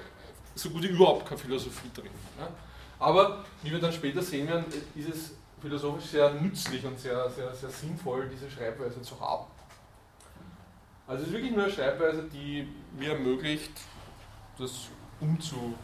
[0.54, 2.10] so gut wie überhaupt keine Philosophie drin.
[2.38, 2.48] Ja?
[2.98, 7.54] Aber wie wir dann später sehen werden, ist es philosophisch sehr nützlich und sehr, sehr,
[7.54, 9.46] sehr sinnvoll, diese Schreibweise zu haben.
[11.06, 13.72] Also es ist wirklich nur eine Schreibweise, die mir ermöglicht,
[14.58, 14.88] das
[15.20, 15.74] umzu,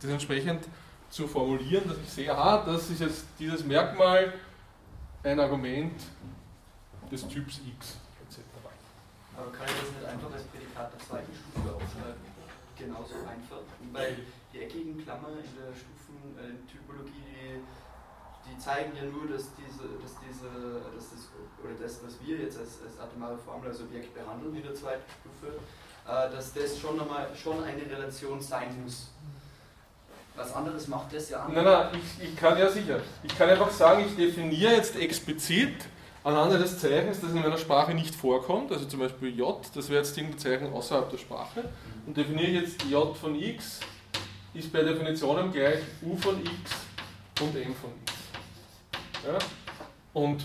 [0.00, 0.64] das entsprechend
[1.12, 4.32] zu formulieren, dass ich sehe, aha, das ist jetzt dieses Merkmal,
[5.22, 6.00] ein Argument
[7.10, 8.40] des Typs X, etc.
[9.36, 12.32] Aber kann ich das nicht einfach als Prädikat der zweiten Stufe aufschreiben?
[12.78, 13.60] Genauso einfach.
[13.92, 14.16] Weil
[14.52, 17.60] die eckigen Klammern in der Stufentypologie,
[18.48, 20.48] die zeigen ja nur, dass diese, dass diese,
[20.96, 21.28] dass das,
[21.62, 25.04] oder das, was wir jetzt als, als atomare Formel, als Objekt behandeln in der zweiten
[25.20, 25.60] Stufe,
[26.08, 29.12] äh, dass das schon einmal schon eine Relation sein muss.
[30.34, 33.00] Was anderes macht das ja Nein, nein, ich, ich kann ja sicher.
[33.22, 35.74] Ich kann einfach sagen, ich definiere jetzt explizit
[36.24, 39.98] anhand eines Zeichens, das in meiner Sprache nicht vorkommt, also zum Beispiel J, das wäre
[39.98, 41.64] jetzt irgendein Zeichen außerhalb der Sprache,
[42.06, 43.80] und definiere jetzt J von x
[44.54, 46.52] ist per Definition gleich U von x
[47.40, 48.12] und M von x.
[49.26, 49.38] Ja?
[50.12, 50.44] Und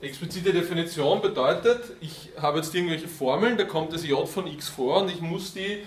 [0.00, 5.02] explizite Definition bedeutet, ich habe jetzt irgendwelche Formeln, da kommt das J von x vor
[5.02, 5.86] und ich muss die,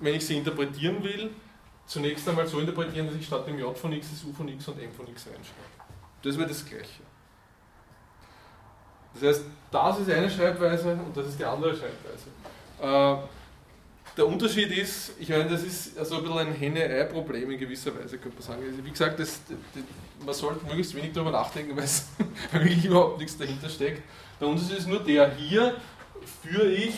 [0.00, 1.30] wenn ich sie interpretieren will,
[1.86, 4.68] zunächst einmal so interpretieren, dass ich statt dem J von x das U von x
[4.68, 5.76] und M von x reinschreibe.
[6.22, 7.02] Das wäre das Gleiche.
[9.14, 12.28] Das heißt, das ist eine Schreibweise und das ist die andere Schreibweise.
[12.80, 13.26] Äh,
[14.16, 18.18] der Unterschied ist, ich meine, das ist also ein bisschen ein Henne-Ei-Problem in gewisser Weise,
[18.18, 18.62] könnte man sagen.
[18.66, 19.82] Also wie gesagt, das, das,
[20.24, 22.06] man sollte möglichst wenig darüber nachdenken, weil, es,
[22.52, 24.02] wirklich überhaupt nichts dahinter steckt.
[24.40, 25.76] Der Unterschied ist nur der, hier
[26.42, 26.94] führe ich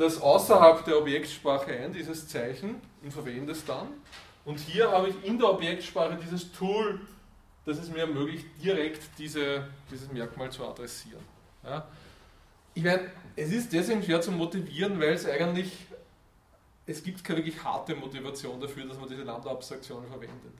[0.00, 3.88] das außerhalb der Objektsprache ein, dieses Zeichen, und verwende es dann.
[4.44, 7.00] Und hier habe ich in der Objektsprache dieses Tool,
[7.66, 11.22] das es mir ermöglicht, direkt diese, dieses Merkmal zu adressieren.
[11.62, 11.86] Ja?
[12.72, 15.72] Ich meine, es ist deswegen schwer zu motivieren, weil es eigentlich,
[16.86, 20.54] es gibt keine wirklich harte Motivation dafür, dass man diese Lambda-Abstraktion verwendet.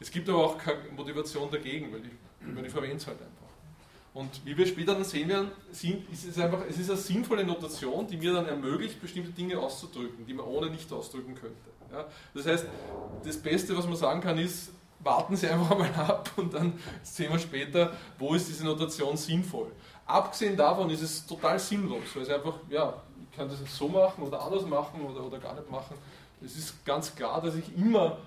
[0.00, 3.49] Es gibt aber auch keine Motivation dagegen, weil ich, ich verwende es halt einfach.
[4.12, 8.06] Und wie wir später dann sehen werden, ist es einfach, es ist eine sinnvolle Notation,
[8.08, 11.70] die mir dann ermöglicht, bestimmte Dinge auszudrücken, die man ohne nicht ausdrücken könnte.
[11.92, 12.06] Ja?
[12.34, 12.66] Das heißt,
[13.24, 17.30] das Beste, was man sagen kann, ist, warten Sie einfach mal ab und dann sehen
[17.32, 19.70] wir später, wo ist diese Notation sinnvoll.
[20.06, 22.94] Abgesehen davon ist es total sinnlos, weil es einfach, ja,
[23.30, 25.96] ich kann das jetzt so machen oder anders machen oder, oder gar nicht machen.
[26.44, 28.18] Es ist ganz klar, dass ich immer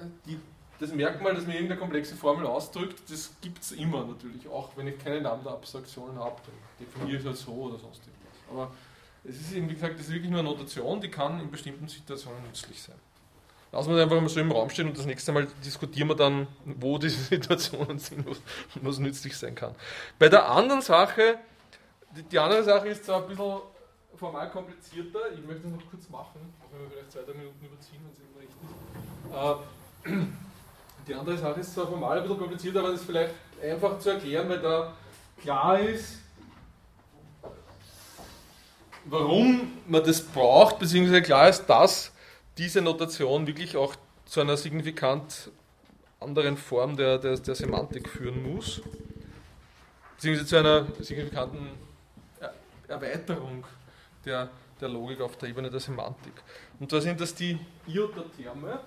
[0.00, 0.38] äh, die,
[0.82, 4.88] das Merkmal, dass mir irgendeine komplexe Formel ausdrückt, das gibt es immer natürlich, auch wenn
[4.88, 6.36] ich keine Lambda-Abstraktionen habe,
[6.80, 8.50] definiere ich es halt so oder sonst irgendwas.
[8.50, 8.72] Aber
[9.22, 11.86] es ist eben, wie gesagt, das ist wirklich nur eine Notation, die kann in bestimmten
[11.86, 12.96] Situationen nützlich sein.
[13.70, 16.16] Lassen wir das einfach mal so im Raum stehen und das nächste Mal diskutieren wir
[16.16, 18.26] dann, wo diese Situationen sind,
[18.74, 19.76] was nützlich sein kann.
[20.18, 21.38] Bei der anderen Sache,
[22.16, 23.60] die, die andere Sache ist zwar ein bisschen
[24.16, 27.64] formal komplizierter, ich möchte es noch kurz machen, auch wenn wir vielleicht zwei, drei Minuten
[27.64, 28.56] überziehen, wenn es eben recht
[30.10, 30.10] ist.
[30.10, 30.26] Äh,
[31.06, 34.10] die andere Sache ist zwar formal ein bisschen komplizierter, aber das ist vielleicht einfach zu
[34.10, 34.92] erklären, weil da
[35.40, 36.18] klar ist,
[39.04, 42.12] warum man das braucht, beziehungsweise klar ist, dass
[42.58, 43.96] diese Notation wirklich auch
[44.26, 45.50] zu einer signifikant
[46.20, 48.80] anderen Form der, der, der Semantik führen muss,
[50.16, 51.68] beziehungsweise zu einer signifikanten
[52.86, 53.64] Erweiterung
[54.24, 54.48] der,
[54.80, 56.34] der Logik auf der Ebene der Semantik.
[56.78, 58.80] Und zwar sind das die Iota-Terme.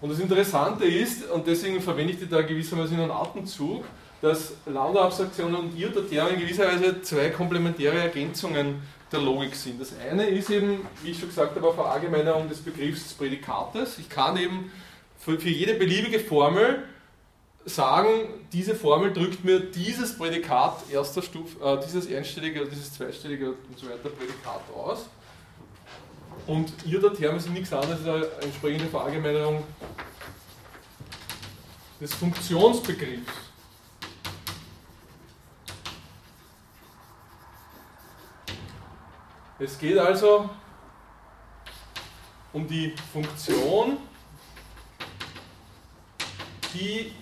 [0.00, 3.84] Und das Interessante ist, und deswegen verwende ich die da gewissermaßen in einem Atemzug,
[4.22, 8.82] dass Lambda-Abstraktionen und Iota-Terme in gewisser Weise zwei komplementäre Ergänzungen
[9.12, 9.80] der Logik sind.
[9.80, 13.98] Das eine ist eben, wie ich schon gesagt habe, eine Verallgemeinerung des Begriffs des Prädikates.
[13.98, 14.70] Ich kann eben
[15.18, 16.84] für, für jede beliebige Formel
[17.64, 18.08] sagen,
[18.52, 23.86] diese Formel drückt mir dieses Prädikat erster Stufe, äh, dieses einstellige, dieses zweistellige und so
[23.86, 25.06] weiter Prädikat aus.
[26.50, 29.62] Und Iota-Terme sind nichts anderes als eine entsprechende Verallgemeinerung
[32.00, 33.32] des Funktionsbegriffs.
[39.60, 40.50] Es geht also
[42.52, 43.98] um die Funktion,
[46.74, 47.12] die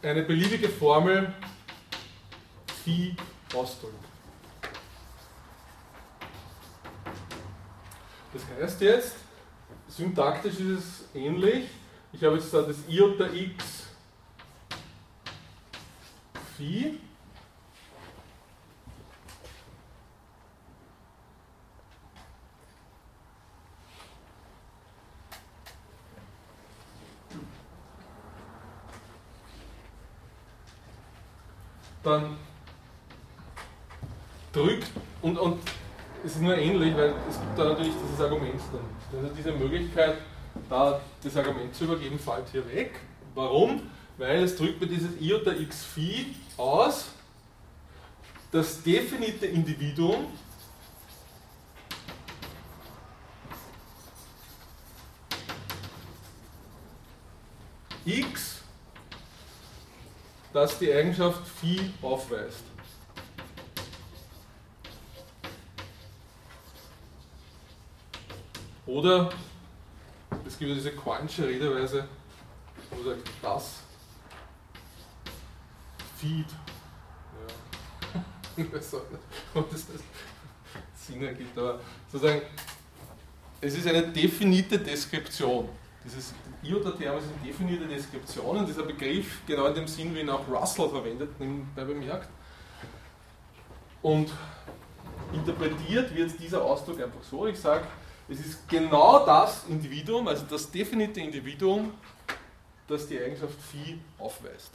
[0.00, 1.34] eine beliebige Formel
[2.82, 3.14] phi
[3.54, 4.05] ausdrückt.
[8.36, 9.14] Das heißt jetzt,
[9.88, 11.70] syntaktisch ist es ähnlich.
[12.12, 13.86] Ich habe jetzt da das Iota x
[16.54, 17.00] phi
[32.02, 32.36] dann
[34.52, 34.90] drückt
[35.22, 35.58] und, und
[36.26, 39.22] es ist nur ähnlich, weil es gibt da natürlich dieses Argument dann.
[39.22, 40.16] Also diese Möglichkeit,
[40.68, 43.00] da das Argument zu übergeben, fällt hier weg.
[43.34, 43.82] Warum?
[44.18, 47.06] Weil es drückt mir dieses Iota x phi aus,
[48.50, 50.26] das definite Individuum
[58.04, 58.56] x
[60.52, 62.75] das die Eigenschaft Phi aufweist.
[68.86, 69.30] Oder
[70.46, 72.06] es gibt ja diese quantische Redeweise,
[72.90, 73.74] wo man sagt, das
[76.16, 76.46] Feed.
[78.14, 78.22] Ja.
[78.56, 79.22] Ich weiß auch nicht,
[79.54, 81.80] ob das, das Sinn ergibt, aber
[82.10, 82.42] sozusagen,
[83.60, 85.68] es ist eine definite Deskription.
[86.04, 86.32] Dieses
[86.62, 90.46] Iota-Term ist eine definierte Deskription und dieser Begriff genau in dem Sinn, wie ihn auch
[90.48, 92.28] Russell verwendet, nebenbei bemerkt.
[94.02, 94.30] Und
[95.32, 97.84] interpretiert wird dieser Ausdruck einfach so, ich sage,
[98.28, 101.94] es ist genau das Individuum, also das definite Individuum,
[102.88, 104.72] das die Eigenschaft Phi aufweist.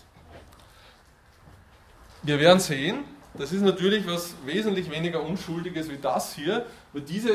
[2.24, 3.04] Wir werden sehen,
[3.34, 7.32] das ist natürlich was wesentlich weniger Unschuldiges wie das hier, weil diese,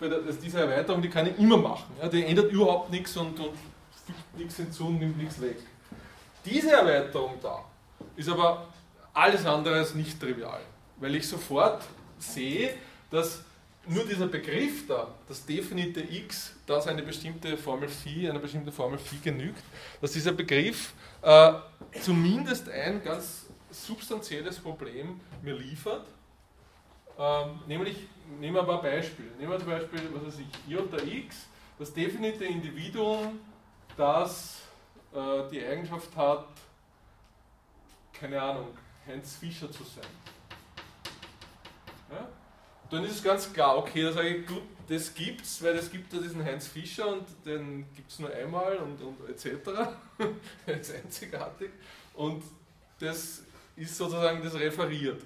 [0.00, 1.92] also diese Erweiterung, die kann ich immer machen.
[2.00, 3.52] Ja, die ändert überhaupt nichts und, und
[4.06, 5.56] fügt nichts hinzu und nimmt nichts weg.
[6.44, 7.64] Diese Erweiterung da
[8.16, 8.68] ist aber
[9.12, 10.60] alles andere als nicht trivial,
[10.98, 11.82] weil ich sofort
[12.18, 12.74] sehe,
[13.10, 13.42] dass
[13.88, 18.98] nur dieser Begriff da, das definite x, das eine bestimmte Formel phi, eine bestimmte Formel
[18.98, 19.62] phi genügt,
[20.00, 20.92] dass dieser Begriff
[21.22, 21.54] äh,
[22.00, 26.06] zumindest ein ganz substanzielles Problem mir liefert.
[27.18, 27.96] Ähm, nämlich,
[28.38, 29.30] nehmen wir ein paar Beispiele.
[29.38, 31.46] Nehmen wir zum Beispiel, was weiß ich, Iota x,
[31.78, 33.40] das definite Individuum,
[33.96, 34.60] das
[35.14, 36.46] äh, die Eigenschaft hat,
[38.12, 38.68] keine Ahnung,
[39.06, 40.04] Heinz Fischer zu sein.
[42.90, 42.96] Ja?
[42.96, 46.12] Dann ist es ganz klar, okay, da sage ich, gut, das gibt's, weil es gibt
[46.12, 49.46] da diesen Heinz Fischer und den gibt es nur einmal und, und etc.
[50.66, 51.70] der ist einzigartig.
[52.14, 52.42] Und
[52.98, 53.42] das
[53.76, 55.22] ist sozusagen das referiert.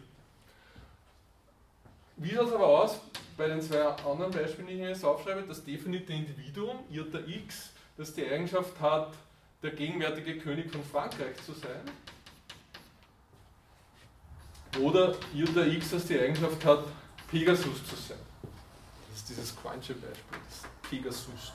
[2.17, 3.01] Wie schaut es aber aus
[3.37, 5.45] bei den zwei anderen Beispielen, die ich jetzt aufschreibe?
[5.47, 9.15] Das definite Individuum, Iota x, das die Eigenschaft hat,
[9.63, 11.81] der gegenwärtige König von Frankreich zu sein.
[14.81, 16.85] Oder Iota x, das die Eigenschaft hat,
[17.33, 18.19] Pegasus zu sein.
[19.09, 21.53] Das ist dieses Quanche Beispiel, das Pegasus,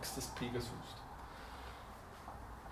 [0.00, 0.68] x das Pegasus.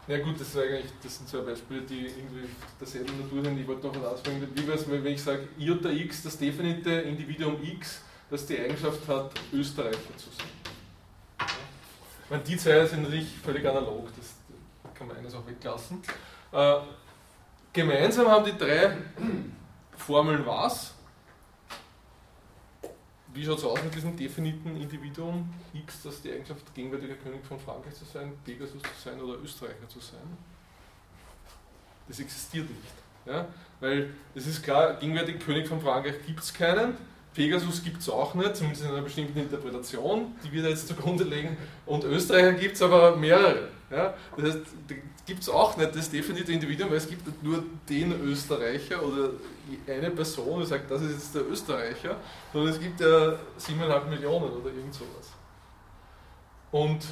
[0.08, 2.48] Ja gut, das, eigentlich, das sind zwei Beispiele, die irgendwie
[2.80, 3.60] derselben Natur sind.
[3.60, 4.50] Ich wollte noch was ausbringen.
[4.52, 9.06] Wie wäre es, wenn ich sage, Iota x, das definite Individuum x, das die Eigenschaft
[9.06, 11.48] hat, Österreicher zu sein.
[12.28, 14.34] Meine, die zwei sind natürlich völlig analog, das
[14.94, 16.02] kann man eines auch weglassen.
[16.50, 16.78] Äh,
[17.72, 18.96] gemeinsam haben die drei
[19.96, 20.94] Formeln was?
[23.34, 27.58] Wie schaut es aus mit diesem definiten Individuum X, das die Eigenschaft gegenwärtiger König von
[27.58, 30.20] Frankreich zu sein, Pegasus zu sein oder Österreicher zu sein?
[32.08, 32.94] Das existiert nicht.
[33.24, 33.46] Ja?
[33.80, 36.96] Weil es ist klar, gegenwärtig König von Frankreich gibt es keinen,
[37.34, 41.24] Pegasus gibt es auch nicht, zumindest in einer bestimmten Interpretation, die wir da jetzt zugrunde
[41.24, 41.56] legen.
[41.86, 43.68] Und Österreicher gibt es aber mehrere.
[43.90, 44.14] Ja?
[44.36, 44.66] Das heißt,
[45.24, 49.30] gibt es auch nicht das definitive Individuum, weil es gibt nur den Österreicher oder
[49.86, 52.16] eine Person, die sagt, das ist jetzt der Österreicher,
[52.52, 55.30] sondern es gibt ja 7,5 Millionen oder irgend sowas.
[56.70, 57.04] Und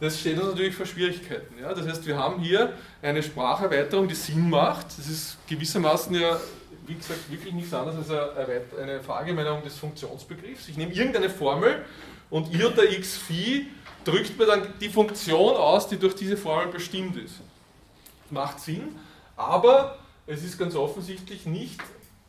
[0.00, 1.58] das steht uns natürlich vor Schwierigkeiten.
[1.58, 1.74] Ja?
[1.74, 2.72] Das heißt, wir haben hier
[3.02, 4.86] eine Spracherweiterung, die Sinn macht.
[4.96, 6.38] Das ist gewissermaßen ja
[6.88, 8.32] wie gesagt, wirklich nichts anderes als
[8.78, 10.68] eine Verallgemeinerung des Funktionsbegriffs.
[10.68, 11.84] Ich nehme irgendeine Formel
[12.30, 13.68] und iota x phi
[14.08, 17.34] drückt mir dann die Funktion aus, die durch diese Formel bestimmt ist.
[18.30, 18.96] Macht Sinn,
[19.36, 21.80] aber es ist ganz offensichtlich nicht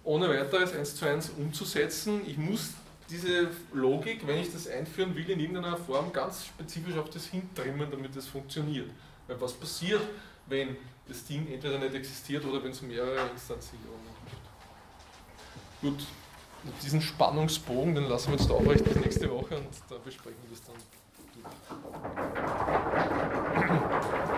[0.03, 2.21] ohne weiteres eins zu eins umzusetzen.
[2.25, 2.73] Ich muss
[3.09, 7.89] diese Logik, wenn ich das einführen will, in irgendeiner Form ganz spezifisch auf das hintrimmen,
[7.89, 8.89] damit das funktioniert.
[9.27, 10.01] Weil was passiert,
[10.47, 10.75] wenn
[11.07, 14.09] das Ding entweder nicht existiert oder wenn es mehrere Instanzierungen
[15.81, 16.05] Gut,
[16.83, 20.65] diesen Spannungsbogen, den lassen wir jetzt aufrecht bis nächste Woche und da besprechen wir das
[20.65, 20.98] dann.
[21.39, 21.45] フ
[24.25, 24.28] ッ。